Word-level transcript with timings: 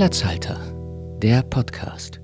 Platzhalter, 0.00 0.58
der 1.22 1.42
Podcast. 1.42 2.20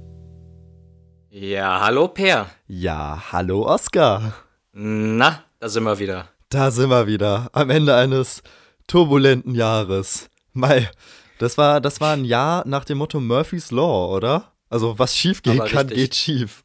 Ja, 1.31 1.81
hallo 1.81 2.07
Per. 2.09 2.51
Ja, 2.67 3.23
hallo 3.33 3.67
Oskar. 3.67 4.35
Na, 4.75 5.43
da 5.59 5.71
sind 5.71 5.85
wir 5.85 5.99
wieder. 5.99 6.29
Da 6.51 6.71
sind 6.71 6.91
wir 6.91 7.07
wieder. 7.07 7.49
Am 7.55 7.71
Ende 7.71 7.97
eines 7.97 8.43
turbulenten 8.87 9.55
Jahres. 9.55 10.29
Mai, 10.53 10.91
das 11.39 11.57
war, 11.57 11.81
das 11.81 11.99
war 12.03 12.13
ein 12.13 12.27
Jahr 12.27 12.63
nach 12.69 12.85
dem 12.85 12.99
Motto 12.99 13.21
Murphy's 13.21 13.71
Law, 13.71 14.15
oder? 14.15 14.53
Also, 14.69 14.99
was 14.99 15.17
schief 15.17 15.41
gehen 15.41 15.65
kann, 15.65 15.87
geht 15.89 16.15
schief. 16.15 16.65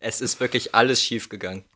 Es 0.00 0.20
ist 0.20 0.40
wirklich 0.40 0.74
alles 0.74 1.00
schief 1.00 1.28
gegangen. 1.28 1.66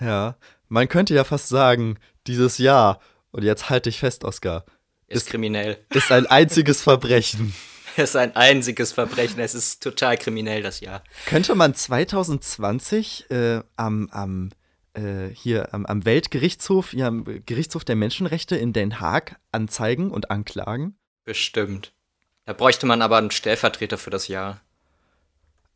Ja, 0.00 0.34
man 0.68 0.88
könnte 0.88 1.14
ja 1.14 1.22
fast 1.22 1.48
sagen, 1.48 2.00
dieses 2.26 2.58
Jahr, 2.58 2.98
und 3.30 3.44
jetzt 3.44 3.70
halte 3.70 3.88
ich 3.90 4.00
fest, 4.00 4.24
Oskar, 4.24 4.64
Ist 5.06 5.18
Ist- 5.22 5.30
kriminell. 5.30 5.78
ist 5.94 6.10
ein 6.10 6.26
einziges 6.26 6.82
Verbrechen. 6.88 7.54
Ist 8.04 8.16
ein 8.16 8.36
einziges 8.36 8.92
Verbrechen. 8.92 9.40
Es 9.40 9.54
ist 9.54 9.82
total 9.82 10.16
kriminell, 10.16 10.62
das 10.62 10.80
Jahr. 10.80 11.02
Könnte 11.26 11.54
man 11.56 11.74
2020 11.74 13.30
äh, 13.30 13.60
am, 13.74 14.08
am, 14.12 14.50
äh, 14.94 15.28
hier 15.34 15.74
am, 15.74 15.84
am 15.84 16.04
Weltgerichtshof, 16.04 16.92
ja, 16.92 17.08
am 17.08 17.24
Gerichtshof 17.24 17.84
der 17.84 17.96
Menschenrechte 17.96 18.56
in 18.56 18.72
Den 18.72 19.00
Haag 19.00 19.36
anzeigen 19.50 20.12
und 20.12 20.30
anklagen? 20.30 20.96
Bestimmt. 21.24 21.92
Da 22.44 22.52
bräuchte 22.52 22.86
man 22.86 23.02
aber 23.02 23.18
einen 23.18 23.32
Stellvertreter 23.32 23.98
für 23.98 24.10
das 24.10 24.28
Jahr. 24.28 24.60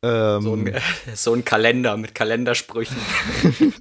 Ähm, 0.02 0.42
So 0.42 0.54
ein, 0.54 0.80
so 1.14 1.34
ein 1.34 1.44
Kalender 1.44 1.96
mit 1.96 2.14
Kalendersprüchen. 2.14 2.96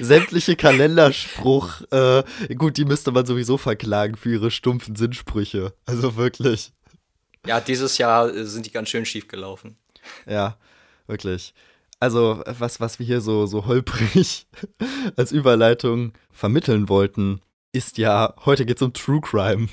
sämtliche 0.00 0.54
Kalenderspruch, 0.54 1.82
äh, 1.90 2.22
gut, 2.54 2.76
die 2.76 2.84
müsste 2.84 3.10
man 3.10 3.26
sowieso 3.26 3.58
verklagen 3.58 4.16
für 4.16 4.30
ihre 4.30 4.50
stumpfen 4.52 4.94
Sinnsprüche. 4.94 5.74
Also 5.84 6.16
wirklich. 6.16 6.72
Ja, 7.46 7.60
dieses 7.60 7.98
Jahr 7.98 8.32
äh, 8.34 8.44
sind 8.44 8.66
die 8.66 8.72
ganz 8.72 8.88
schön 8.88 9.04
schief 9.04 9.28
gelaufen. 9.28 9.76
Ja, 10.26 10.56
wirklich. 11.06 11.54
Also, 12.00 12.42
was, 12.46 12.80
was 12.80 12.98
wir 12.98 13.06
hier 13.06 13.20
so, 13.20 13.46
so 13.46 13.66
holprig 13.66 14.46
als 15.16 15.32
Überleitung 15.32 16.12
vermitteln 16.32 16.88
wollten, 16.88 17.40
ist 17.72 17.98
ja, 17.98 18.34
heute 18.44 18.66
geht's 18.66 18.82
um 18.82 18.92
True 18.92 19.20
Crime. 19.20 19.68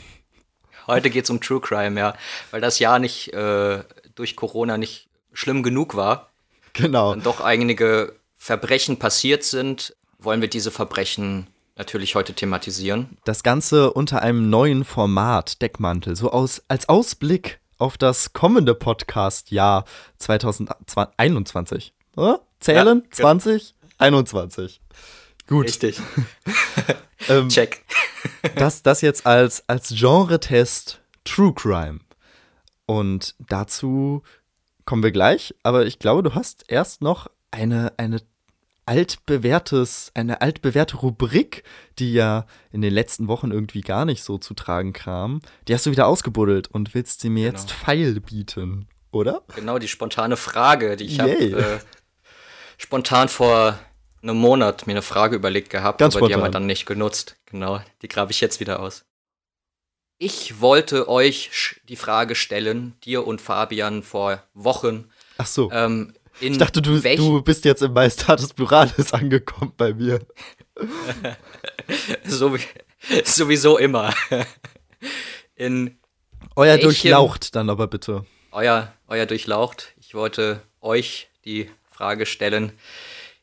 Heute 0.88 1.09
geht 1.09 1.25
es 1.25 1.30
um 1.30 1.39
True 1.39 1.61
Crime, 1.61 2.00
ja. 2.00 2.16
Weil 2.52 2.61
das 2.61 2.80
Jahr 2.80 3.00
nicht 3.00 3.33
äh, 3.33 3.83
durch 4.16 4.35
Corona 4.35 4.78
nicht 4.78 5.08
schlimm 5.33 5.63
genug 5.63 5.95
war. 5.95 6.31
Genau. 6.73 7.11
dann 7.11 7.23
doch 7.23 7.41
einige 7.41 8.16
Verbrechen 8.38 8.97
passiert 8.97 9.44
sind, 9.44 9.95
wollen 10.19 10.41
wir 10.41 10.47
diese 10.47 10.72
Verbrechen 10.72 11.47
natürlich 11.75 12.16
heute 12.16 12.33
thematisieren. 12.33 13.17
Das 13.23 13.44
Ganze 13.44 13.94
unter 13.94 14.22
einem 14.22 14.50
neuen 14.50 14.85
Format, 14.85 15.61
Deckmantel, 15.61 16.16
so 16.16 16.31
aus, 16.31 16.61
als 16.67 16.89
Ausblick 16.89 17.59
auf 17.82 17.98
das 17.98 18.34
kommende 18.34 18.76
Podcast-Jahr 18.76 19.86
2021. 20.18 21.94
Oder? 22.16 22.42
Zählen? 22.60 22.88
Ja, 22.88 22.94
ge- 22.94 23.10
20? 23.12 23.76
21. 23.98 24.82
Gut. 25.48 25.66
Richtig. 25.66 26.00
Ähm, 27.30 27.50
Check. 27.50 27.86
das, 28.56 28.82
das 28.82 29.02
jetzt 29.02 29.28
als, 29.28 29.64
als 29.70 29.90
Genre-Test 29.96 31.02
True 31.24 31.54
Crime. 31.54 32.00
Und 32.88 33.36
dazu 33.38 34.24
kommen 34.86 35.04
wir 35.04 35.12
gleich, 35.12 35.54
aber 35.62 35.86
ich 35.86 36.00
glaube, 36.00 36.24
du 36.24 36.34
hast 36.34 36.66
erst 36.68 37.04
noch 37.04 37.28
eine, 37.52 37.94
eine 37.98 38.20
altbewährtes, 38.92 40.11
eine 40.16 40.42
altbewährte 40.42 40.97
Rubrik, 40.97 41.64
die 41.97 42.14
ja 42.14 42.45
in 42.72 42.81
den 42.81 42.94
letzten 42.94 43.28
Wochen 43.30 43.52
irgendwie 43.52 43.81
gar 43.81 44.03
nicht 44.06 44.23
so 44.23 44.38
zu 44.38 44.53
tragen 44.53 44.92
kam. 44.94 45.42
Die 45.67 45.73
hast 45.73 45.86
du 45.86 45.92
wieder 45.92 46.08
ausgebuddelt 46.08 46.67
und 46.67 46.94
willst 46.94 47.22
sie 47.22 47.30
mir 47.30 47.47
Genau. 47.50 47.59
jetzt 47.59 47.72
feil 47.72 48.19
bieten, 48.19 48.88
oder? 49.12 49.44
Genau 49.56 49.80
die 49.80 49.88
spontane 49.88 50.36
Frage, 50.38 50.97
die 50.97 51.06
ich 51.06 51.19
habe 51.19 51.31
äh, 51.31 51.79
spontan 52.78 53.29
vor 53.29 53.79
einem 54.22 54.38
Monat 54.38 54.85
mir 54.88 54.94
eine 54.94 55.02
Frage 55.02 55.35
überlegt 55.38 55.69
gehabt, 55.69 56.00
Ganz 56.00 56.16
aber 56.16 56.28
die 56.28 56.34
haben 56.34 56.41
wir 56.41 56.46
spontan. 56.47 56.62
dann 56.63 56.66
nicht 56.68 56.85
genutzt. 56.85 57.38
Genau, 57.46 57.79
die 58.02 58.08
grabe 58.08 58.31
ich 58.31 58.41
jetzt 58.41 58.59
wieder 58.59 58.79
aus. 58.81 59.06
Ich 60.18 60.59
wollte 60.62 61.08
euch 61.09 61.79
die 61.90 61.96
Frage 61.96 62.35
stellen, 62.35 62.94
dir 63.03 63.25
und 63.25 63.41
Fabian 63.41 64.03
vor 64.03 64.44
Wochen. 64.53 65.09
Ach 65.40 65.47
so. 65.47 65.72
Ähm, 65.72 66.13
in 66.41 66.53
ich 66.53 66.57
dachte, 66.57 66.81
du, 66.81 67.00
du 67.00 67.41
bist 67.41 67.66
jetzt 67.66 67.81
im 67.81 67.94
Majestatis 67.94 68.53
Pluralis 68.53 69.13
angekommen 69.13 69.74
bei 69.78 69.94
mir. 69.94 70.19
so 72.25 72.56
wie, 72.56 72.62
sowieso 73.24 73.78
immer. 73.78 74.13
In 75.56 75.97
Euer 76.56 76.74
Welchem- 76.74 76.84
Durchlaucht 76.84 77.56
dann 77.56 77.69
aber 77.69 77.88
bitte. 77.88 78.25
euer, 78.52 78.94
euer 79.07 79.25
Durchlaucht. 79.25 79.94
Ich 80.00 80.13
wollte 80.13 80.62
euch 80.81 81.29
die 81.46 81.69
Frage 81.91 82.25
stellen, 82.25 82.73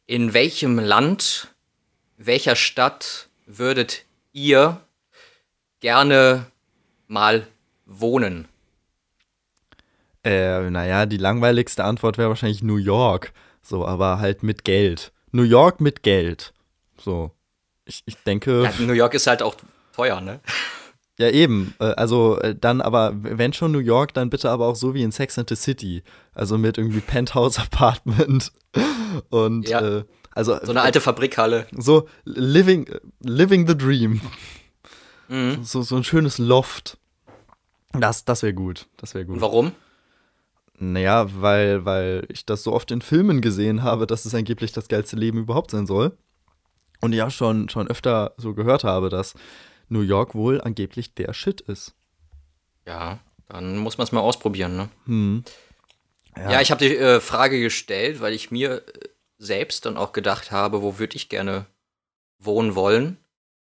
in 0.06 0.32
welchem 0.34 0.78
Land, 0.78 1.48
welcher 2.16 2.56
Stadt 2.56 3.28
würdet 3.46 4.04
ihr 4.32 4.80
gerne 5.80 6.46
mal 7.06 7.46
wohnen? 7.86 8.48
Äh, 10.28 10.70
naja, 10.70 11.06
die 11.06 11.16
langweiligste 11.16 11.84
Antwort 11.84 12.18
wäre 12.18 12.28
wahrscheinlich 12.28 12.62
New 12.62 12.76
York. 12.76 13.32
So, 13.62 13.86
aber 13.86 14.18
halt 14.18 14.42
mit 14.42 14.64
Geld. 14.64 15.12
New 15.32 15.42
York 15.42 15.80
mit 15.80 16.02
Geld. 16.02 16.52
So. 16.98 17.30
Ich, 17.84 18.02
ich 18.06 18.16
denke, 18.24 18.64
Ja, 18.64 18.72
New 18.84 18.92
York 18.92 19.14
ist 19.14 19.26
halt 19.26 19.42
auch 19.42 19.56
teuer, 19.94 20.20
ne? 20.20 20.40
ja 21.18 21.30
eben. 21.30 21.74
Äh, 21.80 21.84
also 21.94 22.38
äh, 22.40 22.54
dann 22.54 22.80
aber, 22.80 23.12
wenn 23.14 23.52
schon 23.52 23.72
New 23.72 23.78
York, 23.78 24.12
dann 24.14 24.30
bitte 24.30 24.50
aber 24.50 24.66
auch 24.66 24.76
so 24.76 24.94
wie 24.94 25.02
in 25.02 25.12
Sex 25.12 25.38
and 25.38 25.48
the 25.48 25.56
City. 25.56 26.02
Also 26.34 26.58
mit 26.58 26.76
irgendwie 26.78 27.00
Penthouse-Apartment. 27.00 28.52
Und, 29.30 29.68
Ja. 29.68 29.80
äh, 29.80 30.04
also 30.34 30.56
So 30.62 30.70
eine 30.70 30.82
alte 30.82 31.00
Fabrikhalle. 31.00 31.66
so 31.76 32.06
living, 32.24 32.86
living 33.20 33.66
the 33.66 33.76
dream. 33.76 34.20
Mhm. 35.28 35.64
So, 35.64 35.82
so 35.82 35.96
ein 35.96 36.04
schönes 36.04 36.38
Loft. 36.38 36.98
Das, 37.92 38.24
das 38.24 38.42
wäre 38.42 38.54
gut. 38.54 38.86
Das 38.98 39.14
wäre 39.14 39.24
gut. 39.24 39.36
Und 39.36 39.40
warum? 39.40 39.72
Naja, 40.80 41.26
weil, 41.40 41.84
weil 41.84 42.26
ich 42.28 42.46
das 42.46 42.62
so 42.62 42.72
oft 42.72 42.90
in 42.90 43.02
Filmen 43.02 43.40
gesehen 43.40 43.82
habe, 43.82 44.06
dass 44.06 44.24
es 44.24 44.34
angeblich 44.34 44.72
das 44.72 44.88
geilste 44.88 45.16
Leben 45.16 45.38
überhaupt 45.38 45.72
sein 45.72 45.86
soll. 45.86 46.16
Und 47.00 47.12
ja 47.12 47.30
schon, 47.30 47.68
schon 47.68 47.88
öfter 47.88 48.34
so 48.36 48.54
gehört 48.54 48.84
habe, 48.84 49.08
dass 49.08 49.34
New 49.88 50.00
York 50.00 50.34
wohl 50.34 50.60
angeblich 50.60 51.14
der 51.14 51.32
Shit 51.32 51.60
ist. 51.62 51.94
Ja, 52.86 53.18
dann 53.48 53.78
muss 53.78 53.98
man 53.98 54.06
es 54.06 54.12
mal 54.12 54.20
ausprobieren, 54.20 54.76
ne? 54.76 54.88
Hm. 55.06 55.44
Ja, 56.36 56.60
ich 56.60 56.70
habe 56.70 56.84
die 56.84 56.96
äh, 56.96 57.20
Frage 57.20 57.60
gestellt, 57.60 58.20
weil 58.20 58.32
ich 58.32 58.50
mir 58.50 58.86
äh, 58.86 59.08
selbst 59.38 59.86
dann 59.86 59.96
auch 59.96 60.12
gedacht 60.12 60.52
habe, 60.52 60.82
wo 60.82 60.98
würde 60.98 61.16
ich 61.16 61.28
gerne 61.28 61.66
wohnen 62.38 62.74
wollen. 62.74 63.18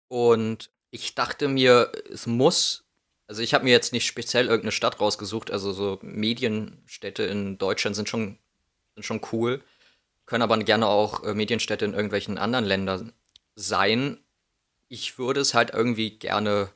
Und 0.10 0.70
ich 0.90 1.16
dachte 1.16 1.48
mir, 1.48 1.92
es 2.12 2.28
muss, 2.28 2.87
also 3.28 3.42
ich 3.42 3.54
habe 3.54 3.66
mir 3.66 3.72
jetzt 3.72 3.94
nicht 3.94 4.06
speziell 4.06 4.46
irgendeine 4.46 4.72
Stadt 4.72 5.00
rausgesucht, 5.00 5.52
also 5.52 5.74
so 5.74 6.00
Medienstädte 6.02 7.24
in 7.24 7.58
Deutschland 7.58 7.96
sind 7.96 8.10
schon, 8.10 8.38
sind 8.96 9.04
schon 9.04 9.22
cool, 9.32 9.62
können 10.26 10.44
aber 10.44 10.58
gerne 10.60 10.88
auch 10.88 11.24
äh, 11.24 11.34
Medienstädte 11.34 11.86
in 11.86 11.94
irgendwelchen 11.94 12.38
anderen 12.38 12.66
Ländern 12.66 13.14
sein. 13.56 14.18
Ich 14.88 15.18
würde 15.18 15.42
es 15.42 15.54
halt 15.54 15.72
irgendwie 15.74 16.18
gerne 16.18 16.70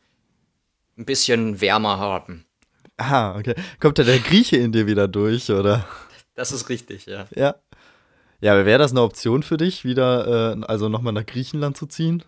ein 0.97 1.06
bisschen 1.06 1.62
wärmer 1.62 1.97
haben. 2.00 2.45
Aha, 2.97 3.38
okay. 3.38 3.56
Kommt 3.79 3.97
da 3.97 4.03
der 4.03 4.19
Grieche 4.19 4.57
in 4.57 4.72
dir 4.72 4.85
wieder 4.85 5.07
durch, 5.07 5.50
oder? 5.50 5.88
Das 6.35 6.51
ist 6.51 6.69
richtig, 6.69 7.06
ja. 7.06 7.28
Ja. 7.35 7.56
Ja, 8.41 8.53
aber 8.53 8.66
wäre 8.66 8.79
das 8.79 8.91
eine 8.91 9.01
Option 9.01 9.44
für 9.44 9.57
dich, 9.57 9.85
wieder, 9.85 10.57
äh, 10.57 10.66
also 10.66 10.89
nochmal 10.89 11.13
nach 11.13 11.25
Griechenland 11.25 11.78
zu 11.78 11.85
ziehen? 11.85 12.23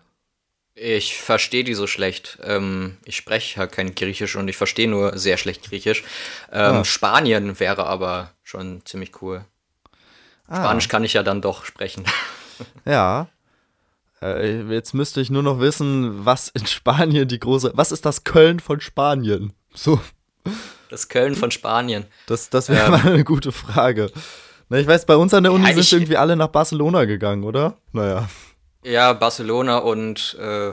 Ich 0.76 1.16
verstehe 1.16 1.62
die 1.62 1.74
so 1.74 1.86
schlecht. 1.86 2.38
Ähm, 2.42 2.96
ich 3.04 3.16
spreche 3.16 3.60
halt 3.60 3.70
kein 3.72 3.94
Griechisch 3.94 4.34
und 4.34 4.48
ich 4.48 4.56
verstehe 4.56 4.88
nur 4.88 5.16
sehr 5.16 5.36
schlecht 5.36 5.62
Griechisch. 5.68 6.02
Ähm, 6.50 6.76
Ah. 6.78 6.84
Spanien 6.84 7.60
wäre 7.60 7.86
aber 7.86 8.32
schon 8.42 8.84
ziemlich 8.84 9.22
cool. 9.22 9.44
Ah, 10.48 10.56
Spanisch 10.56 10.88
kann 10.88 11.04
ich 11.04 11.12
ja 11.14 11.22
dann 11.22 11.40
doch 11.40 11.64
sprechen. 11.64 12.04
Ja. 12.84 13.26
Äh, 14.22 14.62
jetzt 14.72 14.94
müsste 14.94 15.20
ich 15.20 15.28
nur 15.28 15.42
noch 15.42 15.58
wissen, 15.58 16.24
was 16.24 16.48
in 16.48 16.64
Spanien 16.66 17.26
die 17.26 17.40
große. 17.40 17.72
Was 17.74 17.90
ist 17.90 18.06
das 18.06 18.22
Köln 18.22 18.60
von 18.60 18.80
Spanien? 18.80 19.52
So, 19.74 19.98
Das 20.88 21.08
Köln 21.08 21.34
von 21.34 21.50
Spanien. 21.50 22.04
das, 22.26 22.50
das 22.50 22.68
wäre 22.68 22.84
Ähm. 22.86 22.90
mal 22.92 23.06
eine 23.12 23.24
gute 23.24 23.50
Frage. 23.50 24.10
Na, 24.68 24.78
ich 24.78 24.86
weiß, 24.86 25.04
bei 25.06 25.16
uns 25.16 25.34
an 25.34 25.42
der 25.42 25.52
Uni 25.52 25.66
Ja, 25.68 25.74
sind 25.74 25.90
irgendwie 25.92 26.16
alle 26.16 26.36
nach 26.36 26.46
Barcelona 26.48 27.06
gegangen, 27.06 27.42
oder? 27.42 27.76
Naja. 27.92 28.28
Ja, 28.84 29.12
Barcelona 29.14 29.78
und 29.78 30.36
äh, 30.40 30.72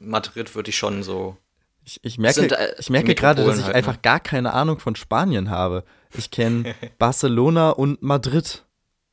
Madrid 0.00 0.54
würde 0.54 0.70
ich 0.70 0.76
schon 0.78 1.02
so. 1.02 1.36
Ich, 1.84 1.98
ich 2.04 2.18
merke, 2.18 2.40
Sind, 2.40 2.52
äh, 2.52 2.74
ich 2.78 2.90
merke 2.90 3.14
gerade, 3.14 3.36
dass 3.42 3.46
Metropolen 3.46 3.60
ich 3.60 3.66
halt, 3.66 3.76
einfach 3.76 3.94
ne? 3.94 3.98
gar 4.02 4.20
keine 4.20 4.52
Ahnung 4.52 4.78
von 4.78 4.94
Spanien 4.96 5.48
habe. 5.50 5.84
Ich 6.16 6.30
kenne 6.30 6.74
Barcelona 6.98 7.70
und 7.70 8.02
Madrid. 8.02 8.64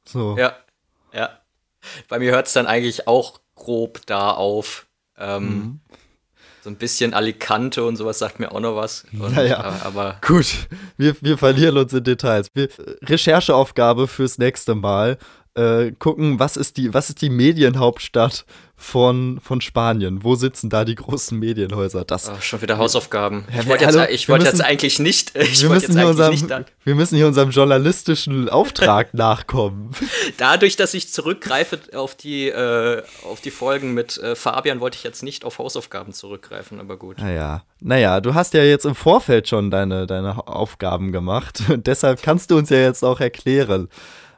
So. 0.07 0.37
Ja, 0.37 0.55
ja. 1.13 1.29
Bei 2.09 2.19
mir 2.19 2.31
hört 2.31 2.47
es 2.47 2.53
dann 2.53 2.67
eigentlich 2.67 3.07
auch 3.07 3.39
grob 3.55 4.05
da 4.05 4.31
auf. 4.31 4.87
Ähm, 5.17 5.47
Mhm. 5.47 5.79
so 6.61 6.69
ein 6.69 6.75
bisschen 6.75 7.13
Alicante 7.13 7.85
und 7.85 7.95
sowas 7.95 8.19
sagt 8.19 8.39
mir 8.39 8.51
auch 8.51 8.59
noch 8.59 8.75
was. 8.75 9.05
Und, 9.13 9.33
Naja. 9.35 9.59
äh, 9.77 9.85
aber 9.85 10.17
Gut, 10.21 10.67
wir, 10.97 11.15
wir 11.21 11.37
verlieren 11.37 11.77
uns 11.77 11.93
in 11.93 12.03
Details. 12.03 12.49
Wir, 12.53 12.67
Rechercheaufgabe 13.03 14.07
fürs 14.09 14.37
nächste 14.37 14.75
Mal. 14.75 15.17
Äh, 15.57 15.93
gucken, 15.99 16.37
was 16.37 16.57
ist 16.57 16.75
die, 16.75 16.93
was 16.93 17.07
ist 17.07 17.21
die 17.21 17.29
Medienhauptstadt 17.29 18.43
von, 18.75 19.39
von 19.41 19.61
Spanien? 19.61 20.21
Wo 20.21 20.35
sitzen 20.35 20.69
da 20.69 20.83
die 20.83 20.95
großen 20.95 21.39
Medienhäuser? 21.39 22.03
Das, 22.03 22.29
oh, 22.29 22.33
schon 22.41 22.61
wieder 22.61 22.77
Hausaufgaben. 22.77 23.45
Ja, 23.53 23.61
Ich 23.61 23.67
wollte 23.69 23.85
jetzt, 23.85 24.09
ich 24.11 24.27
wir 24.27 24.33
wollte 24.33 24.45
jetzt 24.47 24.55
müssen- 24.55 24.65
eigentlich 24.65 24.99
nicht. 24.99 25.33
Ich 25.37 25.61
wir, 25.61 25.69
müssen 25.69 25.97
hier 25.97 26.07
unserem, 26.09 26.65
wir 26.83 26.95
müssen 26.95 27.15
hier 27.15 27.27
unserem 27.27 27.51
journalistischen 27.51 28.49
Auftrag 28.49 29.13
nachkommen. 29.13 29.91
dadurch, 30.37 30.75
dass 30.75 30.93
ich 30.93 31.09
zurückgreife 31.09 31.79
auf 31.95 32.15
die, 32.15 32.49
äh, 32.49 33.01
auf 33.23 33.39
die 33.39 33.51
Folgen 33.51 33.93
mit 33.93 34.17
äh, 34.17 34.35
Fabian, 34.35 34.81
wollte 34.81 34.97
ich 34.97 35.03
jetzt 35.05 35.23
nicht 35.23 35.45
auf 35.45 35.57
Hausaufgaben 35.59 36.11
zurückgreifen, 36.11 36.81
aber 36.81 36.97
gut. 36.97 37.17
Naja, 37.19 37.63
naja, 37.79 38.19
du 38.19 38.33
hast 38.33 38.53
ja 38.55 38.63
jetzt 38.63 38.85
im 38.85 38.95
Vorfeld 38.95 39.47
schon 39.47 39.71
deine, 39.71 40.05
deine 40.05 40.49
Aufgaben 40.49 41.13
gemacht. 41.13 41.63
Und 41.69 41.87
deshalb 41.87 42.21
kannst 42.21 42.51
du 42.51 42.57
uns 42.57 42.69
ja 42.69 42.79
jetzt 42.79 43.05
auch 43.05 43.21
erklären, 43.21 43.87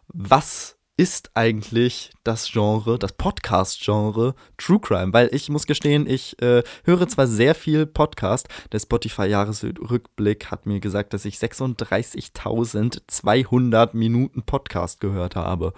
was 0.10 0.77
ist 0.98 1.32
eigentlich 1.36 2.12
das 2.24 2.52
Genre, 2.52 2.98
das 2.98 3.14
Podcast-Genre 3.14 4.34
True 4.58 4.80
Crime? 4.80 5.14
Weil 5.14 5.30
ich 5.32 5.48
muss 5.50 5.68
gestehen, 5.68 6.10
ich 6.10 6.42
äh, 6.42 6.64
höre 6.86 7.08
zwar 7.08 7.28
sehr 7.28 7.54
viel 7.54 7.86
Podcast, 7.86 8.48
der 8.72 8.80
Spotify-Jahresrückblick 8.80 10.50
hat 10.50 10.66
mir 10.66 10.80
gesagt, 10.80 11.14
dass 11.14 11.26
ich 11.26 11.36
36.200 11.36 13.96
Minuten 13.96 14.42
Podcast 14.42 15.00
gehört 15.00 15.36
habe. 15.36 15.74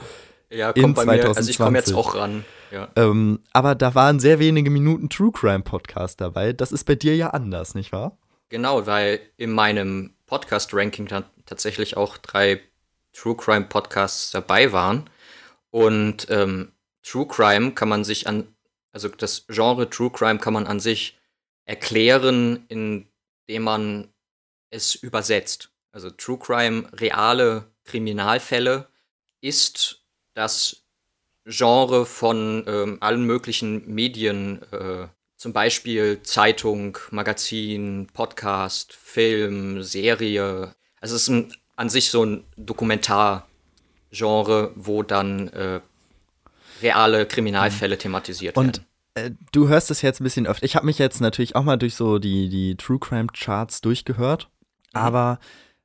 Ja, 0.50 0.70
In 0.72 0.84
kommt 0.84 0.96
bei 0.96 1.04
mir. 1.06 1.28
Also 1.28 1.50
ich 1.50 1.58
komme 1.58 1.78
jetzt 1.78 1.90
2020. 1.90 1.96
auch 1.96 2.16
ran. 2.16 2.46
Ja. 2.72 2.88
Ähm, 2.96 3.42
aber 3.52 3.76
da 3.76 3.94
waren 3.96 4.22
sehr 4.22 4.40
wenige 4.40 4.70
Minuten 4.70 5.10
True 5.10 5.34
Crime 5.34 5.64
Podcast 5.64 6.22
dabei. 6.22 6.54
Das 6.54 6.72
ist 6.72 6.86
bei 6.86 6.96
dir 6.96 7.18
ja 7.18 7.32
anders, 7.32 7.76
nicht 7.76 7.92
wahr? 7.92 8.18
Genau, 8.48 8.88
weil 8.88 9.20
in 9.38 9.52
meinem 9.52 10.14
Podcast-Ranking 10.28 11.08
dann 11.08 11.26
tatsächlich 11.46 11.98
auch 11.98 12.16
drei 12.18 12.62
True 13.20 13.36
Crime 13.36 13.66
Podcasts 13.66 14.32
dabei 14.32 14.72
waren. 14.72 15.10
Und 15.72 16.28
ähm, 16.30 16.72
True 17.04 17.28
Crime 17.28 17.74
kann 17.74 17.90
man 17.90 18.06
sich 18.06 18.28
an, 18.28 18.56
also 18.94 19.10
das 19.10 19.46
Genre 19.48 19.90
True 19.90 20.10
Crime 20.10 20.40
kann 20.40 20.54
man 20.54 20.68
an 20.68 20.80
sich 20.80 21.18
erklären, 21.66 22.66
indem 22.70 23.64
man 23.64 24.08
es 24.70 24.96
übersetzt. 24.96 25.72
Also 25.92 26.10
True 26.12 26.40
Crime, 26.40 26.90
reale 26.94 27.66
Kriminalfälle, 27.84 28.88
ist 29.42 30.06
das 30.34 30.86
Genre 31.46 32.06
von 32.06 32.64
ähm, 32.68 32.98
allen 33.02 33.26
möglichen 33.26 33.94
Medien, 33.94 34.62
äh, 34.72 35.08
zum 35.36 35.52
Beispiel 35.52 36.22
Zeitung, 36.24 36.98
Magazin, 37.12 38.08
Podcast, 38.14 38.94
Film, 38.94 39.84
Serie. 39.84 40.76
Also 41.02 41.16
es 41.16 41.24
ist 41.24 41.30
ein, 41.30 41.54
an 41.80 41.90
sich 41.90 42.10
so 42.12 42.26
ein 42.26 42.44
Dokumentargenre, 42.58 43.46
wo 44.76 45.02
dann 45.02 45.48
äh, 45.48 45.80
reale 46.82 47.26
Kriminalfälle 47.26 47.98
thematisiert 47.98 48.58
Und 48.58 48.82
werden. 49.16 49.32
äh, 49.32 49.32
du 49.54 49.70
hörst 49.70 49.90
es 49.90 50.02
jetzt 50.02 50.20
ein 50.20 50.26
bisschen 50.26 50.46
öfter. 50.46 50.66
Ich 50.66 50.76
habe 50.76 50.86
mich 50.86 50.98
jetzt 50.98 51.22
natürlich 51.22 51.56
auch 51.56 51.64
mal 51.64 51.78
durch 51.78 51.96
so 51.96 52.20
die, 52.20 52.50
die 52.50 52.76
True 52.76 53.00
Crime 53.00 53.28
Charts 53.34 53.80
durchgehört. 53.80 54.50
Aber 54.92 55.40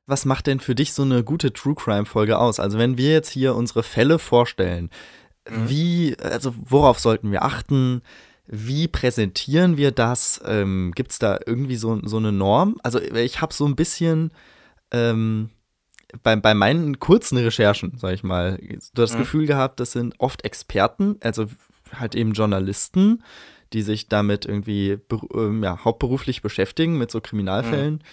was 0.05 0.25
macht 0.25 0.47
denn 0.47 0.59
für 0.59 0.75
dich 0.75 0.91
so 0.91 1.03
eine 1.03 1.23
gute 1.23 1.53
True 1.53 1.75
Crime 1.75 2.05
Folge 2.05 2.39
aus? 2.39 2.59
Also, 2.59 2.77
wenn 2.77 2.97
wir 2.97 3.11
jetzt 3.11 3.29
hier 3.29 3.55
unsere 3.55 3.81
Fälle 3.81 4.19
vorstellen, 4.19 4.89
wie, 5.49 6.17
also 6.21 6.53
worauf 6.57 6.99
sollten 6.99 7.31
wir 7.31 7.43
achten? 7.43 8.01
Wie 8.47 8.87
präsentieren 8.89 9.77
wir 9.77 9.91
das? 9.91 10.41
Ähm, 10.45 10.91
Gibt 10.93 11.11
es 11.11 11.19
da 11.19 11.39
irgendwie 11.45 11.77
so, 11.77 12.01
so 12.03 12.17
eine 12.17 12.33
Norm? 12.33 12.77
Also, 12.83 12.99
ich 12.99 13.39
habe 13.41 13.53
so 13.53 13.65
ein 13.65 13.75
bisschen 13.77 14.31
ähm, 14.91 15.51
bei, 16.23 16.35
bei 16.35 16.53
meinen 16.53 16.99
kurzen 16.99 17.37
Recherchen, 17.37 17.93
sag 17.97 18.13
ich 18.13 18.23
mal, 18.23 18.59
das 18.93 19.13
Mhm. 19.13 19.19
Gefühl 19.19 19.45
gehabt, 19.45 19.79
das 19.79 19.91
sind 19.91 20.15
oft 20.19 20.43
Experten, 20.43 21.17
also 21.21 21.45
halt 21.93 22.15
eben 22.15 22.33
Journalisten, 22.33 23.23
die 23.73 23.81
sich 23.81 24.07
damit 24.07 24.45
irgendwie 24.45 24.97
ähm, 25.33 25.63
ja, 25.63 25.83
hauptberuflich 25.83 26.41
beschäftigen 26.41 26.97
mit 26.97 27.11
so 27.11 27.21
Kriminalfällen. 27.21 28.03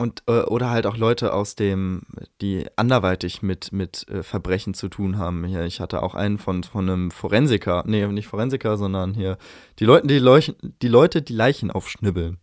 Und, 0.00 0.22
äh, 0.28 0.42
oder 0.42 0.70
halt 0.70 0.86
auch 0.86 0.96
Leute 0.96 1.32
aus 1.32 1.56
dem, 1.56 2.02
die 2.40 2.66
anderweitig 2.76 3.42
mit, 3.42 3.72
mit 3.72 4.08
äh, 4.08 4.22
Verbrechen 4.22 4.72
zu 4.72 4.88
tun 4.88 5.18
haben. 5.18 5.44
Hier, 5.44 5.64
ich 5.64 5.80
hatte 5.80 6.04
auch 6.04 6.14
einen 6.14 6.38
von, 6.38 6.62
von 6.62 6.88
einem 6.88 7.10
Forensiker, 7.10 7.82
nee, 7.84 8.06
nicht 8.06 8.28
Forensiker, 8.28 8.76
sondern 8.76 9.14
hier 9.14 9.38
die 9.80 9.84
Leute, 9.84 10.06
die, 10.06 10.20
Leuch 10.20 10.54
die 10.82 10.88
Leute, 10.88 11.20
die 11.20 11.32
Leichen 11.32 11.72
aufschnibbeln. 11.72 12.38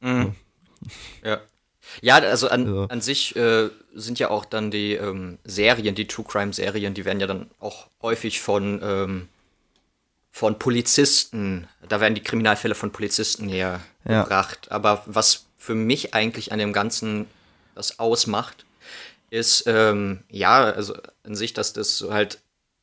Mhm. 0.00 0.34
Ja. 1.24 1.38
Ja, 2.02 2.16
also 2.16 2.48
an, 2.48 2.74
Ja. 2.74 2.84
an 2.86 3.00
sich 3.00 3.36
äh, 3.36 3.70
sind 3.94 4.18
ja 4.18 4.30
auch 4.30 4.44
dann 4.44 4.70
die 4.70 4.94
ähm, 4.94 5.38
Serien, 5.44 5.94
die 5.94 6.06
True 6.06 6.24
Crime 6.28 6.52
Serien, 6.52 6.94
die 6.94 7.04
werden 7.04 7.20
ja 7.20 7.26
dann 7.26 7.50
auch 7.60 7.86
häufig 8.02 8.40
von, 8.40 8.80
ähm, 8.82 9.28
von 10.32 10.58
Polizisten, 10.58 11.68
da 11.88 12.00
werden 12.00 12.14
die 12.14 12.22
Kriminalfälle 12.22 12.74
von 12.74 12.92
Polizisten 12.92 13.48
Ja. 13.48 13.80
hergebracht. 14.04 14.70
Aber 14.70 15.02
was 15.06 15.46
für 15.58 15.74
mich 15.74 16.14
eigentlich 16.14 16.52
an 16.52 16.58
dem 16.58 16.72
Ganzen 16.72 17.26
das 17.74 17.98
ausmacht, 17.98 18.64
ist, 19.30 19.64
ähm, 19.66 20.20
ja, 20.30 20.64
also 20.64 20.94
an 21.24 21.34
sich, 21.34 21.52
dass 21.52 21.72
das 21.72 21.98
so 21.98 22.12
halt 22.12 22.38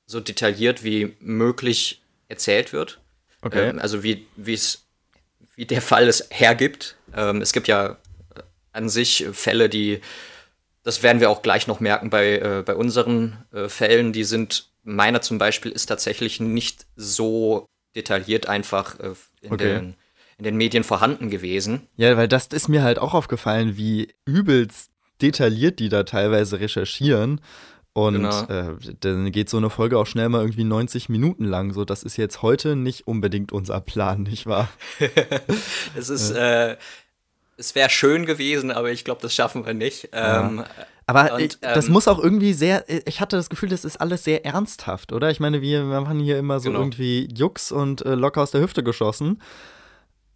so 0.06 0.20
detailliert 0.20 0.84
wie 0.84 1.16
möglich 1.20 2.02
erzählt 2.28 2.74
wird. 2.74 3.00
Okay. 3.42 3.70
Ähm, 3.70 3.80
also 3.80 4.04
wie 4.04 4.28
wie 4.36 4.54
es 4.54 4.84
wie 5.56 5.66
der 5.66 5.82
Fall 5.82 6.08
es 6.08 6.28
hergibt. 6.32 6.96
Ähm, 7.16 7.42
es 7.42 7.54
gibt 7.54 7.68
ja 7.68 7.98
an 8.74 8.90
sich 8.90 9.26
Fälle, 9.32 9.70
die 9.70 10.02
das 10.86 11.02
werden 11.02 11.22
wir 11.22 11.30
auch 11.30 11.42
gleich 11.42 11.68
noch 11.68 11.80
merken 11.80 12.10
bei, 12.10 12.40
äh, 12.40 12.62
bei 12.66 12.76
unseren 12.76 13.38
äh, 13.54 13.70
Fällen. 13.70 14.12
Die 14.12 14.26
sind, 14.26 14.70
meiner 14.84 15.22
zum 15.22 15.38
Beispiel, 15.38 15.72
ist 15.72 15.86
tatsächlich 15.86 16.42
nicht 16.42 16.86
so 16.98 17.68
detailliert 17.96 18.48
einfach 18.50 19.00
äh, 19.00 19.14
in, 19.40 19.54
Okay. 19.54 19.74
den, 19.76 19.96
in 20.38 20.44
den 20.44 20.58
Medien 20.58 20.84
vorhanden 20.84 21.30
gewesen. 21.30 21.88
Ja, 21.96 22.18
weil 22.18 22.28
das 22.28 22.48
ist 22.48 22.68
mir 22.68 22.84
halt 22.84 23.00
auch 23.00 23.14
aufgefallen, 23.14 23.78
wie 23.78 24.14
übelst 24.26 24.90
detailliert 25.22 25.80
die 25.80 25.88
da 25.88 26.04
teilweise 26.04 26.60
recherchieren. 26.60 27.40
Und 27.94 28.16
Genau. 28.16 28.44
äh, 28.48 28.76
dann 29.02 29.32
geht 29.32 29.50
so 29.50 29.58
eine 29.58 29.70
Folge 29.70 29.98
auch 30.00 30.08
schnell 30.08 30.28
mal 30.28 30.42
irgendwie 30.42 30.64
90 30.66 31.08
Minuten 31.08 31.46
lang. 31.46 31.72
So, 31.74 31.86
das 31.86 32.04
ist 32.04 32.18
jetzt 32.18 32.42
heute 32.42 32.76
nicht 32.76 33.08
unbedingt 33.08 33.54
unser 33.54 33.80
Plan, 33.80 34.24
nicht 34.24 34.48
wahr? 34.48 34.68
Es 35.96 36.10
ist, 36.10 36.32
äh, 36.32 36.76
es 37.58 37.76
wäre 37.76 37.90
schön 37.90 38.26
gewesen, 38.26 38.72
aber 38.72 38.92
ich 38.92 39.04
glaube, 39.04 39.22
das 39.22 39.34
schaffen 39.34 39.66
wir 39.66 39.74
nicht. 39.74 40.10
Ähm, 40.12 40.64
Aber 41.06 41.34
Und, 41.34 41.42
ich, 41.42 41.60
das 41.60 41.88
ähm, 41.88 41.94
muss 41.94 42.08
auch 42.08 42.18
irgendwie 42.20 42.54
sehr, 42.54 42.86
ich 43.08 43.20
hatte 43.20 43.36
das 43.36 43.50
Gefühl, 43.50 43.70
das 43.70 43.84
ist 43.86 43.98
alles 44.00 44.24
sehr 44.24 44.46
ernsthaft, 44.46 45.12
oder? 45.12 45.30
Ich 45.32 45.40
meine, 45.40 45.62
wir 45.62 45.84
machen 45.84 46.20
hier 46.20 46.38
immer 46.40 46.60
so 46.60 46.70
Genau. 46.70 46.80
irgendwie 46.82 47.28
Jux 47.36 47.72
und 47.72 48.06
äh, 48.06 48.16
locker 48.16 48.42
aus 48.42 48.52
der 48.52 48.62
Hüfte 48.62 48.84
geschossen. 48.84 49.42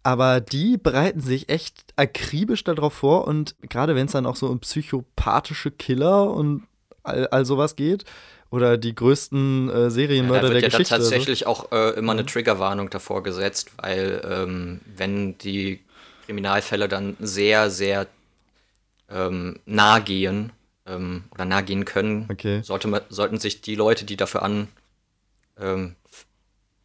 Aber 0.02 0.40
die 0.40 0.76
bereiten 0.78 1.20
sich 1.20 1.48
echt 1.48 1.84
akribisch 1.96 2.64
darauf 2.64 2.94
vor 2.94 3.26
und 3.26 3.56
gerade 3.68 3.94
wenn 3.94 4.06
es 4.06 4.12
dann 4.12 4.26
auch 4.26 4.36
so 4.36 4.46
um 4.46 4.60
psychopathische 4.60 5.70
Killer 5.70 6.30
und 6.30 6.66
all, 7.02 7.26
all 7.28 7.44
sowas 7.44 7.74
geht 7.76 8.04
oder 8.50 8.78
die 8.78 8.94
größten 8.94 9.68
äh, 9.68 9.72
Ja, 9.82 9.90
Serienmörder 9.90 10.48
da 10.48 10.54
wird 10.54 10.62
der 10.62 10.70
ja 10.70 10.78
Geschichte. 10.78 10.94
dann 10.94 11.00
also. 11.00 11.10
tatsächlich 11.10 11.46
auch 11.46 11.72
äh, 11.72 11.90
immer 11.98 12.12
eine 12.12 12.24
Triggerwarnung 12.24 12.88
davor 12.90 13.22
gesetzt, 13.22 13.70
weil 13.78 14.22
ähm, 14.30 14.80
wenn 14.96 15.36
die 15.38 15.80
Kriminalfälle 16.28 16.88
dann 16.88 17.16
sehr, 17.20 17.70
sehr 17.70 18.06
ähm, 19.08 19.60
nah 19.64 19.98
gehen 19.98 20.52
ähm, 20.84 21.24
oder 21.30 21.46
nah 21.46 21.62
gehen 21.62 21.86
können, 21.86 22.28
Okay. 22.30 22.60
sollte 22.62 22.86
man, 22.86 23.00
sollten 23.08 23.38
sich 23.38 23.62
die 23.62 23.74
Leute, 23.74 24.04
die 24.04 24.16
dafür 24.18 24.42
an 24.42 24.68
ähm, 25.58 25.96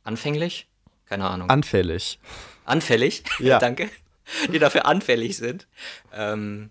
anfänglich? 0.05 0.67
Keine 1.07 1.29
Ahnung. 1.29 1.49
Anfällig. 1.49 2.19
anfällig, 2.63 3.23
Ja. 3.39 3.59
danke, 3.59 3.89
die 4.49 4.59
dafür 4.59 4.85
anfällig 4.85 5.35
sind, 5.35 5.67
ähm, 6.13 6.69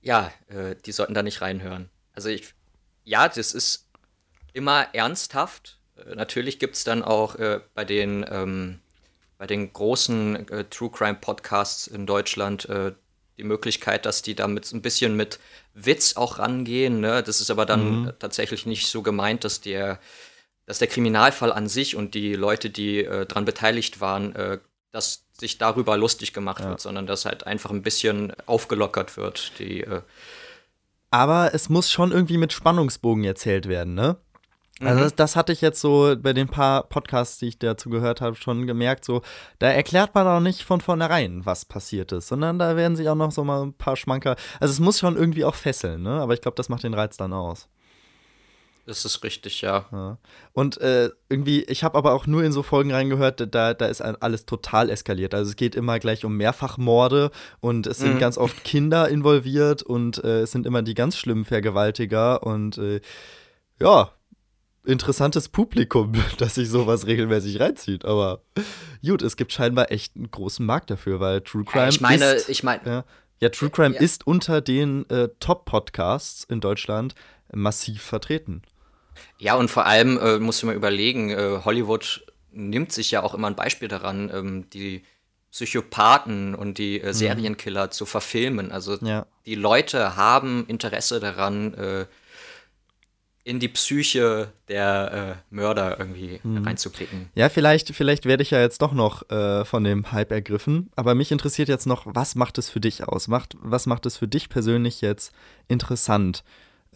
ja, 0.00 0.32
äh, 0.48 0.76
die 0.86 0.92
sollten 0.92 1.12
da 1.12 1.22
nicht 1.22 1.42
reinhören. 1.42 1.90
Also 2.14 2.30
ich, 2.30 2.54
ja, 3.04 3.28
das 3.28 3.52
ist 3.52 3.86
immer 4.54 4.86
ernsthaft. 4.94 5.78
Äh, 5.98 6.14
natürlich 6.14 6.58
gibt 6.58 6.76
es 6.76 6.84
dann 6.84 7.02
auch 7.02 7.34
äh, 7.36 7.60
bei 7.74 7.84
den 7.84 8.24
ähm, 8.30 8.80
bei 9.38 9.46
den 9.46 9.72
großen 9.72 10.48
äh, 10.48 10.64
True 10.64 10.90
Crime 10.90 11.18
Podcasts 11.20 11.86
in 11.86 12.06
Deutschland 12.06 12.68
äh, 12.68 12.92
die 13.36 13.44
Möglichkeit, 13.44 14.06
dass 14.06 14.22
die 14.22 14.34
damit 14.34 14.70
ein 14.72 14.82
bisschen 14.82 15.16
mit 15.16 15.40
Witz 15.74 16.16
auch 16.16 16.38
rangehen. 16.38 17.00
Ne? 17.00 17.22
Das 17.22 17.40
ist 17.40 17.50
aber 17.50 17.66
dann 17.66 18.08
äh, 18.08 18.12
tatsächlich 18.18 18.64
nicht 18.66 18.86
so 18.86 19.02
gemeint, 19.02 19.44
dass 19.44 19.60
der, 19.60 19.98
dass 20.66 20.78
der 20.78 20.88
Kriminalfall 20.88 21.52
an 21.52 21.68
sich 21.68 21.96
und 21.96 22.14
die 22.14 22.34
Leute, 22.34 22.70
die 22.70 23.04
äh, 23.04 23.26
daran 23.26 23.44
beteiligt 23.44 24.00
waren, 24.00 24.34
äh, 24.36 24.58
dass 24.92 25.24
sich 25.32 25.58
darüber 25.58 25.96
lustig 25.96 26.32
gemacht 26.32 26.62
wird, 26.62 26.80
sondern 26.80 27.06
dass 27.06 27.24
halt 27.24 27.44
einfach 27.46 27.70
ein 27.70 27.82
bisschen 27.82 28.32
aufgelockert 28.46 29.16
wird. 29.16 29.58
Die, 29.58 29.80
äh, 29.80 30.02
Aber 31.10 31.52
es 31.52 31.68
muss 31.68 31.90
schon 31.90 32.12
irgendwie 32.12 32.36
mit 32.36 32.52
Spannungsbogen 32.52 33.24
erzählt 33.24 33.68
werden, 33.68 33.94
ne? 33.94 34.16
Also 34.86 34.98
Mhm. 35.00 35.04
das, 35.04 35.14
das 35.14 35.36
hatte 35.36 35.52
ich 35.52 35.60
jetzt 35.60 35.80
so 35.80 36.14
bei 36.18 36.32
den 36.32 36.48
paar 36.48 36.84
Podcasts, 36.84 37.38
die 37.38 37.48
ich 37.48 37.58
dazu 37.58 37.90
gehört 37.90 38.20
habe, 38.20 38.36
schon 38.36 38.66
gemerkt. 38.66 39.04
So, 39.04 39.22
da 39.58 39.68
erklärt 39.68 40.14
man 40.14 40.26
auch 40.26 40.40
nicht 40.40 40.62
von 40.62 40.80
vornherein, 40.80 41.44
was 41.46 41.64
passiert 41.64 42.12
ist, 42.12 42.28
sondern 42.28 42.58
da 42.58 42.76
werden 42.76 42.96
sich 42.96 43.08
auch 43.08 43.14
noch 43.14 43.32
so 43.32 43.44
mal 43.44 43.62
ein 43.62 43.72
paar 43.72 43.96
Schmanker. 43.96 44.36
Also 44.60 44.72
es 44.72 44.80
muss 44.80 44.98
schon 44.98 45.16
irgendwie 45.16 45.44
auch 45.44 45.54
fesseln, 45.54 46.02
ne? 46.02 46.20
Aber 46.20 46.34
ich 46.34 46.40
glaube, 46.40 46.56
das 46.56 46.68
macht 46.68 46.82
den 46.84 46.94
Reiz 46.94 47.16
dann 47.16 47.32
aus. 47.32 47.68
Das 48.86 49.06
ist 49.06 49.24
richtig, 49.24 49.62
ja. 49.62 49.86
Ja. 49.92 50.18
Und 50.52 50.78
äh, 50.82 51.08
irgendwie, 51.30 51.62
ich 51.64 51.82
habe 51.84 51.96
aber 51.96 52.12
auch 52.12 52.26
nur 52.26 52.44
in 52.44 52.52
so 52.52 52.62
Folgen 52.62 52.92
reingehört, 52.92 53.54
da, 53.54 53.72
da 53.72 53.86
ist 53.86 54.02
alles 54.02 54.44
total 54.44 54.90
eskaliert. 54.90 55.32
Also 55.32 55.48
es 55.50 55.56
geht 55.56 55.74
immer 55.74 55.98
gleich 55.98 56.26
um 56.26 56.36
Mehrfachmorde 56.36 57.30
und 57.60 57.86
es 57.86 57.96
sind 58.00 58.16
Mhm. 58.16 58.18
ganz 58.18 58.36
oft 58.36 58.62
Kinder 58.62 59.08
involviert 59.08 59.82
und 59.82 60.22
äh, 60.22 60.40
es 60.42 60.52
sind 60.52 60.66
immer 60.66 60.82
die 60.82 60.92
ganz 60.92 61.16
schlimmen 61.16 61.46
Vergewaltiger 61.46 62.42
und 62.42 62.76
äh, 62.76 63.00
ja, 63.80 64.10
interessantes 64.84 65.48
Publikum, 65.48 66.12
das 66.38 66.54
sich 66.56 66.68
sowas 66.68 67.06
regelmäßig 67.06 67.60
reinzieht. 67.60 68.04
Aber 68.04 68.42
gut, 69.04 69.22
es 69.22 69.36
gibt 69.36 69.52
scheinbar 69.52 69.90
echt 69.90 70.16
einen 70.16 70.30
großen 70.30 70.64
Markt 70.64 70.90
dafür, 70.90 71.20
weil 71.20 71.40
True 71.40 71.64
Crime 71.64 71.84
Ja, 71.84 71.88
ich 71.90 72.00
meine, 72.00 72.24
ist, 72.32 72.48
ich 72.48 72.62
meine, 72.62 72.82
ja, 72.84 73.04
ja, 73.40 73.48
True 73.48 73.70
Crime 73.70 73.94
Ja. 73.94 74.00
ist 74.00 74.26
unter 74.26 74.60
den 74.60 75.08
äh, 75.10 75.28
Top-Podcasts 75.40 76.44
in 76.44 76.60
Deutschland 76.60 77.14
massiv 77.52 78.02
vertreten. 78.02 78.62
Ja, 79.38 79.54
und 79.54 79.70
vor 79.70 79.86
allem 79.86 80.18
äh, 80.18 80.38
musst 80.38 80.62
du 80.62 80.66
mal 80.66 80.74
überlegen, 80.74 81.30
äh, 81.30 81.60
Hollywood 81.64 82.24
nimmt 82.50 82.92
sich 82.92 83.10
ja 83.10 83.22
auch 83.22 83.34
immer 83.34 83.48
ein 83.48 83.56
Beispiel 83.56 83.88
daran, 83.88 84.30
ähm, 84.32 84.70
die 84.70 85.02
Psychopathen 85.50 86.54
und 86.54 86.78
die 86.78 87.00
äh, 87.00 87.12
Serienkiller 87.12 87.90
zu 87.90 88.06
verfilmen. 88.06 88.72
Also 88.72 88.96
Ja. 89.02 89.26
die 89.46 89.54
Leute 89.54 90.16
haben 90.16 90.64
Interesse 90.66 91.20
daran, 91.20 91.74
äh, 91.74 92.06
in 93.44 93.60
die 93.60 93.68
Psyche 93.68 94.52
der 94.68 95.36
äh, 95.50 95.54
Mörder 95.54 95.98
irgendwie 95.98 96.40
reinzublicken. 96.44 97.28
Ja, 97.34 97.50
vielleicht, 97.50 97.94
vielleicht 97.94 98.24
werde 98.24 98.42
ich 98.42 98.50
ja 98.50 98.60
jetzt 98.60 98.80
doch 98.80 98.92
noch 98.92 99.28
äh, 99.30 99.66
von 99.66 99.84
dem 99.84 100.12
Hype 100.12 100.32
ergriffen. 100.32 100.90
Aber 100.96 101.14
mich 101.14 101.30
interessiert 101.30 101.68
jetzt 101.68 101.86
noch, 101.86 102.06
was 102.06 102.36
macht 102.36 102.56
es 102.56 102.70
für 102.70 102.80
dich 102.80 103.06
aus? 103.06 103.28
Macht, 103.28 103.54
was 103.60 103.84
macht 103.84 104.06
es 104.06 104.16
für 104.16 104.26
dich 104.26 104.48
persönlich 104.48 105.02
jetzt 105.02 105.32
interessant? 105.68 106.42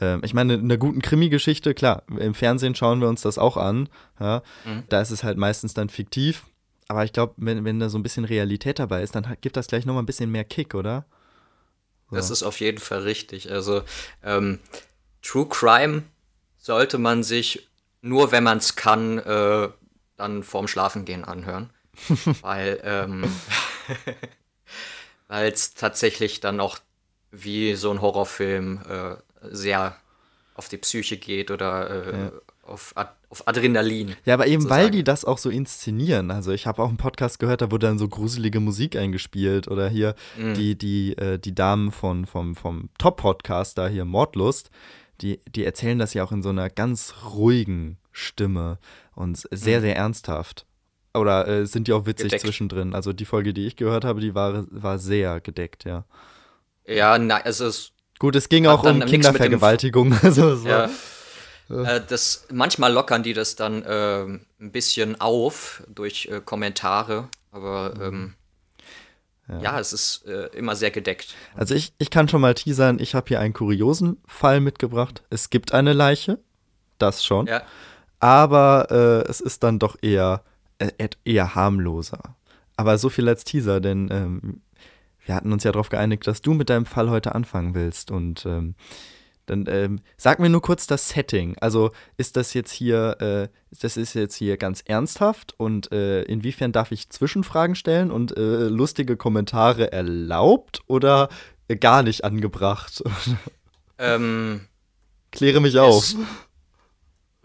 Ähm, 0.01 0.23
ich 0.25 0.33
meine, 0.33 0.55
in 0.55 0.63
einer 0.63 0.79
guten 0.79 1.03
Krimi-Geschichte, 1.03 1.75
klar, 1.75 2.03
im 2.19 2.33
Fernsehen 2.33 2.75
schauen 2.75 3.03
wir 3.03 3.09
uns 3.09 3.21
das 3.21 3.37
auch 3.37 3.59
an. 3.59 3.91
Ja? 4.19 4.43
Mhm. 4.65 4.85
Da 4.89 5.03
ist 5.03 5.11
es 5.11 5.25
halt 5.25 5.37
meistens 5.37 5.75
dann 5.75 5.91
fiktiv. 5.91 6.45
Aber 6.89 7.05
ich 7.05 7.13
glaube, 7.13 7.35
wenn, 7.37 7.67
wenn 7.67 7.79
da 7.79 7.91
so 7.91 7.99
ein 7.99 8.03
bisschen 8.03 8.25
Realität 8.25 8.79
dabei 8.79 9.03
ist, 9.03 9.15
dann 9.15 9.37
gibt 9.43 9.59
das 9.59 9.67
gleich 9.67 9.85
nochmal 9.85 10.03
ein 10.03 10.07
bisschen 10.07 10.31
mehr 10.31 10.45
Kick, 10.45 10.75
oder? 10.75 11.05
Das 12.11 12.31
ist 12.31 12.43
auf 12.43 12.61
jeden 12.61 12.79
Fall 12.79 13.01
richtig. 13.01 13.53
Also 13.53 13.83
ähm, 14.23 14.61
True 15.21 15.47
Crime 15.47 16.05
sollte 16.69 16.99
man 16.99 17.23
sich 17.23 17.67
nur, 18.03 18.31
wenn 18.31 18.45
man 18.45 18.59
es 18.59 18.77
kann, 18.77 19.19
äh, 19.19 19.69
dann 20.17 20.43
vorm 20.43 20.69
Schlafengehen 20.69 21.25
anhören. 21.25 21.71
weil 22.43 22.79
ähm, 22.85 23.25
weil 25.29 25.51
es 25.53 25.75
tatsächlich 25.75 26.41
dann 26.41 26.61
auch 26.61 26.79
wie 27.31 27.75
so 27.75 27.91
ein 27.91 28.01
Horrorfilm 28.01 28.81
äh, 28.89 29.17
sehr 29.51 29.97
auf 30.55 30.69
die 30.69 30.77
Psyche 30.79 31.17
geht 31.17 31.51
oder 31.51 31.91
äh, 31.91 32.21
Ja. 32.25 32.33
auf, 32.63 32.93
Ad 32.97 33.11
auf 33.31 33.47
Adrenalin. 33.49 34.15
Ja, 34.25 34.35
aber 34.35 34.47
eben 34.47 34.63
weil 34.65 34.85
sozusagen. 34.85 34.93
die 34.93 35.05
das 35.05 35.25
auch 35.25 35.39
so 35.39 35.51
inszenieren. 35.51 36.31
Also 36.31 36.51
ich 36.53 36.67
habe 36.67 36.83
auch 36.83 36.89
einen 36.89 36.97
Podcast 36.97 37.39
gehört, 37.39 37.61
da 37.63 37.71
wurde 37.71 37.87
dann 37.87 37.99
so 37.99 38.09
gruselige 38.09 38.61
Musik 38.61 38.97
eingespielt. 38.97 39.69
Oder 39.69 39.89
hier 39.89 40.15
Mhm. 40.37 40.55
die, 40.55 40.77
die, 40.79 41.17
äh, 41.19 41.39
die 41.39 41.55
Damen 41.55 41.93
von, 41.93 42.25
vom, 42.27 42.55
vom 42.57 42.89
Top-Podcast 42.99 43.77
da 43.79 43.89
hier, 43.89 44.05
Mordlust, 44.07 44.71
die, 45.21 45.41
die 45.49 45.65
erzählen 45.65 45.99
das 45.99 46.15
ja 46.15 46.25
auch 46.25 46.33
in 46.33 46.43
so 46.43 46.49
einer 46.51 46.71
ganz 46.71 47.15
ruhigen 47.33 47.99
Stimme 48.13 48.79
und 49.15 49.37
sehr, 49.51 49.79
Mhm. 49.79 49.83
sehr 49.83 49.97
ernsthaft. 49.97 50.67
Oder 51.15 51.49
äh, 51.49 51.67
sind 51.67 51.89
die 51.89 51.93
auch 51.93 52.07
witzig 52.07 52.25
Gedeckt. 52.31 52.43
zwischendrin? 52.43 52.95
Also 52.95 53.13
die 53.13 53.25
Folge, 53.25 53.53
die 53.55 53.67
ich 53.67 53.77
gehört 53.77 54.05
habe, 54.05 54.21
die 54.21 54.35
war, 54.35 54.65
war 54.71 54.99
sehr 54.99 55.41
gedeckt, 55.41 55.85
ja. 55.85 56.05
Ja, 56.87 57.19
na, 57.19 57.41
es 57.45 57.61
ist 57.61 57.93
Gut, 58.19 58.35
es 58.35 58.49
ging 58.49 58.67
auch 58.67 58.83
um 58.85 59.01
Kindervergewaltigung. 59.01 60.13
Also 60.23 60.65
war, 60.65 60.91
Ja. 61.69 61.85
Äh, 61.97 62.01
das, 62.07 62.47
manchmal 62.51 62.93
lockern 62.93 63.23
die 63.23 63.33
das 63.35 63.55
dann 63.57 63.85
ähm, 63.87 64.41
ein 64.61 64.73
bisschen 64.73 65.21
auf 65.21 65.83
durch 65.89 66.27
äh, 66.33 66.41
Kommentare, 66.45 67.29
aber 67.53 67.95
ähm, 68.01 68.35
ja. 69.49 69.79
es 69.81 69.93
ist 69.93 70.27
äh, 70.27 70.47
immer 70.57 70.77
sehr 70.77 70.91
gedeckt. 70.91 71.35
Also 71.55 71.75
ich, 71.75 71.93
ich 71.99 72.11
kann 72.11 72.29
schon 72.29 72.41
mal 72.41 72.55
teasern, 72.55 72.99
ich 73.01 73.15
habe 73.15 73.29
hier 73.29 73.41
einen 73.41 73.55
kuriosen 73.55 74.19
Fall 74.27 74.61
mitgebracht. 74.61 75.23
Es 75.31 75.51
gibt 75.51 75.73
eine 75.73 75.93
Leiche, 75.93 76.39
das 76.99 77.25
schon, 77.25 77.47
Ja, 77.47 77.63
aber 78.21 78.89
äh, 78.91 79.31
es 79.31 79.41
ist 79.41 79.63
dann 79.63 79.79
doch 79.79 79.97
eher, 80.03 80.43
äh, 80.79 81.09
eher 81.25 81.55
harmloser. 81.55 82.37
Aber 82.77 82.99
so 82.99 83.09
viel 83.09 83.29
als 83.29 83.45
Teaser, 83.45 83.81
denn 83.81 84.09
ähm, 84.11 84.63
wir 85.25 85.35
hatten 85.35 85.53
uns 85.53 85.65
ja 85.65 85.73
darauf 85.73 85.89
geeinigt, 85.89 86.27
dass 86.27 86.43
du 86.43 86.55
mit 86.55 86.71
deinem 86.71 86.87
Fall 86.87 87.11
heute 87.11 87.35
anfangen 87.35 87.75
willst. 87.75 88.11
Und 88.11 88.47
ähm, 88.47 88.75
dann 89.51 89.67
ähm, 89.69 90.01
sag 90.17 90.39
mir 90.39 90.49
nur 90.49 90.63
kurz 90.63 90.87
das 90.87 91.09
Setting. 91.09 91.57
Also 91.61 91.91
ist 92.17 92.37
das 92.37 92.55
jetzt 92.55 92.71
hier, 92.71 93.21
äh, 93.21 93.49
das 93.81 93.97
ist 93.97 94.15
jetzt 94.15 94.35
hier 94.35 94.57
ganz 94.57 94.83
ernsthaft 94.85 95.55
und 95.57 95.91
äh, 95.93 96.23
inwiefern 96.23 96.73
darf 96.73 96.93
ich 96.93 97.11
Zwischenfragen 97.11 97.75
stellen 97.75 98.11
und 98.11 98.37
äh, 98.37 98.69
lustige 98.69 99.17
Kommentare 99.17 99.93
erlaubt 99.93 100.81
oder 100.87 101.29
äh, 101.69 101.77
gar 101.77 102.03
nicht 102.03 102.25
angebracht? 102.25 103.03
ähm, 103.99 104.67
Kläre 105.31 105.61
mich 105.61 105.79
auf. 105.79 106.05
es, 106.05 106.17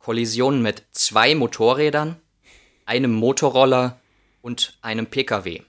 Kollisionen 0.00 0.62
mit 0.62 0.84
zwei 0.92 1.34
Motorrädern, 1.34 2.16
einem 2.86 3.12
Motorroller 3.12 4.00
und 4.40 4.78
einem 4.80 5.06
Pkw. 5.06 5.62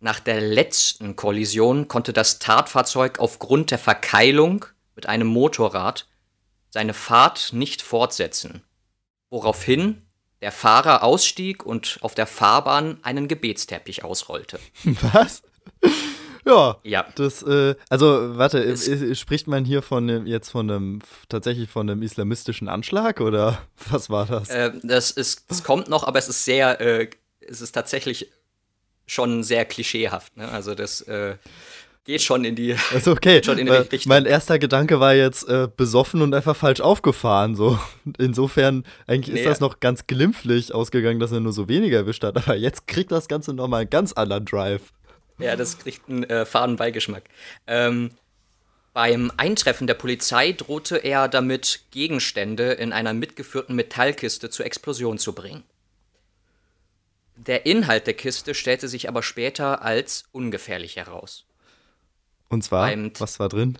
Nach 0.00 0.18
der 0.18 0.40
letzten 0.40 1.14
Kollision 1.14 1.88
konnte 1.88 2.14
das 2.14 2.38
Tatfahrzeug 2.38 3.18
aufgrund 3.18 3.70
der 3.70 3.78
Verkeilung 3.78 4.64
mit 4.94 5.06
einem 5.06 5.26
Motorrad 5.26 6.08
seine 6.70 6.94
Fahrt 6.94 7.52
nicht 7.52 7.82
fortsetzen, 7.82 8.62
woraufhin 9.28 10.05
der 10.42 10.52
Fahrer 10.52 11.02
ausstieg 11.02 11.64
und 11.64 11.98
auf 12.02 12.14
der 12.14 12.26
Fahrbahn 12.26 12.98
einen 13.02 13.28
Gebetsteppich 13.28 14.04
ausrollte. 14.04 14.58
Was? 15.12 15.42
Ja. 16.44 16.76
Ja. 16.84 17.06
Das, 17.16 17.42
äh, 17.42 17.74
also, 17.88 18.36
warte, 18.38 18.58
Es- 18.62 19.18
spricht 19.18 19.48
man 19.48 19.64
hier 19.64 19.82
von 19.82 20.06
dem, 20.06 20.26
jetzt 20.26 20.50
von 20.50 20.70
einem, 20.70 20.98
tatsächlich 21.28 21.68
von 21.68 21.90
einem 21.90 22.02
islamistischen 22.02 22.68
Anschlag 22.68 23.20
oder 23.20 23.58
was 23.90 24.10
war 24.10 24.26
das? 24.26 24.48
Äh, 24.50 24.72
das 24.82 25.10
ist, 25.10 25.50
das 25.50 25.64
kommt 25.64 25.88
noch, 25.88 26.04
aber 26.04 26.18
es 26.18 26.28
ist 26.28 26.44
sehr, 26.44 26.80
äh, 26.80 27.10
es 27.40 27.60
ist 27.60 27.72
tatsächlich 27.72 28.30
schon 29.06 29.42
sehr 29.42 29.64
klischeehaft. 29.64 30.36
Ne? 30.36 30.48
Also 30.48 30.74
das 30.74 31.00
äh, 31.02 31.36
geht 32.06 32.22
schon 32.22 32.44
in 32.44 32.54
die. 32.54 32.74
Also 32.94 33.12
okay, 33.12 33.42
schon 33.44 33.58
in 33.58 33.66
die 33.66 33.72
Richtung. 33.72 34.08
mein 34.08 34.24
erster 34.24 34.58
Gedanke 34.58 34.98
war 35.00 35.14
jetzt 35.14 35.48
äh, 35.48 35.68
besoffen 35.76 36.22
und 36.22 36.32
einfach 36.34 36.56
falsch 36.56 36.80
aufgefahren. 36.80 37.54
So. 37.56 37.78
Insofern, 38.18 38.84
eigentlich 39.06 39.34
ist 39.36 39.42
Nee. 39.42 39.48
das 39.48 39.60
noch 39.60 39.80
ganz 39.80 40.06
glimpflich 40.06 40.72
ausgegangen, 40.72 41.20
dass 41.20 41.32
er 41.32 41.40
nur 41.40 41.52
so 41.52 41.68
weniger 41.68 41.98
erwischt 41.98 42.24
hat. 42.24 42.36
Aber 42.36 42.56
jetzt 42.56 42.86
kriegt 42.86 43.12
das 43.12 43.28
Ganze 43.28 43.52
nochmal 43.52 43.82
einen 43.82 43.90
ganz 43.90 44.12
anderen 44.12 44.44
Drive. 44.46 44.92
Ja, 45.38 45.54
das 45.56 45.78
kriegt 45.78 46.08
einen 46.08 46.24
äh, 46.24 46.46
faden 46.46 46.76
Beigeschmack. 46.76 47.24
Ähm, 47.66 48.12
beim 48.94 49.30
Eintreffen 49.36 49.86
der 49.86 49.94
Polizei 49.94 50.52
drohte 50.52 50.96
er 50.96 51.28
damit, 51.28 51.82
Gegenstände 51.90 52.72
in 52.72 52.94
einer 52.94 53.12
mitgeführten 53.12 53.76
Metallkiste 53.76 54.48
zur 54.48 54.64
Explosion 54.64 55.18
zu 55.18 55.34
bringen. 55.34 55.64
Der 57.36 57.66
Inhalt 57.66 58.06
der 58.06 58.14
Kiste 58.14 58.54
stellte 58.54 58.88
sich 58.88 59.10
aber 59.10 59.22
später 59.22 59.82
als 59.82 60.24
ungefährlich 60.32 60.96
heraus. 60.96 61.45
Und 62.48 62.62
zwar, 62.62 62.90
was 63.18 63.38
war 63.38 63.48
drin? 63.48 63.78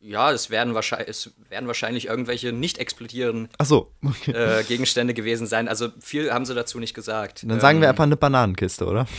Ja, 0.00 0.32
es 0.32 0.50
werden 0.50 0.74
wahrscheinlich, 0.74 1.08
es 1.08 1.30
werden 1.48 1.66
wahrscheinlich 1.66 2.08
irgendwelche 2.08 2.52
nicht 2.52 2.76
explodierenden 2.76 3.48
so, 3.62 3.90
okay. 4.04 4.32
äh, 4.32 4.62
Gegenstände 4.64 5.14
gewesen 5.14 5.46
sein. 5.46 5.66
Also 5.66 5.88
viel 5.98 6.30
haben 6.30 6.44
sie 6.44 6.54
dazu 6.54 6.78
nicht 6.78 6.92
gesagt. 6.92 7.42
Dann 7.42 7.58
sagen 7.58 7.80
wir 7.80 7.86
Ähm, 7.86 7.90
einfach 7.90 8.04
eine 8.04 8.16
Bananenkiste, 8.16 8.86
oder? 8.86 9.06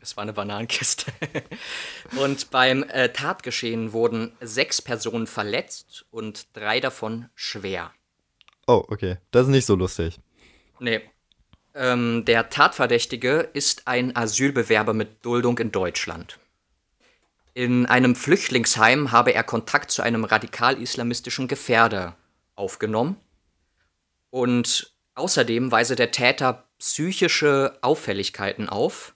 Es 0.00 0.16
war 0.16 0.22
eine 0.22 0.32
Bananenkiste. 0.32 1.12
und 2.16 2.52
beim 2.52 2.84
äh, 2.84 3.08
Tatgeschehen 3.08 3.92
wurden 3.92 4.30
sechs 4.40 4.80
Personen 4.80 5.26
verletzt 5.26 6.04
und 6.12 6.46
drei 6.52 6.78
davon 6.78 7.28
schwer. 7.34 7.90
Oh, 8.68 8.84
okay. 8.86 9.16
Das 9.32 9.42
ist 9.42 9.48
nicht 9.48 9.66
so 9.66 9.74
lustig. 9.74 10.20
Nee. 10.78 11.00
Ähm, 11.74 12.24
der 12.26 12.48
Tatverdächtige 12.48 13.48
ist 13.54 13.88
ein 13.88 14.14
Asylbewerber 14.14 14.94
mit 14.94 15.24
Duldung 15.24 15.58
in 15.58 15.72
Deutschland. 15.72 16.38
In 17.54 17.84
einem 17.86 18.16
Flüchtlingsheim 18.16 19.12
habe 19.12 19.34
er 19.34 19.44
Kontakt 19.44 19.90
zu 19.90 20.02
einem 20.02 20.24
radikal-islamistischen 20.24 21.48
Gefährder 21.48 22.16
aufgenommen. 22.54 23.16
Und 24.30 24.94
außerdem 25.14 25.70
weise 25.70 25.94
der 25.94 26.10
Täter 26.10 26.64
psychische 26.78 27.78
Auffälligkeiten 27.82 28.68
auf, 28.68 29.14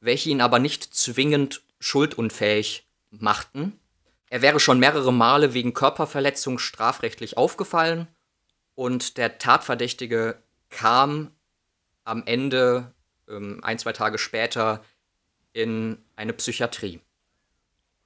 welche 0.00 0.30
ihn 0.30 0.42
aber 0.42 0.58
nicht 0.58 0.94
zwingend 0.94 1.62
schuldunfähig 1.80 2.86
machten. 3.10 3.78
Er 4.28 4.42
wäre 4.42 4.60
schon 4.60 4.78
mehrere 4.78 5.12
Male 5.12 5.54
wegen 5.54 5.74
Körperverletzung 5.74 6.58
strafrechtlich 6.58 7.36
aufgefallen 7.36 8.06
und 8.74 9.16
der 9.16 9.38
Tatverdächtige 9.38 10.42
kam 10.70 11.30
am 12.04 12.22
Ende, 12.26 12.92
ähm, 13.28 13.60
ein, 13.62 13.78
zwei 13.78 13.92
Tage 13.92 14.18
später, 14.18 14.84
in 15.52 15.98
eine 16.16 16.32
Psychiatrie. 16.32 17.00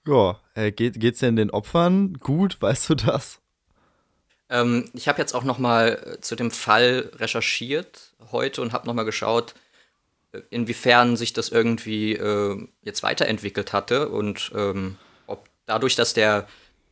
Ja, 0.07 0.41
äh, 0.55 0.73
geht, 0.73 1.01
geht's 1.01 1.21
denn 1.21 1.37
den 1.37 1.51
Opfern 1.51 2.15
gut? 2.21 2.57
Weißt 2.61 2.91
du 2.91 2.95
das? 2.95 3.41
Ähm, 4.49 4.89
ich 4.93 5.09
habe 5.09 5.19
jetzt 5.19 5.35
auch 5.35 5.45
noch 5.45 5.59
mal 5.59 6.17
äh, 6.17 6.21
zu 6.21 6.37
dem 6.37 6.51
Fall 6.51 7.11
recherchiert 7.17 8.13
heute 8.31 8.63
und 8.63 8.73
habe 8.73 8.87
noch 8.87 8.95
mal 8.95 9.05
geschaut, 9.05 9.55
äh, 10.33 10.41
inwiefern 10.51 11.17
sich 11.17 11.33
das 11.33 11.49
irgendwie 11.49 12.13
äh, 12.13 12.69
jetzt 12.83 13.03
weiterentwickelt 13.03 13.73
hatte 13.73 14.09
und 14.09 14.53
ähm, 14.55 14.97
ob 15.27 15.49
dadurch, 15.67 15.97
dass 15.97 16.15
der 16.15 16.47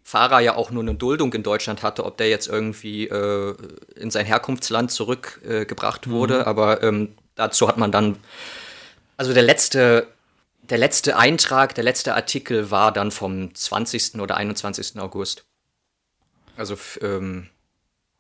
Fahrer 0.05 0.41
ja 0.41 0.55
auch 0.55 0.71
nur 0.71 0.83
eine 0.83 0.95
Duldung 0.95 1.33
in 1.33 1.43
Deutschland 1.43 1.83
hatte, 1.83 2.05
ob 2.05 2.19
der 2.19 2.29
jetzt 2.29 2.47
irgendwie 2.47 3.07
äh, 3.09 3.55
in 3.97 4.11
sein 4.11 4.27
Herkunftsland 4.27 4.91
zurückgebracht 4.91 6.07
äh, 6.07 6.11
wurde. 6.11 6.47
Aber 6.47 6.83
ähm, 6.83 7.15
dazu 7.37 7.67
hat 7.67 7.79
man 7.79 7.91
dann, 7.91 8.19
also 9.17 9.33
der 9.33 9.43
letzte, 9.43 10.07
der 10.71 10.79
letzte 10.79 11.17
Eintrag, 11.17 11.75
der 11.75 11.85
letzte 11.85 12.15
Artikel 12.15 12.71
war 12.71 12.93
dann 12.93 13.11
vom 13.11 13.55
20. 13.55 14.21
oder 14.21 14.37
21. 14.37 14.99
August. 14.99 15.45
Also 16.57 16.77
ähm, 17.01 17.49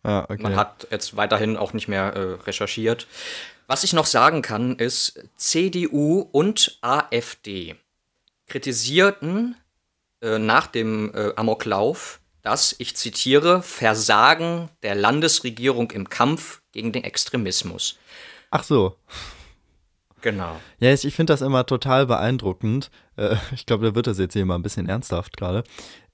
Ja, 0.05 0.25
okay. 0.25 0.43
man 0.43 0.57
hat 0.57 0.89
jetzt 0.91 1.17
weiterhin 1.17 1.57
auch 1.57 1.73
nicht 1.73 1.89
mehr 1.89 2.15
äh, 2.15 2.43
recherchiert. 2.45 3.07
Was 3.67 3.85
ich 3.85 3.93
noch 3.93 4.07
sagen 4.07 4.43
kann, 4.43 4.77
ist, 4.77 5.25
CDU 5.37 6.21
und 6.33 6.79
AfD 6.83 7.77
kritisierten 8.47 9.57
äh, 10.21 10.39
nach 10.39 10.67
dem 10.67 11.15
äh, 11.15 11.33
Amoklauf 11.37 12.21
das, 12.45 12.77
ich 12.79 12.95
zitiere, 12.95 13.63
Versagen 13.63 14.69
der 14.83 14.95
Landesregierung 14.95 15.91
im 15.93 16.11
Kampf 16.11 16.61
gegen 16.73 16.93
den 16.93 17.03
Extremismus. 17.03 17.99
Ach 18.51 18.63
so. 18.63 18.97
Genau. 20.25 20.57
Ja, 20.79 20.91
ich, 20.91 21.05
ich 21.05 21.15
finde 21.15 21.35
das 21.35 21.43
immer 21.43 21.67
total 21.67 22.07
beeindruckend. 22.07 22.91
Äh, 23.17 23.37
ich 23.55 23.67
glaube, 23.67 23.85
da 23.85 23.95
wird 23.95 24.07
das 24.07 24.19
jetzt 24.19 24.33
hier 24.33 24.47
mal 24.47 24.55
ein 24.55 24.63
bisschen 24.63 24.89
ernsthaft 24.89 25.37
gerade. 25.37 25.65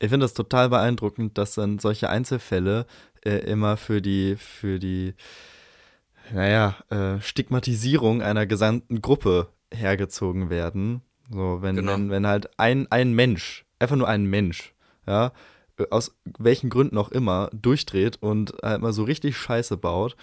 Ich 0.01 0.09
finde 0.09 0.25
das 0.25 0.35
total 0.35 0.69
beeindruckend, 0.69 1.39
dass 1.39 1.55
dann 1.55 1.79
solche 1.79 2.11
Einzelfälle 2.11 2.87
äh, 3.25 3.37
immer 3.49 3.77
für 3.77 4.03
die, 4.03 4.35
für 4.37 4.81
die, 4.81 5.15
naja, 6.35 6.75
äh, 6.91 7.21
Stigmatisierung 7.21 8.21
einer 8.21 8.47
gesamten 8.47 9.01
Gruppe 9.01 9.47
hergezogen 9.73 10.51
werden. 10.51 11.03
So, 11.31 11.59
wenn, 11.63 11.77
Genau. 11.77 11.93
wenn, 11.93 12.11
wenn 12.11 12.27
halt 12.27 12.51
ein, 12.59 12.91
ein 12.91 13.13
Mensch, 13.13 13.65
einfach 13.79 13.95
nur 13.95 14.09
ein 14.09 14.25
Mensch, 14.25 14.75
ja, 15.07 15.31
aus 15.91 16.17
welchen 16.37 16.69
Gründen 16.69 16.99
auch 16.99 17.13
immer, 17.13 17.49
durchdreht 17.53 18.19
und 18.21 18.55
halt 18.61 18.83
mal 18.83 18.93
so 18.93 19.05
richtig 19.05 19.37
Scheiße 19.37 19.77
baut, 19.77 20.17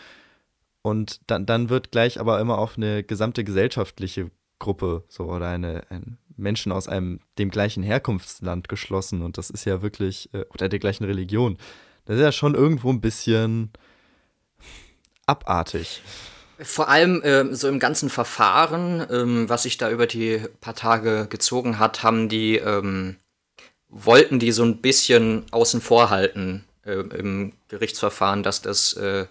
und 0.82 1.20
dann, 1.28 1.46
dann 1.46 1.70
wird 1.70 1.92
gleich 1.92 2.20
aber 2.20 2.40
immer 2.40 2.58
auf 2.58 2.78
eine 2.78 3.04
gesamte 3.04 3.44
gesellschaftliche 3.44 4.32
Gruppe 4.60 5.04
so 5.08 5.26
oder 5.26 5.50
eine, 5.50 5.84
ein 5.90 6.18
Menschen 6.36 6.72
aus 6.72 6.88
einem 6.88 7.20
dem 7.38 7.50
gleichen 7.50 7.84
Herkunftsland 7.84 8.70
geschlossen. 8.70 9.22
Und 9.22 9.38
das 9.38 9.50
ist 9.50 9.66
ja 9.66 9.82
wirklich, 9.82 10.34
äh, 10.34 10.46
oder 10.54 10.70
der 10.70 10.80
gleichen 10.80 11.04
Religion. 11.04 11.58
Das 12.06 12.16
ist 12.18 12.22
ja 12.22 12.32
schon 12.32 12.56
irgendwo 12.56 12.90
ein 12.90 13.02
bisschen 13.02 13.72
abartig. 15.26 16.02
Vor 16.60 16.90
allem 16.90 17.22
ähm, 17.24 17.54
so 17.54 17.68
im 17.68 17.80
ganzen 17.80 18.10
Verfahren, 18.10 19.06
ähm, 19.12 19.50
was 19.50 19.64
sich 19.64 19.78
da 19.78 19.92
über 19.92 20.08
die 20.08 20.42
paar 20.62 20.74
Tage 20.74 21.28
gezogen 21.30 21.78
hat, 21.78 22.02
haben 22.02 22.30
die, 22.30 22.56
ähm, 22.56 23.18
wollten 23.90 24.40
die 24.40 24.52
so 24.52 24.64
ein 24.64 24.82
bisschen 24.82 25.46
außen 25.52 25.82
vor 25.82 26.10
halten 26.10 26.64
äh, 26.84 26.94
im 26.94 27.54
Gerichtsverfahren, 27.68 28.42
dass 28.42 28.62
das, 28.62 28.94
äh, 28.94 29.28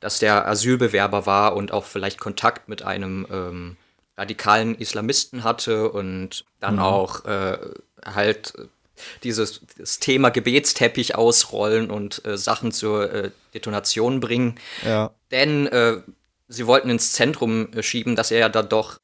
dass 0.00 0.18
der 0.18 0.46
Asylbewerber 0.46 1.26
war 1.26 1.56
und 1.56 1.72
auch 1.72 1.84
vielleicht 1.84 2.18
Kontakt 2.18 2.68
mit 2.68 2.82
einem 2.82 3.26
ähm, 3.30 3.76
radikalen 4.16 4.74
Islamisten 4.74 5.44
hatte 5.44 5.90
und 5.90 6.44
dann 6.60 6.78
auch 6.78 7.24
äh, 7.24 7.58
halt 8.04 8.54
dieses 9.22 9.60
Thema 10.00 10.30
Gebetsteppich 10.30 11.14
ausrollen 11.14 11.90
und 11.90 12.24
äh, 12.24 12.38
Sachen 12.38 12.72
zur 12.72 13.12
äh, 13.12 13.30
Detonation 13.54 14.20
bringen. 14.20 14.58
Ja. 14.84 15.12
Denn 15.30 15.66
äh, 15.66 15.98
sie 16.48 16.66
wollten 16.66 16.90
ins 16.90 17.12
Zentrum 17.12 17.72
äh, 17.72 17.82
schieben, 17.82 18.16
dass 18.16 18.30
er 18.30 18.38
ja 18.38 18.48
da 18.48 18.62
doch 18.62 18.98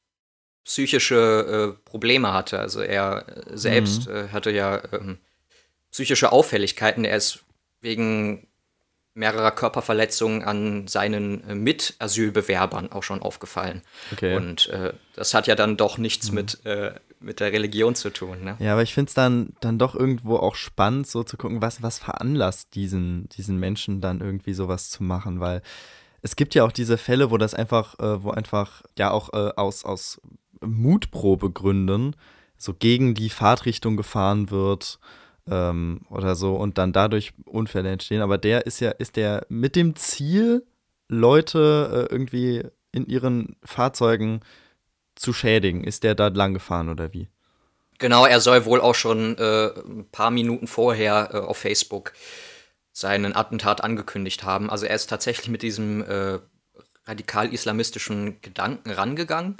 psychische 0.63 1.75
äh, 1.77 1.89
Probleme 1.89 2.33
hatte. 2.33 2.59
Also 2.59 2.81
er 2.81 3.25
äh, 3.27 3.57
selbst 3.57 4.07
äh, 4.07 4.29
hatte 4.29 4.51
ja 4.51 4.81
ähm, 4.93 5.19
psychische 5.91 6.31
Auffälligkeiten. 6.31 7.05
Er 7.05 7.17
ist 7.17 7.39
wegen 7.81 8.47
mehrerer 9.15 9.51
Körperverletzungen 9.51 10.43
an 10.43 10.87
seinen 10.87 11.47
äh, 11.47 11.55
Mitasylbewerbern 11.55 12.91
auch 12.91 13.03
schon 13.03 13.21
aufgefallen. 13.21 13.81
Okay. 14.11 14.35
Und 14.35 14.69
äh, 14.69 14.93
das 15.15 15.33
hat 15.33 15.47
ja 15.47 15.55
dann 15.55 15.77
doch 15.77 15.97
nichts 15.97 16.31
mit, 16.31 16.65
äh, 16.65 16.93
mit 17.19 17.39
der 17.39 17.51
Religion 17.51 17.95
zu 17.95 18.09
tun. 18.09 18.43
Ne? 18.43 18.57
Ja, 18.59 18.73
aber 18.73 18.81
ich 18.81 18.93
finde 18.93 19.09
es 19.09 19.13
dann, 19.13 19.53
dann 19.61 19.77
doch 19.77 19.95
irgendwo 19.95 20.37
auch 20.37 20.55
spannend, 20.55 21.07
so 21.07 21.23
zu 21.23 21.37
gucken, 21.37 21.61
was, 21.61 21.83
was 21.83 21.99
veranlasst 21.99 22.73
diesen, 22.73 23.29
diesen 23.29 23.59
Menschen 23.59 24.01
dann 24.01 24.19
irgendwie 24.19 24.53
sowas 24.53 24.89
zu 24.89 25.03
machen, 25.03 25.39
weil 25.39 25.61
es 26.23 26.35
gibt 26.35 26.55
ja 26.55 26.63
auch 26.63 26.71
diese 26.71 26.97
Fälle, 26.97 27.29
wo 27.29 27.37
das 27.37 27.53
einfach, 27.53 27.99
äh, 27.99 28.23
wo 28.23 28.31
einfach 28.31 28.81
ja 28.97 29.11
auch 29.11 29.31
äh, 29.33 29.51
aus, 29.55 29.85
aus 29.85 30.21
Mutprobegründen 30.61 32.15
so 32.57 32.73
gegen 32.73 33.13
die 33.13 33.29
Fahrtrichtung 33.29 33.97
gefahren 33.97 34.49
wird 34.49 34.99
ähm, 35.49 36.01
oder 36.09 36.35
so 36.35 36.55
und 36.55 36.77
dann 36.77 36.93
dadurch 36.93 37.33
Unfälle 37.45 37.91
entstehen. 37.91 38.21
Aber 38.21 38.37
der 38.37 38.65
ist 38.65 38.79
ja, 38.79 38.91
ist 38.91 39.15
der 39.15 39.45
mit 39.49 39.75
dem 39.75 39.95
Ziel, 39.95 40.65
Leute 41.09 42.07
äh, 42.09 42.13
irgendwie 42.13 42.63
in 42.91 43.05
ihren 43.07 43.55
Fahrzeugen 43.63 44.41
zu 45.15 45.33
schädigen, 45.33 45.83
ist 45.83 46.03
der 46.03 46.15
da 46.15 46.27
lang 46.27 46.53
gefahren 46.53 46.89
oder 46.89 47.13
wie? 47.13 47.27
Genau, 47.99 48.25
er 48.25 48.41
soll 48.41 48.65
wohl 48.65 48.81
auch 48.81 48.95
schon 48.95 49.37
äh, 49.37 49.67
ein 49.67 50.07
paar 50.11 50.31
Minuten 50.31 50.67
vorher 50.67 51.29
äh, 51.33 51.37
auf 51.37 51.57
Facebook 51.57 52.13
seinen 52.91 53.35
Attentat 53.35 53.83
angekündigt 53.83 54.43
haben. 54.43 54.69
Also 54.69 54.85
er 54.85 54.95
ist 54.95 55.09
tatsächlich 55.09 55.49
mit 55.49 55.61
diesem 55.61 56.03
äh, 56.03 56.39
radikal-islamistischen 57.05 58.41
Gedanken 58.41 58.91
rangegangen. 58.91 59.57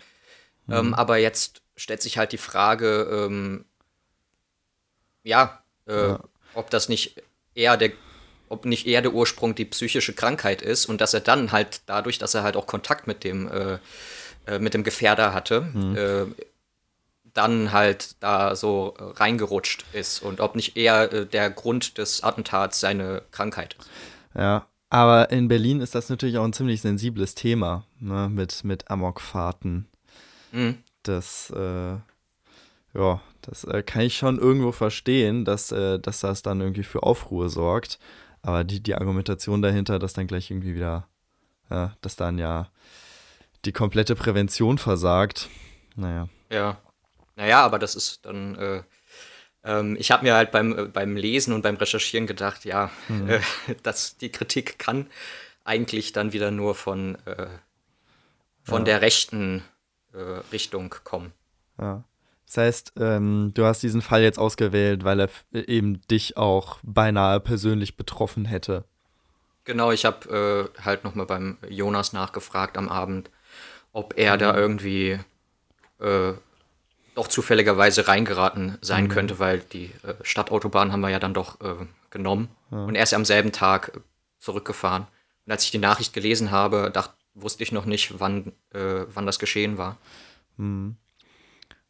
Mhm. 0.68 0.74
Ähm, 0.74 0.94
aber 0.94 1.18
jetzt 1.18 1.62
stellt 1.76 2.02
sich 2.02 2.18
halt 2.18 2.32
die 2.32 2.38
Frage, 2.38 3.08
ähm, 3.12 3.66
ja, 5.24 5.63
äh, 5.88 6.08
ja, 6.10 6.20
ob 6.54 6.70
das 6.70 6.90
nicht 6.90 7.22
eher 7.56 7.78
der, 7.78 7.92
ob 8.50 8.66
nicht 8.66 8.88
eher 8.88 9.02
der 9.02 9.14
Ursprung 9.14 9.56
die 9.56 9.66
psychische 9.66 10.14
Krankheit 10.14 10.62
ist 10.62 10.86
und 10.86 11.02
dass 11.02 11.14
er 11.14 11.22
dann 11.22 11.52
halt 11.52 11.82
dadurch, 11.86 12.18
dass 12.18 12.34
er 12.34 12.44
halt 12.44 12.56
auch 12.56 12.68
Kontakt 12.68 13.08
mit 13.08 13.24
dem, 13.24 13.50
äh, 13.50 13.78
äh 14.48 14.60
mit 14.60 14.74
dem 14.74 14.84
Gefährder 14.84 15.34
hatte, 15.34 15.62
mhm. 15.62 15.96
Äh, 15.96 16.26
dann 17.34 17.72
halt 17.72 18.16
da 18.22 18.56
so 18.56 18.94
reingerutscht 18.98 19.86
ist 19.94 20.22
und 20.22 20.40
ob 20.40 20.56
nicht 20.56 20.78
eher 20.78 21.12
äh, 21.12 21.26
der 21.26 21.50
Grund 21.50 21.98
des 21.98 22.22
Attentats 22.24 22.80
seine 22.80 23.24
Krankheit 23.32 23.76
ist. 23.80 23.90
Ja, 24.36 24.68
aber 24.90 25.32
in 25.32 25.48
Berlin 25.48 25.82
ist 25.82 25.96
das 25.96 26.10
natürlich 26.10 26.38
auch 26.38 26.44
ein 26.44 26.54
ziemlich 26.54 26.82
sensibles 26.82 27.34
Thema, 27.34 27.86
ne, 28.00 28.30
mit, 28.30 28.64
mit 28.64 28.92
Amokfahrten. 28.92 29.88
Mhm. 30.52 30.78
Das, 31.02 31.52
äh, 31.56 31.96
ja, 32.94 33.22
das 33.44 33.64
äh, 33.66 33.84
kann 33.84 34.02
ich 34.02 34.18
schon 34.18 34.40
irgendwo 34.40 34.72
verstehen, 34.72 35.46
dass, 35.46 35.72
äh, 35.72 36.00
dass 36.00 36.22
das 36.22 36.42
dann 36.42 36.62
irgendwie 36.62 36.84
für 36.84 37.04
Aufruhr 37.04 37.50
sorgt. 37.50 38.00
Aber 38.42 38.64
die, 38.64 38.82
die 38.82 38.96
Argumentation 38.96 39.62
dahinter, 39.62 40.00
dass 40.00 40.14
dann 40.14 40.28
gleich 40.28 40.52
irgendwie 40.52 40.76
wieder, 40.76 41.08
ja, 41.70 41.96
dass 42.02 42.16
dann 42.16 42.38
ja 42.38 42.70
die 43.66 43.72
komplette 43.72 44.16
Prävention 44.16 44.78
versagt, 44.78 45.50
naja. 45.96 46.28
Ja. 46.50 46.78
Naja, 47.36 47.62
aber 47.62 47.80
das 47.80 47.96
ist 47.96 48.26
dann, 48.26 48.56
äh, 48.56 48.84
ähm, 49.64 49.96
ich 50.00 50.12
habe 50.12 50.24
mir 50.24 50.36
halt 50.36 50.52
beim, 50.52 50.78
äh, 50.78 50.86
beim 50.86 51.16
Lesen 51.16 51.54
und 51.54 51.62
beim 51.62 51.76
Recherchieren 51.76 52.28
gedacht, 52.28 52.66
ja, 52.66 52.92
mhm. 53.08 53.30
äh, 53.30 53.42
dass 53.84 54.18
die 54.18 54.30
Kritik 54.30 54.78
kann 54.78 55.08
eigentlich 55.64 56.12
dann 56.12 56.34
wieder 56.34 56.52
nur 56.52 56.76
von, 56.76 57.16
äh, 57.26 57.48
von 58.64 58.82
ja. 58.82 58.86
der 58.86 59.02
rechten 59.02 59.64
äh, 60.14 60.18
Richtung 60.52 60.94
kommen. 61.04 61.32
Ja. 61.80 62.04
Das 62.54 62.64
heißt, 62.64 62.94
ähm, 63.00 63.52
du 63.56 63.66
hast 63.66 63.82
diesen 63.82 64.04
Fall 64.04 64.22
jetzt 64.22 64.38
ausgewählt, 64.38 65.04
weil 65.04 65.20
er 65.20 65.30
eben 65.68 66.06
dich 66.08 66.38
auch 66.38 66.78
beinahe 66.84 67.40
persönlich 67.40 67.98
betroffen 67.98 68.46
hätte. 68.46 68.84
Genau, 69.64 69.92
ich 69.92 70.06
habe 70.06 70.70
äh, 70.78 70.82
halt 70.84 71.04
nochmal 71.04 71.26
beim 71.26 71.58
Jonas 71.68 72.14
nachgefragt 72.14 72.78
am 72.78 72.90
Abend, 72.90 73.32
ob 73.92 74.14
er 74.18 74.36
mhm. 74.36 74.40
da 74.40 74.56
irgendwie 74.56 75.20
äh, 76.00 76.34
doch 77.16 77.28
zufälligerweise 77.28 78.08
reingeraten 78.08 78.78
sein 78.82 79.06
mhm. 79.06 79.10
könnte, 79.10 79.40
weil 79.40 79.60
die 79.60 79.86
äh, 80.04 80.14
Stadtautobahn 80.22 80.92
haben 80.92 81.02
wir 81.02 81.10
ja 81.10 81.20
dann 81.20 81.34
doch 81.34 81.60
äh, 81.60 81.88
genommen. 82.12 82.50
Ja. 82.70 82.86
Und 82.86 82.94
er 82.94 83.04
ist 83.04 83.16
am 83.16 83.26
selben 83.26 83.52
Tag 83.52 84.00
zurückgefahren. 84.38 85.08
Und 85.48 85.52
als 85.52 85.64
ich 85.64 85.72
die 85.72 85.80
Nachricht 85.80 86.14
gelesen 86.14 86.52
habe, 86.52 86.92
dachte, 86.94 87.16
wusste 87.34 87.64
ich 87.64 87.72
noch 87.72 87.86
nicht, 87.86 88.20
wann, 88.20 88.52
äh, 88.76 89.06
wann 89.12 89.26
das 89.26 89.40
geschehen 89.40 89.80
war. 89.80 89.98
Mhm. 90.58 90.98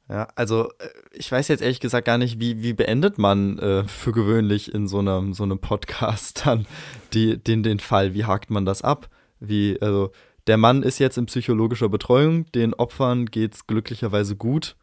Ja, 0.10 0.28
also 0.36 0.70
äh, 0.80 0.90
ich 1.12 1.32
weiß 1.32 1.48
jetzt 1.48 1.62
ehrlich 1.62 1.80
gesagt 1.80 2.06
gar 2.06 2.18
nicht, 2.18 2.40
wie, 2.40 2.62
wie 2.62 2.74
beendet 2.74 3.18
man 3.18 3.58
äh, 3.60 3.88
für 3.88 4.12
gewöhnlich 4.12 4.74
in 4.74 4.88
so 4.88 5.00
einem, 5.00 5.34
so 5.34 5.44
einem 5.44 5.60
Podcast 5.60 6.46
dann 6.46 6.66
die, 7.14 7.38
den, 7.38 7.64
den 7.64 7.80
Fall? 7.80 8.14
Wie 8.14 8.26
hakt 8.26 8.50
man 8.50 8.66
das 8.66 8.82
ab? 8.82 9.10
Wie, 9.40 9.82
also 9.82 10.12
der 10.48 10.58
Mann 10.58 10.84
ist 10.84 11.00
jetzt 11.00 11.18
in 11.18 11.26
psychologischer 11.26 11.90
Betreuung, 11.90 12.52
den 12.52 12.74
Opfern 12.74 13.28
geht 13.28 13.56
es 13.56 13.68
glücklicherweise 13.68 14.36
gut. 14.36 14.76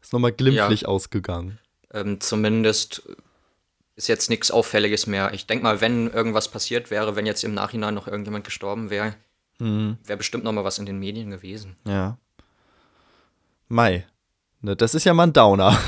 Ist 0.00 0.12
nochmal 0.12 0.32
glimpflich 0.32 0.82
ja. 0.82 0.88
ausgegangen. 0.88 1.58
Ähm, 1.92 2.20
zumindest 2.20 3.02
ist 3.96 4.08
jetzt 4.08 4.28
nichts 4.28 4.50
Auffälliges 4.50 5.06
mehr. 5.06 5.32
Ich 5.32 5.46
denke 5.46 5.62
mal, 5.62 5.80
wenn 5.80 6.10
irgendwas 6.10 6.50
passiert 6.50 6.90
wäre, 6.90 7.16
wenn 7.16 7.26
jetzt 7.26 7.44
im 7.44 7.54
Nachhinein 7.54 7.94
noch 7.94 8.08
irgendjemand 8.08 8.44
gestorben 8.44 8.90
wäre, 8.90 9.14
mhm. 9.58 9.98
wäre 10.04 10.16
bestimmt 10.16 10.44
nochmal 10.44 10.64
was 10.64 10.78
in 10.78 10.86
den 10.86 10.98
Medien 10.98 11.30
gewesen. 11.30 11.76
Ja. 11.86 12.18
Mai. 13.68 14.06
Ne, 14.64 14.76
das 14.76 14.94
ist 14.94 15.04
ja 15.04 15.12
mal 15.12 15.24
ein 15.24 15.34
Downer. 15.34 15.78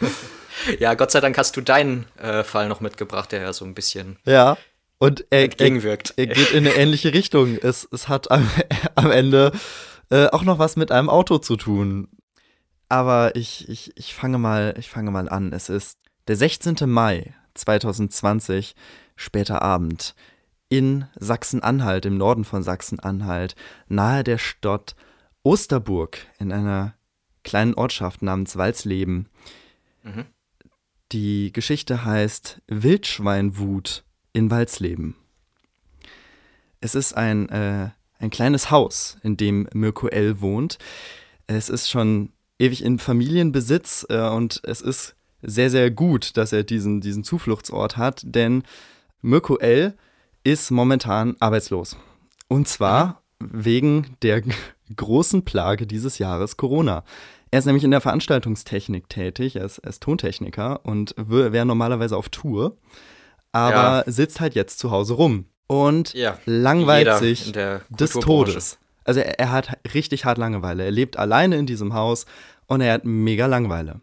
ja, 0.80 0.94
Gott 0.94 1.12
sei 1.12 1.20
Dank 1.20 1.38
hast 1.38 1.56
du 1.56 1.60
deinen 1.60 2.06
äh, 2.16 2.42
Fall 2.42 2.68
noch 2.68 2.80
mitgebracht, 2.80 3.30
der 3.30 3.42
ja 3.42 3.52
so 3.52 3.64
ein 3.64 3.74
bisschen 3.74 4.18
ja. 4.24 4.58
Und 4.98 5.24
er, 5.30 5.44
entgegenwirkt. 5.44 6.14
Er, 6.16 6.26
er 6.26 6.34
geht 6.34 6.50
in 6.50 6.66
eine 6.66 6.74
ähnliche 6.74 7.14
Richtung. 7.14 7.56
Es, 7.62 7.86
es 7.92 8.08
hat 8.08 8.32
am, 8.32 8.50
am 8.96 9.12
Ende 9.12 9.52
äh, 10.10 10.26
auch 10.26 10.42
noch 10.42 10.58
was 10.58 10.74
mit 10.74 10.90
einem 10.90 11.08
Auto 11.08 11.38
zu 11.38 11.54
tun. 11.54 12.08
Aber 12.88 13.36
ich, 13.36 13.68
ich, 13.68 13.96
ich, 13.96 14.16
fange 14.16 14.38
mal, 14.38 14.74
ich 14.76 14.90
fange 14.90 15.12
mal 15.12 15.28
an. 15.28 15.52
Es 15.52 15.68
ist 15.68 15.96
der 16.26 16.34
16. 16.34 16.74
Mai 16.86 17.34
2020, 17.54 18.74
später 19.14 19.62
Abend, 19.62 20.16
in 20.70 21.06
Sachsen-Anhalt, 21.14 22.04
im 22.04 22.18
Norden 22.18 22.44
von 22.44 22.64
Sachsen-Anhalt, 22.64 23.54
nahe 23.86 24.24
der 24.24 24.38
Stadt 24.38 24.96
Osterburg, 25.44 26.18
in 26.40 26.50
einer 26.50 26.97
kleinen 27.48 27.74
Ortschaft 27.74 28.22
namens 28.22 28.56
Walsleben. 28.56 29.26
Mhm. 30.02 30.26
Die 31.12 31.52
Geschichte 31.52 32.04
heißt 32.04 32.60
Wildschweinwut 32.66 34.04
in 34.34 34.50
Walsleben. 34.50 35.16
Es 36.80 36.94
ist 36.94 37.14
ein, 37.14 37.48
äh, 37.48 37.88
ein 38.18 38.30
kleines 38.30 38.70
Haus, 38.70 39.16
in 39.22 39.36
dem 39.36 39.66
Mirko 39.72 40.08
L. 40.08 40.40
wohnt. 40.42 40.78
Es 41.46 41.70
ist 41.70 41.88
schon 41.88 42.30
ewig 42.58 42.84
in 42.84 42.98
Familienbesitz 42.98 44.06
äh, 44.10 44.28
und 44.28 44.60
es 44.64 44.82
ist 44.82 45.16
sehr, 45.40 45.70
sehr 45.70 45.90
gut, 45.90 46.36
dass 46.36 46.52
er 46.52 46.64
diesen, 46.64 47.00
diesen 47.00 47.24
Zufluchtsort 47.24 47.96
hat, 47.96 48.22
denn 48.24 48.62
Mirko 49.22 49.56
L. 49.56 49.96
ist 50.44 50.70
momentan 50.70 51.36
arbeitslos. 51.40 51.96
Und 52.48 52.68
zwar 52.68 53.22
wegen 53.40 54.16
der 54.22 54.42
großen 54.94 55.44
Plage 55.44 55.86
dieses 55.86 56.18
Jahres 56.18 56.56
Corona. 56.56 57.04
Er 57.50 57.58
ist 57.58 57.64
nämlich 57.64 57.84
in 57.84 57.90
der 57.90 58.00
Veranstaltungstechnik 58.00 59.08
tätig, 59.08 59.56
er 59.56 59.64
ist, 59.64 59.78
er 59.78 59.90
ist 59.90 60.02
Tontechniker 60.02 60.84
und 60.84 61.14
wäre 61.16 61.64
normalerweise 61.64 62.16
auf 62.16 62.28
Tour, 62.28 62.76
aber 63.52 64.04
ja. 64.06 64.12
sitzt 64.12 64.40
halt 64.40 64.54
jetzt 64.54 64.78
zu 64.78 64.90
Hause 64.90 65.14
rum 65.14 65.46
und 65.66 66.12
ja, 66.14 66.38
langweilt 66.44 67.18
sich 67.18 67.52
des 67.52 68.12
Todes. 68.12 68.78
Also 69.04 69.20
er, 69.20 69.38
er, 69.38 69.52
hat 69.52 69.78
richtig 69.94 70.26
hart 70.26 70.36
Langeweile. 70.36 70.84
Er 70.84 70.90
lebt 70.90 71.16
alleine 71.16 71.56
in 71.56 71.64
diesem 71.64 71.94
Haus 71.94 72.26
und 72.66 72.82
er 72.82 72.92
hat 72.92 73.06
mega 73.06 73.46
Langeweile. 73.46 74.00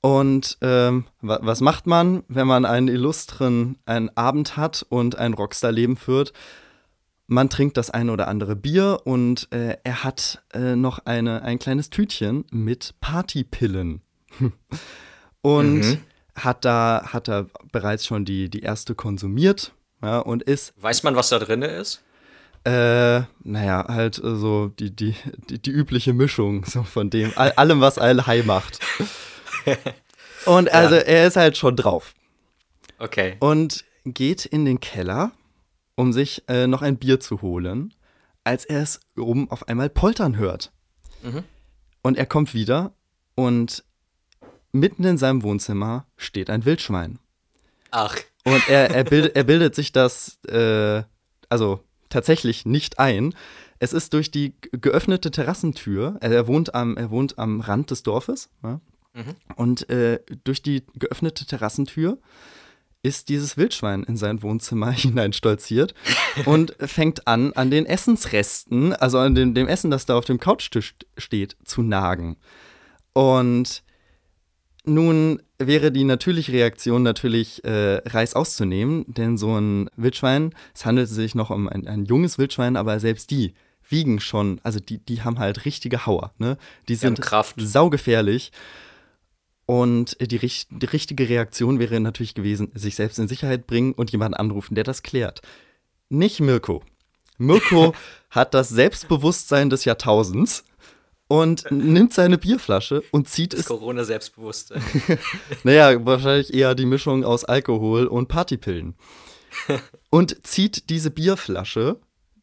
Und 0.00 0.56
ähm, 0.62 1.04
was 1.20 1.60
macht 1.60 1.86
man, 1.86 2.22
wenn 2.28 2.46
man 2.46 2.64
einen 2.64 2.88
illustren 2.88 3.76
einen 3.84 4.16
Abend 4.16 4.56
hat 4.56 4.86
und 4.88 5.18
ein 5.18 5.34
Rockstar-Leben 5.34 5.96
führt? 5.96 6.32
Man 7.28 7.50
trinkt 7.50 7.76
das 7.76 7.90
eine 7.90 8.12
oder 8.12 8.28
andere 8.28 8.54
Bier 8.54 9.00
und 9.04 9.48
äh, 9.52 9.76
er 9.82 10.04
hat 10.04 10.42
äh, 10.54 10.76
noch 10.76 11.00
eine, 11.06 11.42
ein 11.42 11.58
kleines 11.58 11.90
Tütchen 11.90 12.44
mit 12.50 12.94
Partypillen. 13.00 14.00
und 15.40 15.80
mhm. 15.80 15.98
hat 16.36 16.64
da 16.64 17.08
hat 17.12 17.28
er 17.28 17.46
bereits 17.72 18.06
schon 18.06 18.24
die, 18.24 18.48
die 18.48 18.60
erste 18.60 18.94
konsumiert 18.94 19.72
ja, 20.02 20.18
und 20.18 20.42
ist. 20.42 20.74
Weiß 20.76 21.02
man, 21.02 21.16
was 21.16 21.28
da 21.30 21.38
drin 21.38 21.62
ist? 21.62 22.02
Äh, 22.64 23.22
naja, 23.44 23.86
halt 23.88 24.18
äh, 24.18 24.34
so 24.34 24.68
die, 24.68 24.94
die, 24.94 25.14
die, 25.48 25.60
die, 25.60 25.70
übliche 25.70 26.12
Mischung 26.12 26.64
so 26.66 26.82
von 26.82 27.10
dem, 27.10 27.32
all, 27.36 27.52
allem, 27.52 27.80
was 27.80 27.98
ein 27.98 28.26
Hai 28.26 28.42
macht. 28.42 28.80
Und 30.46 30.72
also 30.72 30.94
ja. 30.94 31.00
er 31.02 31.26
ist 31.26 31.36
halt 31.36 31.56
schon 31.56 31.76
drauf. 31.76 32.14
Okay. 32.98 33.36
Und 33.40 33.84
geht 34.04 34.46
in 34.46 34.64
den 34.64 34.80
Keller, 34.80 35.32
um 35.96 36.12
sich 36.12 36.44
äh, 36.48 36.66
noch 36.68 36.82
ein 36.82 36.98
Bier 36.98 37.18
zu 37.18 37.42
holen, 37.42 37.92
als 38.44 38.64
er 38.64 38.82
es 38.82 39.00
oben 39.16 39.50
auf 39.50 39.66
einmal 39.68 39.90
poltern 39.90 40.36
hört. 40.36 40.72
Mhm. 41.22 41.42
Und 42.02 42.16
er 42.16 42.26
kommt 42.26 42.54
wieder 42.54 42.92
und 43.34 43.82
mitten 44.70 45.02
in 45.04 45.18
seinem 45.18 45.42
Wohnzimmer 45.42 46.06
steht 46.16 46.50
ein 46.50 46.64
Wildschwein. 46.64 47.18
Ach. 47.90 48.16
Und 48.44 48.68
er, 48.68 48.90
er, 48.90 49.04
bildet, 49.10 49.34
er 49.34 49.44
bildet 49.44 49.74
sich 49.74 49.90
das, 49.90 50.38
äh, 50.44 51.02
also 51.48 51.80
tatsächlich 52.08 52.66
nicht 52.66 52.98
ein. 53.00 53.34
Es 53.78 53.92
ist 53.92 54.12
durch 54.12 54.30
die 54.30 54.54
geöffnete 54.72 55.30
Terrassentür, 55.30 56.16
er 56.20 56.46
wohnt 56.46 56.74
am, 56.74 56.96
er 56.96 57.10
wohnt 57.10 57.38
am 57.38 57.60
Rand 57.60 57.90
des 57.90 58.02
Dorfes, 58.02 58.48
ja? 58.62 58.80
mhm. 59.14 59.34
und 59.56 59.90
äh, 59.90 60.20
durch 60.44 60.62
die 60.62 60.84
geöffnete 60.94 61.46
Terrassentür 61.46 62.18
ist 63.06 63.28
dieses 63.28 63.56
Wildschwein 63.56 64.02
in 64.02 64.16
sein 64.16 64.42
Wohnzimmer 64.42 64.90
hineinstolziert 64.92 65.94
und 66.44 66.74
fängt 66.80 67.28
an, 67.28 67.52
an 67.52 67.70
den 67.70 67.86
Essensresten, 67.86 68.92
also 68.92 69.18
an 69.18 69.34
dem, 69.34 69.54
dem 69.54 69.68
Essen, 69.68 69.90
das 69.90 70.06
da 70.06 70.18
auf 70.18 70.24
dem 70.24 70.40
Couchtisch 70.40 70.94
steht, 71.16 71.56
zu 71.64 71.82
nagen. 71.82 72.36
Und 73.12 73.84
nun 74.84 75.40
wäre 75.58 75.92
die 75.92 76.04
natürliche 76.04 76.52
Reaktion 76.52 77.02
natürlich, 77.02 77.64
äh, 77.64 78.02
Reis 78.06 78.34
auszunehmen, 78.34 79.04
denn 79.06 79.36
so 79.36 79.56
ein 79.56 79.88
Wildschwein, 79.96 80.52
es 80.74 80.84
handelt 80.84 81.08
sich 81.08 81.34
noch 81.34 81.50
um 81.50 81.68
ein, 81.68 81.86
ein, 81.86 82.04
junges 82.04 82.38
Wildschwein, 82.38 82.76
aber 82.76 83.00
selbst 83.00 83.30
die 83.30 83.54
wiegen 83.88 84.18
schon, 84.20 84.60
also 84.64 84.80
die, 84.80 84.98
die 84.98 85.22
haben 85.22 85.38
halt 85.38 85.64
richtige 85.64 86.06
Hauer, 86.06 86.32
ne? 86.38 86.58
Die 86.88 86.96
sind 86.96 87.20
saugefährlich. 87.56 88.50
Und 89.66 90.16
die, 90.20 90.38
die, 90.38 90.86
richtige 90.86 91.28
Reaktion 91.28 91.80
wäre 91.80 91.98
natürlich 91.98 92.34
gewesen, 92.34 92.70
sich 92.74 92.94
selbst 92.94 93.18
in 93.18 93.26
Sicherheit 93.26 93.66
bringen 93.66 93.92
und 93.92 94.12
jemanden 94.12 94.34
anrufen, 94.34 94.76
der 94.76 94.84
das 94.84 95.02
klärt. 95.02 95.42
Nicht 96.08 96.40
Mirko. 96.40 96.84
Mirko 97.36 97.92
hat 98.30 98.54
das 98.54 98.68
Selbstbewusstsein 98.68 99.68
des 99.68 99.84
Jahrtausends 99.84 100.64
und 101.26 101.68
nimmt 101.72 102.14
seine 102.14 102.38
Bierflasche 102.38 103.02
und 103.10 103.28
zieht 103.28 103.52
das 103.52 103.60
es. 103.60 103.66
Corona-Selbstbewusstsein. 103.66 104.82
naja, 105.64 106.04
wahrscheinlich 106.06 106.54
eher 106.54 106.76
die 106.76 106.86
Mischung 106.86 107.24
aus 107.24 107.44
Alkohol 107.44 108.06
und 108.06 108.28
Partypillen. 108.28 108.94
und 110.10 110.46
zieht 110.46 110.90
diese 110.90 111.10
Bierflasche 111.10 111.98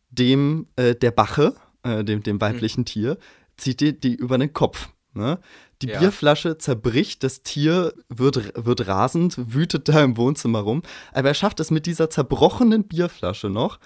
dem 0.09 0.67
äh, 0.75 0.95
der 0.95 1.12
Bache, 1.12 1.55
äh, 1.83 2.03
dem, 2.03 2.21
dem 2.21 2.39
weiblichen 2.41 2.81
mhm. 2.81 2.86
Tier, 2.86 3.17
zieht 3.57 3.79
die, 3.79 3.99
die 3.99 4.15
über 4.15 4.38
den 4.38 4.53
Kopf. 4.53 4.89
Ne? 5.13 5.39
Die 5.84 5.89
ja. 5.89 6.00
Bierflasche 6.00 6.58
zerbricht, 6.58 7.24
das 7.24 7.43
Tier 7.43 7.93
wird, 8.08 8.54
wird 8.56 8.88
rasend, 8.88 9.36
wütet 9.54 9.89
da 9.89 10.02
im 10.02 10.15
Wohnzimmer 10.15 10.60
rum. 10.60 10.82
Aber 11.12 11.28
er 11.28 11.34
schafft 11.34 11.60
es 11.60 11.72
mit 11.72 11.86
dieser 11.86 12.10
zerbrochenen 12.10 12.86
Bierflasche 12.86 13.50
noch, 13.50 13.80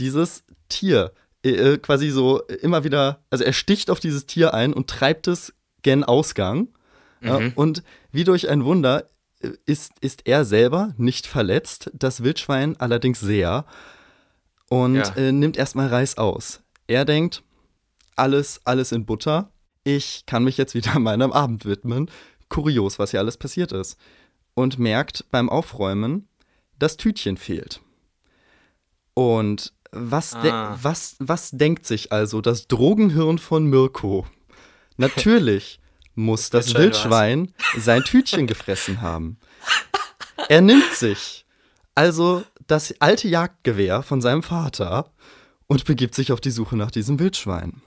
dieses 0.00 0.42
Tier 0.68 1.12
äh, 1.44 1.50
äh 1.50 1.78
quasi 1.78 2.10
so 2.10 2.40
immer 2.40 2.82
wieder, 2.82 3.20
also 3.30 3.44
er 3.44 3.52
sticht 3.52 3.88
auf 3.88 4.00
dieses 4.00 4.26
Tier 4.26 4.52
ein 4.52 4.72
und 4.72 4.90
treibt 4.90 5.28
es 5.28 5.54
gen 5.82 6.02
Ausgang. 6.02 6.68
Mhm. 7.20 7.28
Ja, 7.28 7.40
und 7.54 7.84
wie 8.10 8.24
durch 8.24 8.48
ein 8.48 8.64
Wunder 8.64 9.08
äh, 9.40 9.50
ist, 9.64 9.92
ist 10.00 10.26
er 10.26 10.44
selber 10.44 10.92
nicht 10.96 11.28
verletzt, 11.28 11.88
das 11.94 12.24
Wildschwein 12.24 12.80
allerdings 12.80 13.20
sehr. 13.20 13.64
Und 14.68 14.96
ja. 14.96 15.14
äh, 15.14 15.30
nimmt 15.30 15.56
erstmal 15.56 15.86
Reis 15.86 16.18
aus. 16.18 16.62
Er 16.88 17.04
denkt, 17.04 17.44
alles, 18.16 18.60
alles 18.64 18.90
in 18.90 19.06
Butter 19.06 19.52
ich 19.84 20.24
kann 20.26 20.44
mich 20.44 20.56
jetzt 20.56 20.74
wieder 20.74 20.98
meinem 20.98 21.32
Abend 21.32 21.64
widmen. 21.64 22.10
Kurios, 22.48 22.98
was 22.98 23.12
hier 23.12 23.20
alles 23.20 23.36
passiert 23.36 23.72
ist. 23.72 23.96
Und 24.54 24.78
merkt 24.78 25.30
beim 25.30 25.48
Aufräumen, 25.48 26.28
das 26.78 26.96
Tütchen 26.96 27.36
fehlt. 27.36 27.80
Und 29.14 29.72
was, 29.92 30.34
ah. 30.34 30.76
was, 30.80 31.16
was 31.20 31.50
denkt 31.52 31.86
sich 31.86 32.12
also 32.12 32.40
das 32.40 32.66
Drogenhirn 32.66 33.38
von 33.38 33.64
Mirko? 33.66 34.26
Natürlich 34.96 35.80
muss 36.14 36.50
das 36.50 36.74
Wildschwein 36.74 37.52
sein 37.76 38.02
Tütchen 38.04 38.46
gefressen 38.46 39.00
haben. 39.00 39.38
Er 40.48 40.60
nimmt 40.60 40.92
sich 40.92 41.44
also 41.94 42.44
das 42.66 42.94
alte 43.00 43.28
Jagdgewehr 43.28 44.02
von 44.02 44.20
seinem 44.20 44.42
Vater 44.42 45.12
und 45.66 45.84
begibt 45.84 46.14
sich 46.14 46.32
auf 46.32 46.40
die 46.40 46.50
Suche 46.50 46.76
nach 46.76 46.90
diesem 46.90 47.18
Wildschwein. 47.18 47.82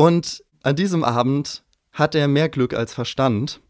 Und 0.00 0.42
an 0.62 0.76
diesem 0.76 1.04
Abend 1.04 1.62
hat 1.92 2.14
er 2.14 2.26
mehr 2.26 2.48
Glück 2.48 2.72
als 2.72 2.94
Verstand, 2.94 3.60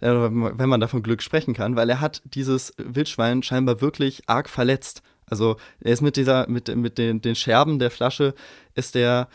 äh, 0.00 0.08
wenn 0.10 0.68
man 0.68 0.80
davon 0.80 1.00
Glück 1.00 1.22
sprechen 1.22 1.54
kann, 1.54 1.76
weil 1.76 1.88
er 1.88 2.00
hat 2.00 2.22
dieses 2.24 2.74
Wildschwein 2.76 3.44
scheinbar 3.44 3.80
wirklich 3.80 4.24
arg 4.26 4.48
verletzt. 4.48 5.02
Also 5.26 5.58
er 5.78 5.92
ist 5.92 6.02
mit 6.02 6.16
dieser, 6.16 6.48
mit, 6.48 6.74
mit 6.74 6.98
den, 6.98 7.20
den 7.20 7.36
Scherben 7.36 7.78
der 7.78 7.92
Flasche, 7.92 8.34
ist 8.74 8.96
der, 8.96 9.28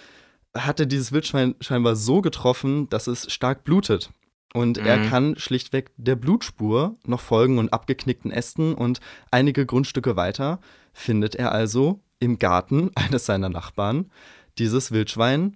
hatte 0.53 0.87
dieses 0.87 1.13
Wildschwein 1.13 1.55
scheinbar 1.61 1.95
so 1.95 2.21
getroffen, 2.21 2.89
dass 2.89 3.07
es 3.07 3.31
stark 3.31 3.63
blutet. 3.63 4.09
Und 4.53 4.77
mhm. 4.77 4.85
er 4.85 5.07
kann 5.07 5.37
schlichtweg 5.37 5.91
der 5.95 6.17
Blutspur 6.17 6.95
noch 7.05 7.21
folgen 7.21 7.59
und 7.59 7.71
abgeknickten 7.71 8.29
Ästen 8.29 8.73
und 8.73 8.99
einige 9.31 9.65
Grundstücke 9.65 10.17
weiter 10.17 10.59
findet 10.91 11.33
er 11.33 11.53
also 11.53 12.01
im 12.19 12.39
Garten 12.39 12.91
eines 12.95 13.25
seiner 13.25 13.47
Nachbarn 13.47 14.11
dieses 14.57 14.91
Wildschwein 14.91 15.55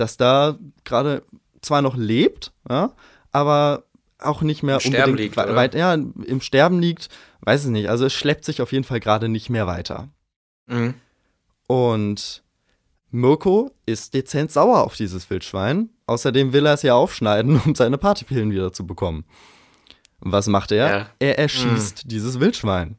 dass 0.00 0.16
da 0.16 0.56
gerade 0.84 1.22
zwar 1.62 1.82
noch 1.82 1.96
lebt, 1.96 2.52
ja, 2.68 2.92
aber 3.32 3.84
auch 4.18 4.42
nicht 4.42 4.62
mehr 4.62 4.78
Im 4.82 4.92
unbedingt 4.92 5.18
liegt, 5.18 5.36
weit, 5.36 5.74
ja, 5.74 5.94
im 5.94 6.40
Sterben 6.40 6.80
liegt, 6.80 7.08
weiß 7.40 7.64
ich 7.64 7.70
nicht. 7.70 7.88
Also 7.88 8.06
es 8.06 8.12
schleppt 8.12 8.44
sich 8.44 8.60
auf 8.60 8.72
jeden 8.72 8.84
Fall 8.84 9.00
gerade 9.00 9.28
nicht 9.28 9.50
mehr 9.50 9.66
weiter. 9.66 10.08
Mhm. 10.66 10.94
Und 11.66 12.42
Mirko 13.10 13.70
ist 13.86 14.14
dezent 14.14 14.52
sauer 14.52 14.84
auf 14.84 14.96
dieses 14.96 15.28
Wildschwein. 15.30 15.90
Außerdem 16.06 16.52
will 16.52 16.66
er 16.66 16.74
es 16.74 16.82
ja 16.82 16.94
aufschneiden, 16.94 17.60
um 17.64 17.74
seine 17.74 17.98
Partypillen 17.98 18.50
wieder 18.50 18.72
zu 18.72 18.86
bekommen. 18.86 19.24
was 20.20 20.46
macht 20.48 20.72
er? 20.72 20.88
Ja. 20.88 21.10
Er 21.18 21.38
erschießt 21.38 22.04
mhm. 22.04 22.08
dieses 22.08 22.40
Wildschwein. 22.40 22.96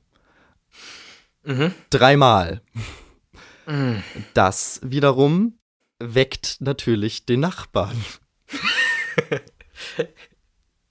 Mhm. 1.44 1.74
Dreimal. 1.90 2.62
Mhm. 3.68 4.04
Das 4.34 4.80
wiederum 4.84 5.58
weckt 6.02 6.58
natürlich 6.60 7.26
den 7.26 7.42
Nachbarn. 7.42 7.98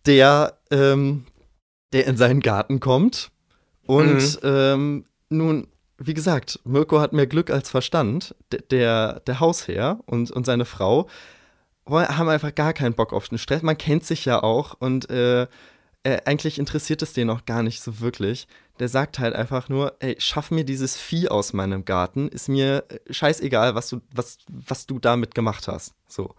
der, 0.07 0.59
ähm, 0.71 1.27
der 1.93 2.07
in 2.07 2.17
seinen 2.17 2.41
Garten 2.41 2.81
kommt. 2.81 3.31
Und 3.87 4.43
mhm. 4.43 4.49
ähm, 4.49 5.05
nun, 5.29 5.67
wie 5.99 6.15
gesagt, 6.15 6.61
Mirko 6.65 7.01
hat 7.01 7.13
mehr 7.13 7.27
Glück 7.27 7.51
als 7.51 7.71
Verstand. 7.71 8.35
D 8.53 8.59
der, 8.71 9.21
der 9.21 9.41
Hausherr 9.41 10.01
und, 10.07 10.31
und 10.31 10.47
seine 10.47 10.65
Frau 10.65 11.09
haben 11.89 12.29
einfach 12.29 12.55
gar 12.55 12.73
keinen 12.73 12.95
Bock 12.95 13.13
auf 13.13 13.29
den 13.29 13.39
Stress. 13.39 13.63
Man 13.63 13.77
kennt 13.77 14.05
sich 14.05 14.25
ja 14.25 14.43
auch 14.43 14.75
und 14.79 15.11
äh, 15.11 15.43
äh, 16.03 16.19
eigentlich 16.25 16.59
interessiert 16.59 17.03
es 17.03 17.13
den 17.13 17.31
auch 17.31 17.45
gar 17.45 17.63
nicht 17.63 17.83
so 17.83 18.01
wirklich. 18.01 18.47
Der 18.81 18.89
sagt 18.89 19.19
halt 19.19 19.35
einfach 19.35 19.69
nur, 19.69 19.95
ey, 20.01 20.17
schaff 20.19 20.51
mir 20.51 20.65
dieses 20.65 20.97
Vieh 20.97 21.29
aus 21.29 21.53
meinem 21.53 21.85
Garten, 21.85 22.29
ist 22.29 22.49
mir 22.49 22.85
äh, 22.89 23.13
scheißegal, 23.13 23.75
was 23.75 23.91
du, 23.91 24.01
was, 24.13 24.39
was 24.49 24.87
du 24.87 24.99
damit 24.99 25.35
gemacht 25.35 25.69
hast. 25.69 25.95
So. 26.09 26.35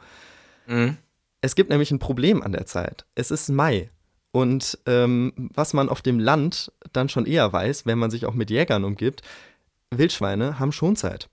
Mhm. 0.67 0.97
Es 1.39 1.55
gibt 1.55 1.69
nämlich 1.69 1.91
ein 1.91 1.99
Problem 1.99 2.43
an 2.43 2.51
der 2.51 2.65
Zeit. 2.65 3.05
Es 3.15 3.31
ist 3.31 3.49
Mai. 3.49 3.89
Und 4.31 4.79
ähm, 4.85 5.49
was 5.53 5.73
man 5.73 5.89
auf 5.89 6.01
dem 6.01 6.19
Land 6.19 6.71
dann 6.93 7.09
schon 7.09 7.25
eher 7.25 7.51
weiß, 7.51 7.85
wenn 7.85 7.99
man 7.99 8.11
sich 8.11 8.25
auch 8.25 8.33
mit 8.33 8.49
Jägern 8.49 8.83
umgibt, 8.83 9.21
Wildschweine 9.91 10.57
haben 10.57 10.71
Schonzeit. 10.71 11.29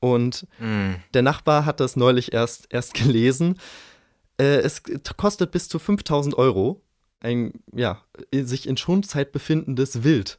Und 0.00 0.46
mhm. 0.58 0.96
der 1.14 1.22
Nachbar 1.22 1.64
hat 1.64 1.80
das 1.80 1.96
neulich 1.96 2.32
erst, 2.32 2.66
erst 2.70 2.94
gelesen. 2.94 3.58
Äh, 4.38 4.58
es 4.58 4.82
kostet 5.16 5.50
bis 5.50 5.68
zu 5.68 5.78
5000 5.78 6.36
Euro, 6.36 6.82
ein, 7.20 7.52
ja, 7.72 8.02
sich 8.32 8.68
in 8.68 8.76
Schonzeit 8.76 9.32
befindendes 9.32 10.04
Wild 10.04 10.38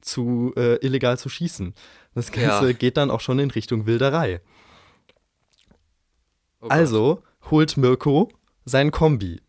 zu 0.00 0.52
äh, 0.56 0.76
illegal 0.84 1.18
zu 1.18 1.28
schießen. 1.28 1.74
Das 2.14 2.32
Ganze 2.32 2.66
ja. 2.66 2.72
geht 2.72 2.96
dann 2.96 3.10
auch 3.10 3.20
schon 3.20 3.38
in 3.38 3.50
Richtung 3.50 3.86
Wilderei. 3.86 4.40
Oh 6.60 6.68
also 6.68 7.22
holt 7.50 7.76
Mirko 7.76 8.30
sein 8.64 8.90
Kombi. 8.90 9.40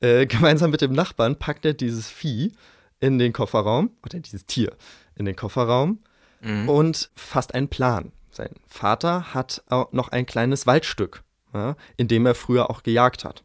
Äh, 0.00 0.26
gemeinsam 0.26 0.70
mit 0.70 0.80
dem 0.80 0.92
Nachbarn 0.92 1.38
packt 1.38 1.64
er 1.64 1.74
dieses 1.74 2.08
Vieh 2.08 2.52
in 3.00 3.18
den 3.18 3.32
Kofferraum, 3.32 3.90
oder 4.04 4.18
dieses 4.20 4.46
Tier 4.46 4.76
in 5.14 5.24
den 5.24 5.36
Kofferraum 5.36 6.00
mhm. 6.40 6.68
und 6.68 7.10
fasst 7.14 7.54
einen 7.54 7.68
Plan. 7.68 8.12
Sein 8.30 8.54
Vater 8.66 9.34
hat 9.34 9.62
auch 9.68 9.92
noch 9.92 10.08
ein 10.08 10.26
kleines 10.26 10.66
Waldstück, 10.66 11.22
ja, 11.52 11.76
in 11.96 12.08
dem 12.08 12.26
er 12.26 12.34
früher 12.34 12.70
auch 12.70 12.82
gejagt 12.82 13.24
hat. 13.24 13.44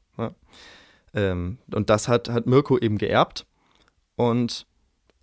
Ähm, 1.13 1.59
und 1.73 1.89
das 1.89 2.07
hat, 2.07 2.29
hat 2.29 2.45
Mirko 2.45 2.77
eben 2.77 2.97
geerbt. 2.97 3.45
Und 4.15 4.67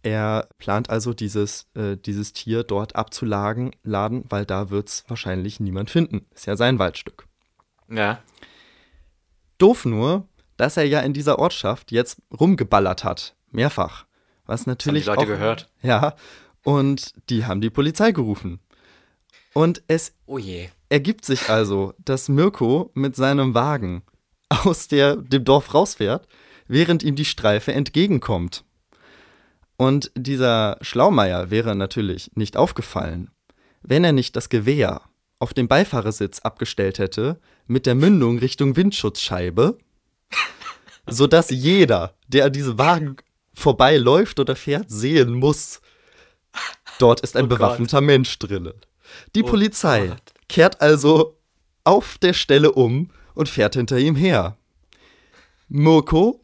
er 0.02 0.48
plant 0.58 0.88
also, 0.90 1.12
dieses, 1.12 1.66
äh, 1.74 1.96
dieses 1.96 2.32
Tier 2.32 2.64
dort 2.64 2.96
abzuladen, 2.96 3.72
laden, 3.82 4.24
weil 4.28 4.46
da 4.46 4.70
wird 4.70 4.88
es 4.88 5.04
wahrscheinlich 5.08 5.60
niemand 5.60 5.90
finden. 5.90 6.26
Ist 6.34 6.46
ja 6.46 6.56
sein 6.56 6.78
Waldstück. 6.78 7.26
Ja. 7.88 8.20
Doof 9.58 9.84
nur, 9.84 10.26
dass 10.56 10.76
er 10.76 10.84
ja 10.84 11.00
in 11.00 11.12
dieser 11.12 11.38
Ortschaft 11.38 11.92
jetzt 11.92 12.22
rumgeballert 12.38 13.04
hat. 13.04 13.34
Mehrfach. 13.50 14.06
Was 14.46 14.66
natürlich. 14.66 15.04
Das 15.04 15.16
haben 15.16 15.24
die 15.24 15.26
Leute 15.26 15.34
auch, 15.34 15.38
gehört. 15.38 15.70
Ja. 15.82 16.14
Und 16.62 17.14
die 17.30 17.46
haben 17.46 17.60
die 17.60 17.70
Polizei 17.70 18.12
gerufen. 18.12 18.60
Und 19.52 19.82
es 19.88 20.14
oh 20.26 20.38
ergibt 20.88 21.24
sich 21.24 21.48
also, 21.48 21.94
dass 21.98 22.28
Mirko 22.28 22.90
mit 22.94 23.16
seinem 23.16 23.54
Wagen 23.54 24.02
aus 24.64 24.88
der, 24.88 25.16
dem 25.16 25.44
Dorf 25.44 25.72
rausfährt, 25.72 26.26
während 26.68 27.02
ihm 27.02 27.16
die 27.16 27.24
Streife 27.24 27.72
entgegenkommt. 27.72 28.64
Und 29.76 30.10
dieser 30.14 30.76
Schlaumeier 30.82 31.50
wäre 31.50 31.74
natürlich 31.74 32.30
nicht 32.34 32.56
aufgefallen, 32.56 33.30
wenn 33.82 34.04
er 34.04 34.12
nicht 34.12 34.36
das 34.36 34.50
Gewehr 34.50 35.00
auf 35.38 35.54
dem 35.54 35.68
Beifahrersitz 35.68 36.40
abgestellt 36.40 36.98
hätte, 36.98 37.40
mit 37.66 37.86
der 37.86 37.94
Mündung 37.94 38.38
Richtung 38.38 38.76
Windschutzscheibe, 38.76 39.78
sodass 41.06 41.48
jeder, 41.48 42.14
der 42.28 42.44
an 42.44 42.52
diesem 42.52 42.76
Wagen 42.76 43.16
vorbeiläuft 43.54 44.38
oder 44.38 44.54
fährt, 44.54 44.90
sehen 44.90 45.32
muss, 45.32 45.80
dort 46.98 47.20
ist 47.20 47.36
ein 47.36 47.46
oh 47.46 47.48
bewaffneter 47.48 48.02
Mensch 48.02 48.38
drinnen. 48.38 48.74
Die 49.34 49.42
oh 49.42 49.46
Polizei 49.46 50.08
Gott. 50.08 50.22
kehrt 50.48 50.80
also 50.82 51.38
auf 51.84 52.18
der 52.18 52.34
Stelle 52.34 52.72
um 52.72 53.10
und 53.34 53.48
fährt 53.48 53.74
hinter 53.74 53.98
ihm 53.98 54.16
her. 54.16 54.56
Mirko 55.68 56.40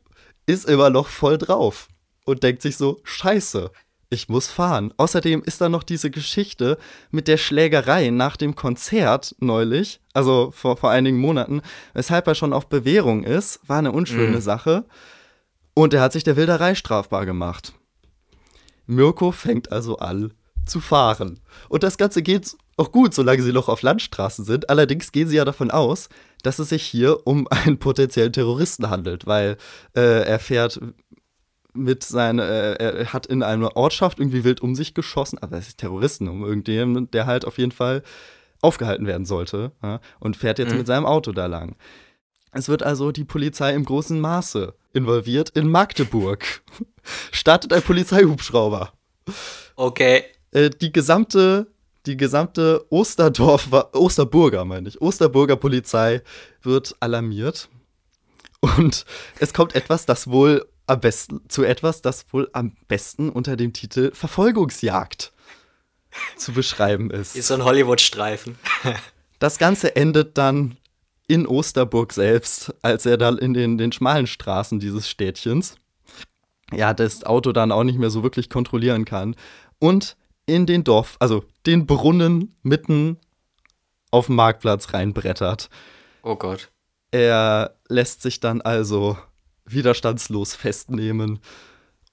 ist 0.47 0.69
immer 0.69 0.91
noch 0.91 1.09
voll 1.09 1.39
drauf 1.39 1.89
und 2.25 2.43
denkt 2.43 2.63
sich 2.63 2.77
so, 2.77 3.01
scheiße, 3.03 3.71
ich 4.09 4.29
muss 4.29 4.47
fahren. 4.47 4.95
Außerdem 4.97 5.43
ist 5.43 5.61
da 5.61 5.69
noch 5.69 5.83
diese 5.83 6.11
Geschichte 6.11 6.79
mit 7.11 7.27
der 7.27 7.37
Schlägerei 7.37 8.11
nach 8.11 8.37
dem 8.37 8.55
Konzert 8.55 9.35
neulich, 9.41 10.01
also 10.15 10.53
vor, 10.55 10.77
vor 10.77 10.91
einigen 10.91 11.19
Monaten, 11.19 11.61
weshalb 11.93 12.29
er 12.29 12.37
schon 12.37 12.53
auf 12.53 12.69
Bewährung 12.69 13.25
ist. 13.25 13.61
War 13.69 13.79
eine 13.79 13.91
unschöne 13.93 14.37
Mhm. 14.37 14.41
Sache. 14.41 14.85
Und 15.75 15.93
er 15.93 16.01
hat 16.03 16.13
sich 16.13 16.23
der 16.25 16.37
Wilderei 16.37 16.75
strafbar 16.77 17.27
gemacht. 17.27 17.73
Mirko 18.87 19.33
fängt 19.33 19.73
also 19.73 19.97
an 19.99 20.33
zu 20.65 20.81
fahren. 20.81 21.41
Und 21.69 21.83
das 21.83 21.99
Ganze 21.99 22.23
geht 22.23 22.57
auch 22.77 22.93
gut, 22.93 23.15
solange 23.15 23.43
sie 23.43 23.53
noch 23.53 23.69
auf 23.69 23.83
Landstraßen 23.83 24.45
sind. 24.45 24.69
Allerdings 24.69 25.13
gehen 25.13 25.29
sie 25.29 25.37
ja 25.37 25.45
davon 25.45 25.71
aus, 25.71 26.09
dass 26.43 26.59
es 26.59 26.69
sich 26.69 26.83
hier 26.83 27.27
um 27.27 27.47
einen 27.51 27.79
potenziellen 27.79 28.33
Terroristen 28.33 28.91
handelt, 28.91 29.27
weil 29.27 29.57
äh, 29.95 30.25
er 30.27 30.39
fährt 30.39 30.81
mit 31.73 32.03
seinen, 32.05 32.39
äh, 32.39 32.75
er 32.75 33.13
hat 33.13 33.27
in 33.27 33.43
einer 33.43 33.77
Ortschaft 33.77 34.19
irgendwie 34.19 34.45
wild 34.45 34.61
um 34.63 34.75
sich 34.75 34.95
geschossen, 34.95 35.39
aber 35.41 35.59
es 35.59 35.69
ist 35.69 35.79
Terroristen, 35.79 36.29
um 36.29 36.45
irgendjemanden, 36.45 37.11
der 37.11 37.27
halt 37.27 37.45
auf 37.45 37.59
jeden 37.59 37.73
Fall 37.73 38.03
aufgehalten 38.63 39.07
werden 39.07 39.27
sollte 39.27 39.73
ja, 39.83 40.01
und 40.19 40.37
fährt 40.37 40.59
jetzt 40.59 40.73
Mhm. 40.73 40.79
mit 40.79 40.87
seinem 40.87 41.05
Auto 41.07 41.33
da 41.33 41.47
lang. 41.47 41.77
Es 42.53 42.69
wird 42.71 42.83
also 42.83 43.13
die 43.13 43.25
Polizei 43.25 43.75
im 43.75 43.85
großen 43.85 44.19
Maße 44.19 44.73
involviert. 44.95 45.51
In 45.51 45.71
Magdeburg 45.71 46.63
startet 47.31 47.75
ein 47.75 47.83
Polizeihubschrauber. 47.83 48.93
Okay. 49.77 50.25
Äh, 50.53 50.71
die 50.71 50.91
gesamte, 50.91 51.67
die 52.07 52.17
gesamte 52.17 52.85
Osterdorf, 52.91 53.69
Osterburger, 53.93 54.65
meine 54.65 54.89
ich, 54.89 55.01
Osterburger 55.01 55.57
Polizei 55.57 56.23
wird 56.63 56.97
alarmiert. 57.01 57.69
Und 58.61 59.05
es 59.39 59.53
kommt 59.53 59.75
etwas, 59.75 60.07
das 60.07 60.29
wohl 60.29 60.67
am 60.87 61.01
besten, 61.01 61.41
zu 61.49 61.65
etwas, 61.65 62.01
das 62.03 62.25
wohl 62.33 62.49
am 62.53 62.77
besten 62.89 63.29
unter 63.29 63.57
dem 63.57 63.73
Titel 63.73 64.13
Verfolgungsjagd 64.15 65.33
zu 66.37 66.53
beschreiben 66.53 67.11
ist. 67.11 67.37
Ist 67.37 67.49
so 67.49 67.55
ein 67.55 67.65
Hollywood-Streifen. 67.65 68.59
Das 69.39 69.59
Ganze 69.59 69.95
endet 69.97 70.39
dann 70.39 70.79
in 71.27 71.47
Osterburg 71.47 72.15
selbst, 72.15 72.75
als 72.81 73.05
er 73.05 73.19
dann 73.19 73.37
in 73.37 73.53
den, 73.53 73.77
den 73.77 73.93
schmalen 73.93 74.27
Straßen 74.27 74.81
dieses 74.81 75.11
Städtchens, 75.11 75.75
ja, 76.73 76.95
das 76.95 77.25
Auto 77.25 77.53
dann 77.53 77.71
auch 77.71 77.85
nicht 77.85 77.99
mehr 77.99 78.09
so 78.09 78.23
wirklich 78.23 78.49
kontrollieren 78.49 79.05
kann 79.05 79.37
und 79.79 80.17
in 80.47 80.67
den 80.67 80.85
Dorf, 80.85 81.17
also 81.19 81.45
den 81.67 81.87
Brunnen 81.87 82.57
mitten 82.63 83.19
auf 84.11 84.27
dem 84.27 84.37
Marktplatz 84.37 84.93
reinbrettert. 84.95 85.69
Oh 86.23 86.37
Gott. 86.37 86.71
Er 87.11 87.77
lässt 87.89 88.23
sich 88.23 88.41
dann 88.41 88.61
also 88.61 89.19
widerstandslos 89.65 90.55
festnehmen 90.55 91.41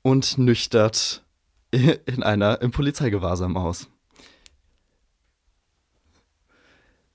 und 0.01 0.37
nüchtert 0.37 1.23
in 1.71 2.23
einer 2.23 2.61
im 2.61 2.71
Polizeigewahrsam 2.71 3.57
aus. 3.57 3.87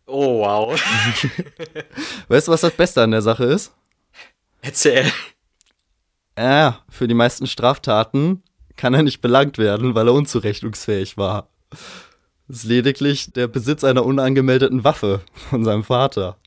Oh 0.06 0.40
wow. 0.40 0.72
Weißt 2.28 2.48
du, 2.48 2.52
was 2.52 2.62
das 2.62 2.72
Beste 2.72 3.02
an 3.02 3.10
der 3.10 3.20
Sache 3.20 3.44
ist? 3.44 3.74
Erzähl. 4.62 5.12
Ja, 6.38 6.82
für 6.88 7.06
die 7.06 7.14
meisten 7.14 7.46
Straftaten 7.46 8.42
kann 8.78 8.94
er 8.94 9.02
nicht 9.02 9.20
belangt 9.20 9.58
werden, 9.58 9.94
weil 9.94 10.08
er 10.08 10.14
unzurechnungsfähig 10.14 11.18
war. 11.18 11.48
Das 12.48 12.58
ist 12.58 12.64
lediglich 12.64 13.30
der 13.34 13.46
Besitz 13.46 13.84
einer 13.84 14.06
unangemeldeten 14.06 14.82
Waffe 14.84 15.20
von 15.50 15.64
seinem 15.64 15.84
Vater. 15.84 16.38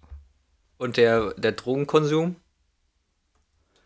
Und 0.80 0.98
der, 0.98 1.36
der 1.36 1.52
Drogenkonsum? 1.52 2.38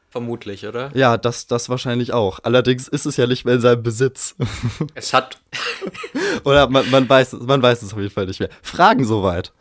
Vermutlich, 0.09 0.65
oder? 0.65 0.91
Ja, 0.95 1.17
das, 1.17 1.45
das 1.47 1.67
wahrscheinlich 1.67 2.13
auch. 2.13 2.39
Allerdings 2.43 2.87
ist 2.87 3.05
es 3.05 3.17
ja 3.17 3.27
nicht 3.27 3.43
mehr 3.43 3.55
in 3.55 3.61
seinem 3.61 3.83
Besitz. 3.83 4.35
Es 4.95 5.13
hat, 5.13 5.37
Oder 6.45 6.69
man, 6.69 6.89
man, 6.89 7.09
weiß, 7.09 7.33
es- 7.33 7.41
man 7.41 7.61
weiß 7.61 7.81
es 7.81 7.91
auf 7.91 7.99
jeden 7.99 8.11
Fall 8.13 8.25
nicht 8.27 8.39
mehr. 8.39 8.49
Fragen 8.61 9.03
soweit. 9.03 9.51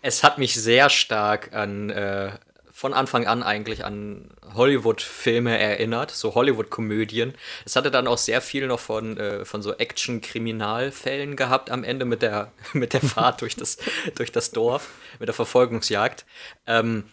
es 0.00 0.22
hat 0.24 0.38
mich 0.38 0.54
sehr 0.54 0.88
stark 0.88 1.52
an, 1.52 1.90
äh, 1.90 2.32
von 2.76 2.92
Anfang 2.92 3.24
an 3.28 3.44
eigentlich 3.44 3.84
an 3.84 4.30
Hollywood-Filme 4.52 5.56
erinnert, 5.56 6.10
so 6.10 6.34
Hollywood-Komödien. 6.34 7.34
Es 7.64 7.76
hatte 7.76 7.92
dann 7.92 8.08
auch 8.08 8.18
sehr 8.18 8.40
viel 8.40 8.66
noch 8.66 8.80
von, 8.80 9.16
äh, 9.16 9.44
von 9.44 9.62
so 9.62 9.74
Action-Kriminalfällen 9.74 11.36
gehabt 11.36 11.70
am 11.70 11.84
Ende 11.84 12.04
mit 12.04 12.20
der, 12.20 12.50
mit 12.72 12.92
der 12.92 13.00
Fahrt 13.00 13.42
durch 13.42 13.54
das, 13.54 13.76
durch 14.16 14.32
das 14.32 14.50
Dorf, 14.50 14.90
mit 15.20 15.28
der 15.28 15.34
Verfolgungsjagd. 15.34 16.26
Ähm, 16.66 17.04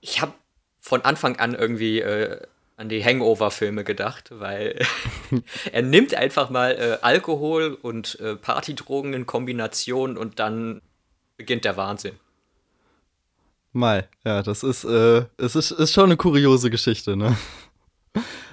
ich 0.00 0.20
habe 0.20 0.32
von 0.78 1.02
Anfang 1.02 1.40
an 1.40 1.56
irgendwie 1.56 2.00
äh, 2.00 2.40
an 2.76 2.88
die 2.88 3.04
Hangover-Filme 3.04 3.82
gedacht, 3.82 4.30
weil 4.30 4.78
er 5.72 5.82
nimmt 5.82 6.14
einfach 6.14 6.50
mal 6.50 6.70
äh, 6.70 6.98
Alkohol 7.04 7.76
und 7.82 8.16
äh, 8.20 8.36
Partydrogen 8.36 9.12
in 9.14 9.26
Kombination 9.26 10.16
und 10.16 10.38
dann 10.38 10.82
beginnt 11.36 11.64
der 11.64 11.76
Wahnsinn. 11.76 12.16
Mal, 13.72 14.08
ja, 14.24 14.42
das 14.42 14.62
ist, 14.64 14.84
äh, 14.84 15.24
es 15.36 15.54
ist, 15.54 15.70
ist 15.70 15.92
schon 15.92 16.06
eine 16.06 16.16
kuriose 16.16 16.70
Geschichte, 16.70 17.16
ne? 17.16 17.36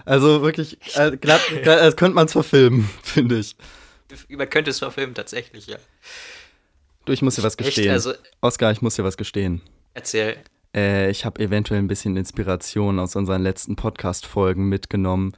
Also 0.05 0.41
wirklich, 0.43 0.77
äh, 0.95 1.17
glatt, 1.17 1.41
glatt, 1.63 1.79
als 1.79 1.95
könnte 1.95 2.15
man 2.15 2.27
es 2.27 2.33
verfilmen, 2.33 2.87
finde 3.03 3.39
ich. 3.39 3.55
Man 4.29 4.49
könnte 4.49 4.69
es 4.69 4.79
verfilmen, 4.79 5.15
tatsächlich, 5.15 5.67
ja. 5.67 5.77
Du, 7.05 7.13
ich 7.13 7.21
muss 7.21 7.35
dir 7.35 7.43
was 7.43 7.53
Echt, 7.57 7.65
gestehen. 7.65 7.91
also- 7.91 8.13
Oskar, 8.41 8.71
ich 8.71 8.81
muss 8.81 8.95
dir 8.95 9.03
was 9.03 9.17
gestehen. 9.17 9.61
Erzähl. 9.93 10.37
Äh, 10.75 11.09
ich 11.09 11.25
habe 11.25 11.41
eventuell 11.41 11.79
ein 11.79 11.87
bisschen 11.87 12.15
Inspiration 12.15 12.99
aus 12.99 13.15
unseren 13.15 13.41
letzten 13.41 13.75
Podcast-Folgen 13.75 14.69
mitgenommen. 14.69 15.31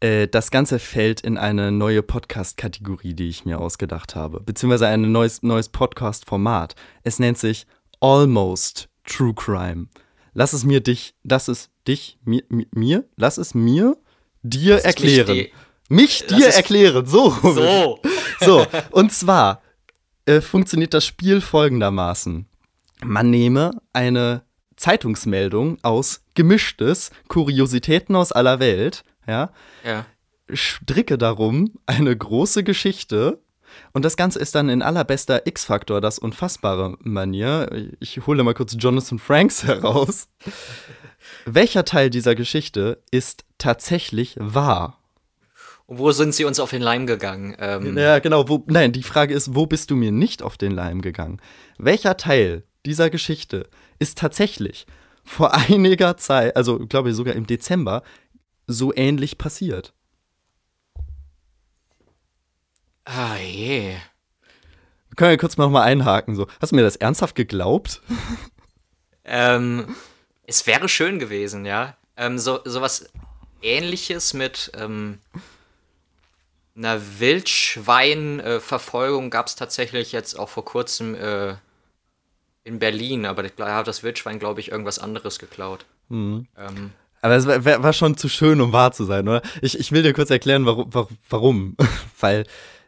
Äh, 0.00 0.26
das 0.26 0.50
Ganze 0.50 0.78
fällt 0.78 1.20
in 1.20 1.38
eine 1.38 1.70
neue 1.70 2.02
Podcast-Kategorie, 2.02 3.14
die 3.14 3.28
ich 3.28 3.44
mir 3.44 3.60
ausgedacht 3.60 4.14
habe. 4.16 4.40
Beziehungsweise 4.40 4.88
ein 4.88 5.12
neues, 5.12 5.42
neues 5.42 5.68
Podcast-Format. 5.68 6.74
Es 7.04 7.18
nennt 7.18 7.38
sich 7.38 7.66
Almost 8.00 8.88
True 9.06 9.34
Crime. 9.34 9.86
Lass 10.34 10.52
es 10.52 10.64
mir 10.64 10.80
dich, 10.80 11.14
lass 11.22 11.48
es 11.48 11.70
dich, 11.88 12.18
mir, 12.24 12.42
mi- 12.50 12.68
mir, 12.72 13.04
lass 13.16 13.38
es 13.38 13.54
mir 13.54 13.96
dir 14.42 14.74
Lass 14.74 14.84
mich 15.00 15.18
erklären. 15.18 15.46
Mich, 15.88 16.24
Lass 16.28 16.38
dir 16.38 16.48
erklären, 16.48 17.06
so. 17.06 17.30
So. 17.42 18.00
So, 18.40 18.66
und 18.90 19.12
zwar 19.12 19.62
äh, 20.26 20.42
funktioniert 20.42 20.92
das 20.92 21.06
Spiel 21.06 21.40
folgendermaßen. 21.40 22.44
Man 23.02 23.30
nehme 23.30 23.70
eine 23.94 24.42
Zeitungsmeldung 24.76 25.78
aus 25.82 26.22
Gemischtes, 26.34 27.10
Kuriositäten 27.28 28.14
aus 28.14 28.32
aller 28.32 28.58
Welt, 28.60 29.04
ja, 29.26 29.52
Ja. 29.84 30.04
stricke 30.52 31.16
darum 31.16 31.72
eine 31.86 32.14
große 32.16 32.62
Geschichte 32.62 33.40
und 33.92 34.04
das 34.04 34.16
Ganze 34.16 34.38
ist 34.38 34.54
dann 34.54 34.68
in 34.68 34.82
allerbester 34.82 35.46
X-Faktor, 35.46 36.00
das 36.00 36.18
unfassbare 36.18 36.96
Manier. 37.00 37.90
Ich 38.00 38.26
hole 38.26 38.42
mal 38.42 38.54
kurz 38.54 38.76
Jonathan 38.78 39.18
Franks 39.18 39.64
heraus. 39.66 40.28
Welcher 41.44 41.84
Teil 41.84 42.10
dieser 42.10 42.34
Geschichte 42.34 43.02
ist 43.10 43.44
tatsächlich 43.58 44.36
wahr? 44.38 45.00
Und 45.86 45.98
wo 45.98 46.10
sind 46.10 46.34
sie 46.34 46.44
uns 46.44 46.58
auf 46.58 46.70
den 46.70 46.82
Leim 46.82 47.06
gegangen? 47.06 47.56
Ähm, 47.58 47.96
Ja, 47.96 48.18
genau. 48.18 48.48
Wo, 48.48 48.64
nein, 48.66 48.92
die 48.92 49.04
Frage 49.04 49.34
ist, 49.34 49.54
wo 49.54 49.66
bist 49.66 49.90
du 49.90 49.96
mir 49.96 50.12
nicht 50.12 50.42
auf 50.42 50.56
den 50.56 50.72
Leim 50.72 51.00
gegangen? 51.00 51.40
Welcher 51.78 52.16
Teil 52.16 52.64
dieser 52.84 53.08
Geschichte 53.08 53.68
ist 53.98 54.18
tatsächlich 54.18 54.86
vor 55.24 55.54
einiger 55.54 56.16
Zeit, 56.16 56.56
also 56.56 56.78
glaube 56.78 57.10
ich 57.10 57.16
sogar 57.16 57.34
im 57.34 57.46
Dezember, 57.46 58.02
so 58.66 58.92
ähnlich 58.94 59.38
passiert? 59.38 59.92
Ah, 63.06 63.36
je. 63.36 63.94
Wir 65.08 65.16
können 65.16 65.30
ja 65.30 65.36
kurz 65.36 65.56
noch 65.56 65.70
mal 65.70 65.82
einhaken. 65.82 66.34
So. 66.34 66.48
Hast 66.60 66.72
du 66.72 66.76
mir 66.76 66.82
das 66.82 66.96
ernsthaft 66.96 67.36
geglaubt? 67.36 68.02
Ähm, 69.24 69.94
es 70.46 70.66
wäre 70.66 70.88
schön 70.88 71.18
gewesen, 71.18 71.64
ja. 71.64 71.96
Ähm, 72.16 72.38
so 72.38 72.60
sowas 72.64 73.08
ähnliches 73.62 74.34
mit 74.34 74.70
ähm, 74.74 75.18
einer 76.76 77.00
Wildschwein-Verfolgung 77.18 79.30
gab 79.30 79.46
es 79.46 79.56
tatsächlich 79.56 80.12
jetzt 80.12 80.38
auch 80.38 80.48
vor 80.48 80.64
kurzem 80.64 81.14
äh, 81.14 81.54
in 82.64 82.78
Berlin, 82.78 83.24
aber 83.24 83.44
da 83.44 83.76
hat 83.76 83.86
das 83.86 84.02
Wildschwein, 84.02 84.38
glaube 84.40 84.60
ich, 84.60 84.72
irgendwas 84.72 84.98
anderes 84.98 85.38
geklaut. 85.38 85.86
Ähm, 86.10 86.46
Aber 87.22 87.36
es 87.36 87.46
war, 87.46 87.64
war 87.64 87.92
schon 87.92 88.16
zu 88.16 88.28
schön, 88.28 88.60
um 88.60 88.72
wahr 88.72 88.92
zu 88.92 89.04
sein, 89.04 89.28
oder? 89.28 89.42
Ich, 89.62 89.78
ich 89.78 89.92
will 89.92 90.02
dir 90.02 90.12
kurz 90.12 90.30
erklären, 90.30 90.66
warum. 90.66 90.90
warum. 91.28 91.76
Weil 92.20 92.44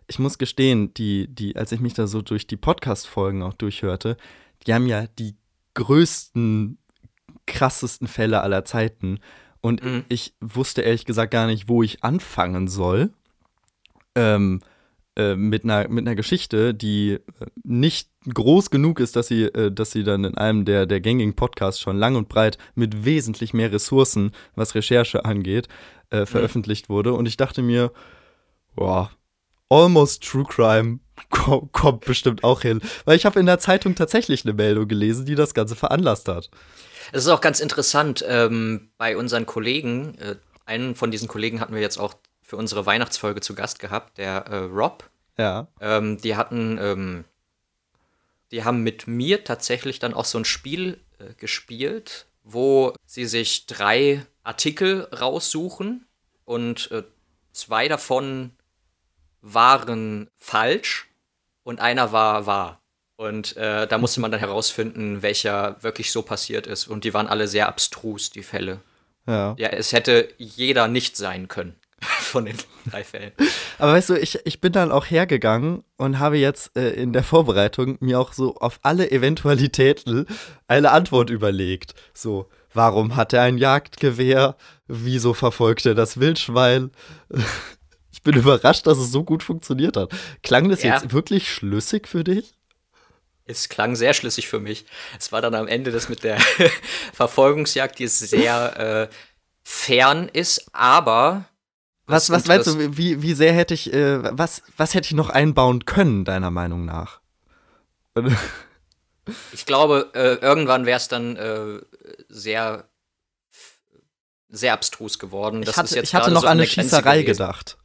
ich 0.09 0.19
muss 0.19 0.39
gestehen, 0.39 0.93
die, 0.95 1.29
die, 1.29 1.55
als 1.57 1.71
ich 1.73 1.81
mich 1.81 1.95
da 1.95 2.07
so 2.07 2.23
durch 2.23 2.47
die 2.47 2.57
Podcast-Folgen 2.57 3.43
auch 3.43 3.55
durchhörte, 3.55 4.17
die 4.67 4.75
haben 4.75 4.87
ja 4.87 5.07
die 5.19 5.37
größten, 5.75 6.79
krassesten 7.47 8.09
Fälle 8.09 8.41
aller 8.41 8.65
Zeiten. 8.65 9.21
Und 9.61 9.83
Mhm. 9.85 10.05
ich 10.09 10.35
wusste 10.41 10.83
ehrlich 10.83 11.05
gesagt 11.05 11.31
gar 11.33 11.47
nicht, 11.47 11.69
wo 11.69 11.83
ich 11.83 12.03
anfangen 12.05 12.69
soll. 12.69 13.11
Ähm, 14.15 14.61
äh, 15.17 15.35
mit, 15.35 15.65
einer, 15.65 15.89
mit 15.89 16.07
einer 16.07 16.15
Geschichte, 16.15 16.75
die 16.75 17.13
äh, 17.13 17.21
nicht 17.65 18.09
groß 18.33 18.71
genug 18.71 19.01
ist, 19.01 19.17
dass 19.17 19.27
sie, 19.29 19.45
äh, 19.45 19.71
dass 19.73 19.91
sie 19.91 20.05
dann 20.05 20.25
in 20.25 20.37
einem 20.37 20.65
der, 20.65 20.87
der 20.87 21.01
gängigen 21.01 21.35
Podcasts 21.35 21.81
schon 21.81 21.97
lang 21.97 22.15
und 22.17 22.29
breit 22.29 22.57
mit 22.75 23.05
wesentlich 23.05 23.53
mehr 23.53 23.73
Ressourcen, 23.73 24.33
was 24.55 24.75
Recherche 24.75 25.25
angeht, 25.25 25.69
äh, 26.11 26.25
veröffentlicht 26.25 26.89
wurde. 26.89 27.13
Und 27.15 27.27
ich 27.27 27.37
dachte 27.37 27.63
mir, 27.63 27.93
boah, 28.75 29.11
Almost 29.71 30.23
True 30.25 30.45
Crime 30.45 31.01
ko- 31.31 31.69
kommt 31.73 32.05
bestimmt 32.05 32.45
auch 32.45 32.63
hin. 32.63 32.81
Weil 33.05 33.17
ich 33.17 33.27
habe 33.27 33.41
in 33.41 33.47
der 33.47 33.59
Zeitung 33.59 33.95
tatsächlich 33.95 34.45
eine 34.45 34.55
Meldung 34.55 34.89
gelesen, 34.89 35.27
die 35.27 35.35
das 35.35 35.55
Ganze 35.55 35.77
veranlasst 35.77 36.29
hat. 36.29 36.51
Es 37.13 37.25
ist 37.25 37.29
auch 37.29 37.41
ganz 37.41 37.61
interessant, 37.61 38.25
ähm, 38.29 38.91
bei 38.99 39.17
unseren 39.17 39.47
Kollegen, 39.47 40.15
äh, 40.19 40.37
einen 40.67 40.95
von 40.95 41.11
diesen 41.11 41.29
Kollegen 41.29 41.61
hatten 41.61 41.75
wir 41.75 41.81
jetzt 41.81 41.99
auch 41.99 42.15
für 42.43 42.57
unsere 42.57 42.87
Weihnachtsfolge 42.87 43.41
zu 43.41 43.55
Gast 43.55 43.79
gehabt, 43.79 44.19
der 44.19 44.47
äh, 44.47 44.57
Rob. 44.57 45.05
Ja. 45.39 45.69
Ähm, 45.81 46.19
die 46.21 46.37
hatten, 46.37 46.79
ähm, 46.81 47.25
die 48.51 48.65
haben 48.65 48.83
mit 48.83 49.07
mir 49.07 49.45
tatsächlich 49.45 49.99
dann 49.99 50.15
auch 50.15 50.25
so 50.25 50.39
ein 50.39 50.45
Spiel 50.45 50.99
äh, 51.19 51.35
gespielt, 51.37 52.27
wo 52.45 52.95
sie 53.07 53.27
sich 53.27 53.67
drei 53.67 54.25
Artikel 54.43 55.03
raussuchen 55.13 56.07
und 56.45 56.91
äh, 56.91 57.03
zwei 57.53 57.89
davon 57.89 58.53
waren 59.43 60.31
falsch 60.37 61.09
und 61.63 61.81
einer 61.81 62.13
war 62.13 62.47
wahr. 62.47 62.81
Und 63.17 63.57
äh, 63.57 63.87
da 63.89 63.99
musste 63.99 64.21
man 64.21 64.31
dann 64.31 64.39
herausfinden, 64.39 65.23
welcher 65.23 65.77
wirklich 65.83 66.13
so 66.13 66.23
passiert 66.23 66.69
ist. 66.69 66.87
Und 66.87 67.03
die 67.03 67.15
waren 67.15 67.27
alle 67.27 67.49
sehr 67.49 67.67
abstrus, 67.69 68.31
die 68.31 68.45
Fälle. 68.45 68.81
Ja. 69.27 69.57
Ja, 69.59 69.69
es 69.69 69.93
hätte 69.93 70.29
jeder 70.39 70.87
nicht 70.87 71.17
sein 71.17 71.49
können 71.49 71.75
von 72.01 72.45
den 72.45 72.57
drei 72.89 73.03
Fällen. 73.03 73.33
Aber 73.79 73.93
weißt 73.95 74.11
du, 74.11 74.15
ich, 74.15 74.39
ich 74.45 74.61
bin 74.61 74.73
dann 74.73 74.93
auch 74.93 75.05
hergegangen 75.05 75.83
und 75.97 76.21
habe 76.21 76.39
jetzt 76.39 76.77
äh, 76.77 76.91
in 76.91 77.13
der 77.13 77.25
Vorbereitung 77.25 77.99
mir 77.99 78.21
auch 78.21 78.33
so 78.33 78.55
auf 78.57 78.79
alle 78.83 79.11
Eventualitäten 79.11 80.27
eine 80.69 80.93
Antwort 80.93 81.29
überlegt. 81.29 81.95
So, 82.15 82.49
warum 82.73 83.17
hat 83.17 83.33
er 83.33 83.43
ein 83.43 83.59
Jagdgewehr? 83.59 84.57
Wieso 84.87 85.35
verfolgt 85.35 85.87
er 85.87 85.97
das 85.97 86.21
Wildschwein? 86.21 86.93
Ich 88.29 88.35
bin 88.35 88.43
überrascht, 88.43 88.87
dass 88.87 88.99
es 88.99 89.11
so 89.11 89.25
gut 89.25 89.43
funktioniert 89.43 89.97
hat. 89.97 90.11
Klang 90.43 90.69
das 90.69 90.83
Ja. 90.83 90.95
jetzt 90.95 91.15
wirklich 91.15 91.51
schlüssig 91.51 92.07
für 92.07 92.25
dich? 92.25 92.53
Es 93.47 93.71
klang 93.71 93.97
sehr 93.97 94.13
schlüssig 94.13 94.49
für 94.49 94.61
mich. 94.61 94.85
Es 95.19 95.33
war 95.33 95.41
dann 95.41 95.55
am 95.55 95.67
Ende 95.67 95.93
das 95.93 96.11
mit 96.11 96.25
der 96.25 96.39
Verfolgungsjagd, 97.15 97.99
die 97.99 98.07
sehr 98.07 99.09
äh, 99.11 99.15
fern 99.63 100.29
ist, 100.31 100.67
aber 100.75 101.47
Was, 102.05 102.29
was 102.29 102.47
meinst 102.47 102.67
du, 102.67 102.99
wie, 102.99 103.23
wie 103.23 103.33
sehr 103.33 103.55
hätte 103.55 103.73
ich, 103.73 103.95
äh, 103.95 104.19
was, 104.37 104.63
was 104.77 104.93
hätte 104.93 105.07
ich 105.07 105.15
noch 105.15 105.31
einbauen 105.31 105.87
können, 105.87 106.27
deiner 106.27 106.51
Meinung 106.51 106.85
nach? 106.85 107.21
ich 109.53 109.65
glaube, 109.65 110.11
äh, 110.13 110.35
irgendwann 110.35 110.85
wäre 110.85 110.99
es 110.99 111.09
dann 111.09 111.37
äh, 111.37 111.81
sehr 112.29 112.85
sehr 114.51 114.73
abstrus 114.73 115.19
geworden. 115.19 115.63
Ich 115.63 115.77
hatte, 115.77 116.01
ich 116.01 116.15
hatte 116.15 116.31
noch 116.31 116.43
so 116.43 116.47
an 116.47 116.59
eine 116.59 116.67
Schießerei 116.67 117.23
gedacht. 117.23 117.77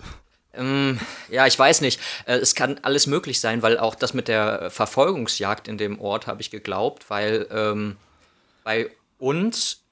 Ähm, 0.53 0.99
ja, 1.29 1.47
ich 1.47 1.57
weiß 1.57 1.81
nicht. 1.81 1.99
Äh, 2.25 2.37
es 2.37 2.55
kann 2.55 2.79
alles 2.83 3.07
möglich 3.07 3.39
sein, 3.39 3.61
weil 3.61 3.77
auch 3.77 3.95
das 3.95 4.13
mit 4.13 4.27
der 4.27 4.69
Verfolgungsjagd 4.69 5.67
in 5.67 5.77
dem 5.77 5.99
Ort 5.99 6.27
habe 6.27 6.41
ich 6.41 6.51
geglaubt, 6.51 7.09
weil 7.09 7.47
ähm, 7.51 7.97
bei 8.63 8.89
uns, 9.17 9.83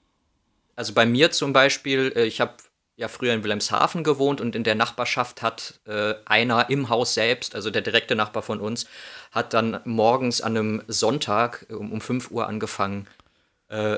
also 0.76 0.94
bei 0.94 1.06
mir 1.06 1.32
zum 1.32 1.54
Beispiel, 1.54 2.14
äh, 2.16 2.26
ich 2.26 2.42
habe 2.42 2.54
ja 2.98 3.08
früher 3.08 3.34
in 3.34 3.44
Wilhelmshaven 3.44 4.04
gewohnt 4.04 4.42
und 4.42 4.56
in 4.56 4.64
der 4.64 4.76
Nachbarschaft 4.76 5.42
hat 5.42 5.80
äh, 5.88 6.14
einer 6.26 6.70
im 6.70 6.90
Haus 6.90 7.16
selbst, 7.16 7.56
also 7.56 7.72
der 7.72 7.82
direkte 7.82 8.16
Nachbar 8.16 8.44
von 8.44 8.60
uns, 8.60 8.86
hat 9.32 9.54
dann 9.54 9.80
morgens 9.86 10.42
an 10.42 10.56
einem 10.56 10.84
Sonntag 10.88 11.66
äh, 11.70 11.74
um, 11.74 11.92
um 11.92 12.02
5 12.02 12.30
Uhr 12.30 12.48
angefangen, 12.48 13.08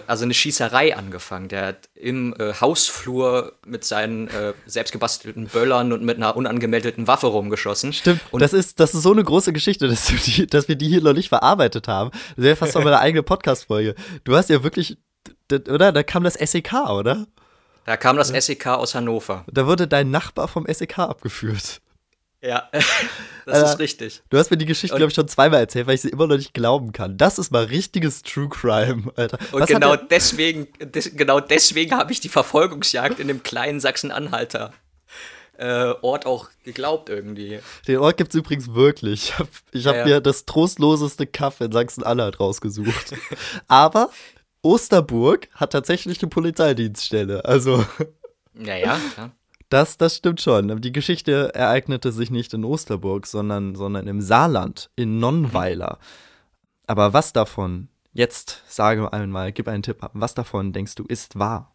also 0.05 0.23
eine 0.25 0.33
Schießerei 0.33 0.95
angefangen. 0.95 1.47
Der 1.47 1.65
hat 1.67 1.89
im 1.95 2.35
äh, 2.37 2.53
Hausflur 2.53 3.53
mit 3.65 3.83
seinen 3.83 4.27
äh, 4.27 4.53
selbstgebastelten 4.67 5.47
Böllern 5.47 5.91
und 5.93 6.03
mit 6.03 6.17
einer 6.17 6.35
unangemeldeten 6.35 7.07
Waffe 7.07 7.27
rumgeschossen. 7.27 7.91
Stimmt. 7.91 8.21
Und 8.31 8.41
das 8.41 8.53
ist, 8.53 8.79
das 8.79 8.93
ist 8.93 9.01
so 9.01 9.11
eine 9.11 9.23
große 9.23 9.51
Geschichte, 9.51 9.87
dass, 9.89 10.05
die, 10.05 10.45
dass 10.45 10.67
wir 10.67 10.75
die 10.75 10.89
hier 10.89 11.01
noch 11.01 11.13
nicht 11.13 11.29
verarbeitet 11.29 11.87
haben. 11.87 12.11
Das 12.35 12.45
wäre 12.45 12.55
fast 12.55 12.75
mal 12.75 12.85
eine 12.85 12.99
eigene 12.99 13.23
Podcast-Folge. 13.23 13.95
Du 14.23 14.35
hast 14.35 14.49
ja 14.49 14.63
wirklich, 14.63 14.97
oder? 15.51 15.91
Da 15.91 16.03
kam 16.03 16.23
das 16.23 16.35
SEK, 16.35 16.73
oder? 16.89 17.25
da 17.85 17.97
kam 17.97 18.17
das 18.17 18.29
SEK 18.29 18.67
aus 18.67 18.95
Hannover. 18.95 19.43
Da 19.51 19.67
wurde 19.67 19.87
dein 19.87 20.11
Nachbar 20.11 20.47
vom 20.47 20.65
SEK 20.71 20.99
abgeführt. 20.99 21.81
Ja, 22.43 22.69
das 23.45 23.61
Äh, 23.61 23.65
ist 23.65 23.79
richtig. 23.79 24.21
Du 24.29 24.37
hast 24.37 24.51
mir 24.51 24.57
die 24.57 24.65
Geschichte, 24.65 24.97
glaube 24.97 25.09
ich, 25.09 25.15
schon 25.15 25.27
zweimal 25.29 25.61
erzählt, 25.61 25.87
weil 25.87 25.95
ich 25.95 26.01
sie 26.01 26.09
immer 26.09 26.27
noch 26.27 26.35
nicht 26.35 26.53
glauben 26.53 26.91
kann. 26.91 27.17
Das 27.17 27.39
ist 27.39 27.51
mal 27.51 27.63
richtiges 27.63 28.21
True 28.21 28.49
Crime, 28.49 29.11
Alter. 29.15 29.39
Und 29.53 29.61
Was 29.61 29.69
genau 29.69 29.95
deswegen, 29.95 30.67
des, 30.79 31.15
genau 31.15 31.39
deswegen 31.39 31.95
habe 31.95 32.11
ich 32.11 32.19
die 32.19 32.29
Verfolgungsjagd 32.29 33.19
in 33.19 33.29
dem 33.29 33.43
kleinen 33.43 33.79
Sachsen-Anhalter 33.79 34.73
äh, 35.57 35.93
Ort 36.01 36.25
auch 36.25 36.49
geglaubt 36.63 37.09
irgendwie. 37.09 37.59
Den 37.87 37.99
Ort 37.99 38.17
gibt 38.17 38.33
es 38.33 38.39
übrigens 38.39 38.73
wirklich. 38.73 39.29
Ich 39.29 39.39
habe 39.39 39.49
hab 39.49 39.73
Ja, 39.73 39.93
ja. 39.95 40.05
mir 40.05 40.19
das 40.21 40.45
trostloseste 40.45 41.27
Kaff 41.27 41.61
in 41.61 41.71
Sachsen-Anhalt 41.71 42.39
rausgesucht. 42.39 43.13
Aber 43.67 44.09
Osterburg 44.63 45.47
hat 45.53 45.71
tatsächlich 45.71 46.21
eine 46.21 46.29
Polizeidienststelle. 46.29 47.45
Also, 47.45 47.85
Ja, 48.59 48.75
ja, 48.75 48.99
klar. 49.13 49.31
Das, 49.73 49.97
das 49.97 50.17
stimmt 50.17 50.39
schon. 50.39 50.81
Die 50.81 50.91
Geschichte 50.91 51.51
ereignete 51.55 52.11
sich 52.11 52.29
nicht 52.29 52.53
in 52.53 52.63
Osterburg, 52.63 53.25
sondern, 53.25 53.75
sondern 53.75 54.07
im 54.07 54.21
Saarland, 54.21 54.91
in 54.95 55.19
Nonnweiler. 55.19 55.97
Aber 56.85 57.13
was 57.13 57.33
davon, 57.33 57.89
jetzt 58.13 58.61
sage 58.67 59.11
einmal, 59.11 59.51
gib 59.51 59.67
einen 59.67 59.83
Tipp 59.83 59.97
was 60.13 60.35
davon 60.35 60.73
denkst 60.73 60.95
du 60.95 61.05
ist 61.05 61.39
wahr? 61.39 61.73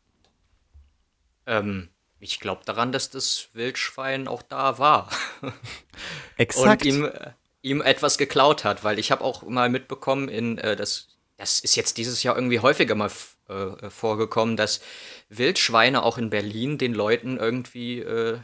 Ähm, 1.46 1.88
ich 2.20 2.38
glaube 2.38 2.62
daran, 2.64 2.92
dass 2.92 3.10
das 3.10 3.48
Wildschwein 3.52 4.28
auch 4.28 4.42
da 4.42 4.78
war. 4.78 5.10
Exakt. 6.36 6.82
und 6.82 6.86
ihm, 6.86 7.04
äh, 7.04 7.32
ihm 7.62 7.80
etwas 7.80 8.16
geklaut 8.16 8.64
hat, 8.64 8.84
weil 8.84 9.00
ich 9.00 9.10
habe 9.10 9.24
auch 9.24 9.42
mal 9.42 9.70
mitbekommen, 9.70 10.28
in 10.28 10.58
äh, 10.58 10.76
das, 10.76 11.08
das 11.36 11.58
ist 11.58 11.74
jetzt 11.74 11.96
dieses 11.98 12.22
Jahr 12.22 12.36
irgendwie 12.36 12.60
häufiger 12.60 12.94
mal 12.94 13.10
äh, 13.48 13.52
äh, 13.86 13.90
vorgekommen, 13.90 14.56
dass 14.56 14.80
Wildschweine 15.28 16.02
auch 16.02 16.18
in 16.18 16.30
Berlin 16.30 16.78
den 16.78 16.94
Leuten 16.94 17.36
irgendwie 17.36 18.00
äh, 18.00 18.38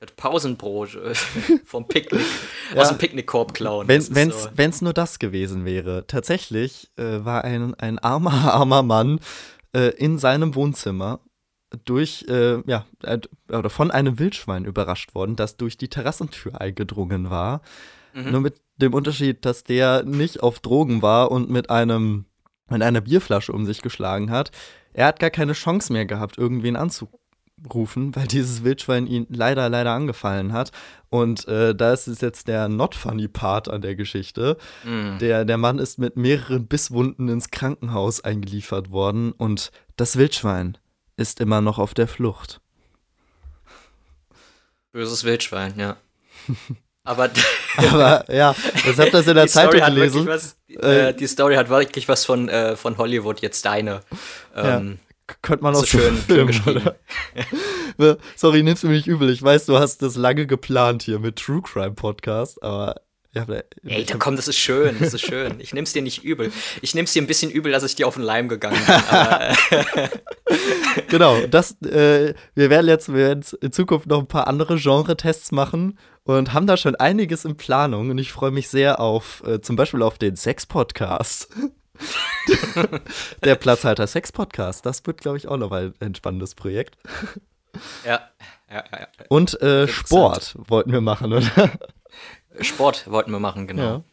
das 0.00 0.10
Pausenbrot 0.16 0.94
äh, 0.96 1.14
vom 1.64 1.86
Picknick 1.88 2.22
aus 2.76 2.88
dem 2.88 2.98
Picknickkorb 2.98 3.54
klauen. 3.54 3.88
Wenn 3.88 4.14
wenn's, 4.14 4.42
so- 4.42 4.48
wenn's 4.54 4.82
nur 4.82 4.92
das 4.92 5.18
gewesen 5.18 5.64
wäre. 5.64 6.06
Tatsächlich 6.06 6.90
äh, 6.96 7.24
war 7.24 7.44
ein, 7.44 7.74
ein 7.74 7.98
armer, 7.98 8.32
armer 8.54 8.82
Mann 8.82 9.20
äh, 9.74 9.88
in 9.96 10.18
seinem 10.18 10.54
Wohnzimmer 10.54 11.20
durch, 11.84 12.24
äh, 12.28 12.60
ja, 12.70 12.86
äh, 13.02 13.18
oder 13.48 13.68
von 13.70 13.90
einem 13.90 14.18
Wildschwein 14.18 14.64
überrascht 14.64 15.14
worden, 15.14 15.34
das 15.36 15.56
durch 15.56 15.76
die 15.76 15.88
Terrassentür 15.88 16.60
eingedrungen 16.60 17.30
war. 17.30 17.62
Mhm. 18.12 18.30
Nur 18.30 18.40
mit 18.42 18.60
dem 18.76 18.94
Unterschied, 18.94 19.44
dass 19.44 19.64
der 19.64 20.04
nicht 20.04 20.40
auf 20.42 20.60
Drogen 20.60 21.02
war 21.02 21.30
und 21.32 21.50
mit 21.50 21.70
einem, 21.70 22.26
mit 22.68 22.82
einer 22.82 23.00
Bierflasche 23.00 23.52
um 23.52 23.66
sich 23.66 23.82
geschlagen 23.82 24.30
hat. 24.30 24.50
Er 24.92 25.06
hat 25.06 25.20
gar 25.20 25.30
keine 25.30 25.52
Chance 25.52 25.92
mehr 25.92 26.06
gehabt, 26.06 26.38
irgendwen 26.38 26.76
anzurufen, 26.76 28.14
weil 28.14 28.26
dieses 28.26 28.64
Wildschwein 28.64 29.06
ihn 29.06 29.26
leider, 29.28 29.68
leider 29.68 29.92
angefallen 29.92 30.52
hat. 30.52 30.70
Und 31.10 31.46
äh, 31.48 31.74
da 31.74 31.92
ist 31.92 32.06
es 32.06 32.20
jetzt 32.20 32.48
der 32.48 32.68
not 32.68 32.94
funny 32.94 33.28
Part 33.28 33.68
an 33.68 33.82
der 33.82 33.96
Geschichte. 33.96 34.56
Mm. 34.84 35.18
Der, 35.18 35.44
der 35.44 35.58
Mann 35.58 35.78
ist 35.78 35.98
mit 35.98 36.16
mehreren 36.16 36.66
Bisswunden 36.66 37.28
ins 37.28 37.50
Krankenhaus 37.50 38.22
eingeliefert 38.22 38.90
worden 38.90 39.32
und 39.32 39.70
das 39.96 40.16
Wildschwein 40.16 40.78
ist 41.16 41.40
immer 41.40 41.60
noch 41.60 41.78
auf 41.78 41.94
der 41.94 42.08
Flucht. 42.08 42.60
Böses 44.92 45.24
Wildschwein, 45.24 45.74
ja. 45.76 45.96
Aber 47.04 47.30
Aber 47.76 48.24
ja, 48.32 48.54
ich 48.74 48.98
habe 48.98 49.10
das 49.10 49.26
in 49.26 49.34
der 49.34 49.46
Zeitung 49.46 49.80
hat 49.82 49.94
gelesen. 49.94 50.26
was, 50.26 50.56
die, 50.68 50.74
Äh, 50.76 51.08
äh, 51.08 51.14
die 51.14 51.26
Story 51.26 51.54
hat 51.56 51.68
wirklich 51.68 52.08
was 52.08 52.24
von, 52.24 52.48
äh, 52.48 52.76
von 52.76 52.96
Hollywood, 52.98 53.40
jetzt 53.40 53.64
deine. 53.66 54.00
Ähm, 54.56 54.98
K- 55.26 55.36
Könnte 55.42 55.62
man 55.64 55.74
auch 55.74 55.80
so 55.80 55.86
schön, 55.86 56.00
schön 56.16 56.16
filmen, 56.18 56.46
geschrieben. 56.48 56.90
Sorry, 58.36 58.62
nimm's 58.62 58.82
mir 58.82 58.90
nicht 58.90 59.06
übel. 59.06 59.30
Ich 59.30 59.42
weiß, 59.42 59.66
du 59.66 59.78
hast 59.78 60.02
das 60.02 60.16
lange 60.16 60.46
geplant 60.46 61.02
hier 61.02 61.18
mit 61.18 61.36
True 61.36 61.62
Crime 61.62 61.92
Podcast, 61.92 62.62
aber 62.62 62.96
ja, 63.34 63.46
Ey, 63.84 64.04
da 64.04 64.16
komm, 64.16 64.36
das 64.36 64.46
ist 64.46 64.58
schön, 64.58 64.96
das 65.00 65.12
ist 65.12 65.22
schön. 65.22 65.58
Ich 65.58 65.74
nehm's 65.74 65.92
dir 65.92 66.02
nicht 66.02 66.22
übel. 66.22 66.52
Ich 66.82 66.94
nehm's 66.94 67.12
dir 67.12 67.20
ein 67.20 67.26
bisschen 67.26 67.50
übel, 67.50 67.72
dass 67.72 67.82
ich 67.82 67.96
dir 67.96 68.06
auf 68.06 68.14
den 68.14 68.22
Leim 68.22 68.48
gegangen 68.48 68.78
bin. 68.86 68.94
Aber, 68.94 69.56
genau, 71.08 71.44
das, 71.46 71.72
äh, 71.82 72.34
wir 72.54 72.70
werden 72.70 72.86
jetzt 72.86 73.08
wir 73.08 73.16
werden 73.16 73.44
in 73.60 73.72
Zukunft 73.72 74.06
noch 74.06 74.20
ein 74.20 74.28
paar 74.28 74.46
andere 74.46 74.76
Genre-Tests 74.76 75.50
machen 75.50 75.98
und 76.22 76.52
haben 76.52 76.68
da 76.68 76.76
schon 76.76 76.94
einiges 76.94 77.44
in 77.44 77.56
Planung 77.56 78.10
und 78.10 78.18
ich 78.18 78.32
freue 78.32 78.52
mich 78.52 78.68
sehr 78.68 79.00
auf, 79.00 79.42
äh, 79.44 79.60
zum 79.60 79.74
Beispiel 79.74 80.02
auf 80.02 80.16
den 80.16 80.36
Sex-Podcast. 80.36 81.48
Der 83.44 83.56
Platzhalter 83.56 84.06
Sex-Podcast, 84.06 84.86
das 84.86 85.04
wird, 85.06 85.20
glaube 85.20 85.38
ich, 85.38 85.48
auch 85.48 85.56
noch 85.56 85.72
ein 85.72 86.14
spannendes 86.14 86.54
Projekt. 86.54 86.96
ja, 88.04 88.20
ja, 88.70 88.84
ja, 88.92 88.98
ja. 89.00 89.06
Und 89.28 89.60
äh. 89.60 89.88
Sport 89.88 90.56
wollten 90.68 90.92
wir 90.92 91.00
machen, 91.00 91.32
oder? 91.32 91.50
Sport 92.60 93.10
wollten 93.10 93.30
wir 93.30 93.40
machen, 93.40 93.66
genau. 93.66 93.82
Ja. 93.82 94.04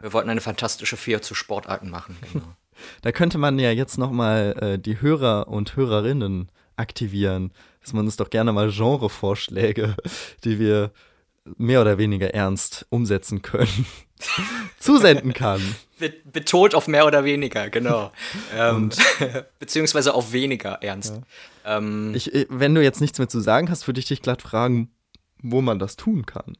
Wir 0.00 0.12
wollten 0.12 0.30
eine 0.30 0.40
fantastische 0.40 0.96
Vier 0.96 1.22
zu 1.22 1.34
Sportarten 1.34 1.90
machen, 1.90 2.16
genau. 2.32 2.54
Da 3.02 3.10
könnte 3.12 3.38
man 3.38 3.58
ja 3.58 3.72
jetzt 3.72 3.98
noch 3.98 4.12
mal 4.12 4.54
äh, 4.60 4.78
die 4.78 5.00
Hörer 5.00 5.48
und 5.48 5.74
Hörerinnen 5.74 6.50
aktivieren, 6.76 7.52
dass 7.82 7.92
man 7.92 8.04
uns 8.04 8.16
doch 8.16 8.30
gerne 8.30 8.52
mal 8.52 8.70
Genrevorschläge, 8.70 9.96
die 10.44 10.60
wir 10.60 10.92
mehr 11.56 11.80
oder 11.80 11.98
weniger 11.98 12.34
ernst 12.34 12.86
umsetzen 12.90 13.42
können, 13.42 13.86
zusenden 14.78 15.32
kann. 15.32 15.60
Be 15.98 16.12
betont 16.24 16.74
auf 16.74 16.86
mehr 16.86 17.06
oder 17.06 17.24
weniger, 17.24 17.70
genau. 17.70 18.12
ähm, 18.56 18.90
beziehungsweise 19.58 20.14
auf 20.14 20.32
weniger 20.32 20.74
ernst. 20.82 21.20
Ja. 21.64 21.78
Ähm, 21.78 22.12
ich, 22.14 22.32
äh, 22.32 22.46
wenn 22.50 22.74
du 22.74 22.82
jetzt 22.82 23.00
nichts 23.00 23.18
mehr 23.18 23.28
zu 23.28 23.40
sagen 23.40 23.68
hast, 23.70 23.86
würde 23.88 23.98
ich 23.98 24.06
dich 24.06 24.22
glatt 24.22 24.42
fragen, 24.42 24.90
wo 25.42 25.60
man 25.60 25.78
das 25.78 25.96
tun 25.96 26.26
kann. 26.26 26.56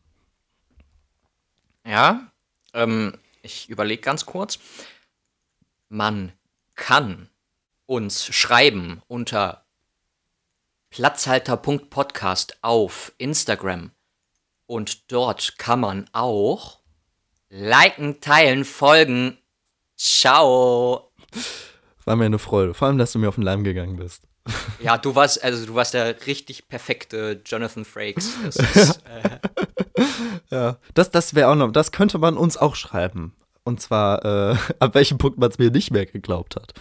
Ja, 1.88 2.30
ähm, 2.74 3.14
ich 3.40 3.70
überlege 3.70 4.02
ganz 4.02 4.26
kurz. 4.26 4.58
Man 5.88 6.32
kann 6.74 7.30
uns 7.86 8.26
schreiben 8.26 9.00
unter 9.08 9.64
platzhalter.podcast 10.90 12.58
auf 12.60 13.14
Instagram. 13.16 13.92
Und 14.66 15.10
dort 15.10 15.56
kann 15.56 15.80
man 15.80 16.10
auch 16.12 16.80
liken, 17.48 18.20
teilen, 18.20 18.66
folgen. 18.66 19.38
Ciao. 19.96 21.10
War 22.04 22.16
mir 22.16 22.26
eine 22.26 22.38
Freude. 22.38 22.74
Vor 22.74 22.88
allem, 22.88 22.98
dass 22.98 23.12
du 23.12 23.18
mir 23.18 23.30
auf 23.30 23.36
den 23.36 23.44
Leim 23.44 23.64
gegangen 23.64 23.96
bist. 23.96 24.24
Ja, 24.80 24.98
du 24.98 25.14
warst, 25.14 25.42
also 25.42 25.64
du 25.64 25.74
warst 25.74 25.94
der 25.94 26.26
richtig 26.26 26.68
perfekte 26.68 27.40
Jonathan 27.46 27.86
Frakes. 27.86 28.34
Das 28.44 28.56
ist, 28.76 29.02
äh 29.06 29.38
ja, 30.50 30.78
das, 30.94 31.10
das 31.10 31.34
wäre 31.34 31.48
auch 31.48 31.54
noch, 31.54 31.72
das 31.72 31.92
könnte 31.92 32.18
man 32.18 32.36
uns 32.36 32.56
auch 32.56 32.74
schreiben. 32.74 33.34
Und 33.64 33.80
zwar, 33.80 34.24
äh, 34.24 34.56
ab 34.78 34.94
welchem 34.94 35.18
Punkt 35.18 35.38
man 35.38 35.50
es 35.50 35.58
mir 35.58 35.70
nicht 35.70 35.90
mehr 35.90 36.06
geglaubt 36.06 36.56
hat. 36.56 36.72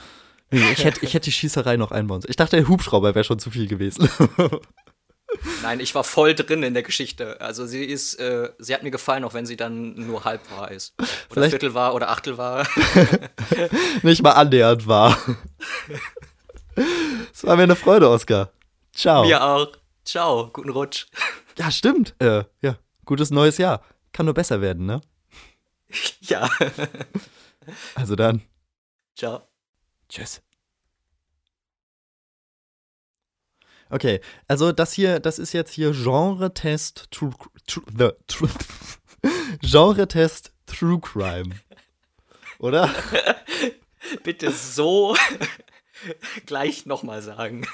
Ich 0.49 0.86
hätte, 0.86 1.03
ich 1.03 1.13
hätte 1.13 1.26
die 1.26 1.34
Schießerei 1.34 1.76
noch 1.76 1.91
einbauen 1.91 2.22
sollen. 2.22 2.30
Ich 2.30 2.38
dachte, 2.38 2.55
der 2.55 2.70
Hubschrauber 2.70 3.13
wäre 3.15 3.26
schon 3.26 3.39
zu 3.39 3.51
viel 3.51 3.68
gewesen. 3.68 4.09
Nein, 5.61 5.82
ich 5.82 5.93
war 5.93 6.05
voll 6.05 6.36
drin 6.36 6.63
in 6.63 6.74
der 6.74 6.84
Geschichte. 6.84 7.41
Also 7.41 7.65
sie 7.65 7.84
ist, 7.84 8.15
äh, 8.15 8.49
sie 8.57 8.74
hat 8.74 8.84
mir 8.84 8.91
gefallen, 8.91 9.26
auch 9.26 9.34
wenn 9.34 9.45
sie 9.45 9.57
dann 9.57 9.93
nur 9.95 10.24
halb 10.24 10.49
wahr 10.51 10.72
ist. 10.72 10.93
Oder 10.97 11.07
Vielleicht 11.30 11.49
Viertel 11.51 11.74
war 11.74 11.93
oder 11.93 12.09
Achtel 12.09 12.38
war. 12.38 12.65
Nicht 14.03 14.24
mal 14.24 14.32
annähernd 14.32 14.88
war. 14.88 15.18
Es 17.34 17.43
war 17.43 17.57
mir 17.57 17.63
eine 17.63 17.76
Freude, 17.76 18.09
Oskar. 18.09 18.51
Ciao. 18.93 19.26
Mir 19.26 19.43
auch. 19.43 19.68
Ciao. 20.05 20.49
Guten 20.53 20.70
Rutsch. 20.70 21.07
Ja, 21.57 21.72
stimmt. 21.72 22.15
Äh, 22.20 22.45
ja, 22.61 22.78
gutes 23.08 23.32
neues 23.32 23.58
Jahr. 23.58 23.84
Kann 24.14 24.26
nur 24.26 24.36
besser 24.36 24.62
werden, 24.62 24.86
ne? 24.86 25.01
Ja. 26.22 26.49
Also 27.95 28.16
dann. 28.16 28.41
Ciao. 29.16 29.47
Tschüss. 30.10 30.41
Okay, 33.89 34.20
also 34.47 34.74
das 34.74 34.91
hier, 34.91 35.20
das 35.20 35.39
ist 35.39 35.53
jetzt 35.53 35.72
hier 35.72 35.93
Genre-Test 35.93 37.10
True, 37.10 37.34
true, 37.66 38.18
true 38.28 38.49
Genre-Test 39.62 40.51
True 40.66 40.99
Crime. 40.99 41.55
Oder? 42.60 42.93
Bitte 44.24 44.51
so 44.51 45.16
gleich 46.45 46.86
nochmal 46.86 47.22
sagen. 47.22 47.66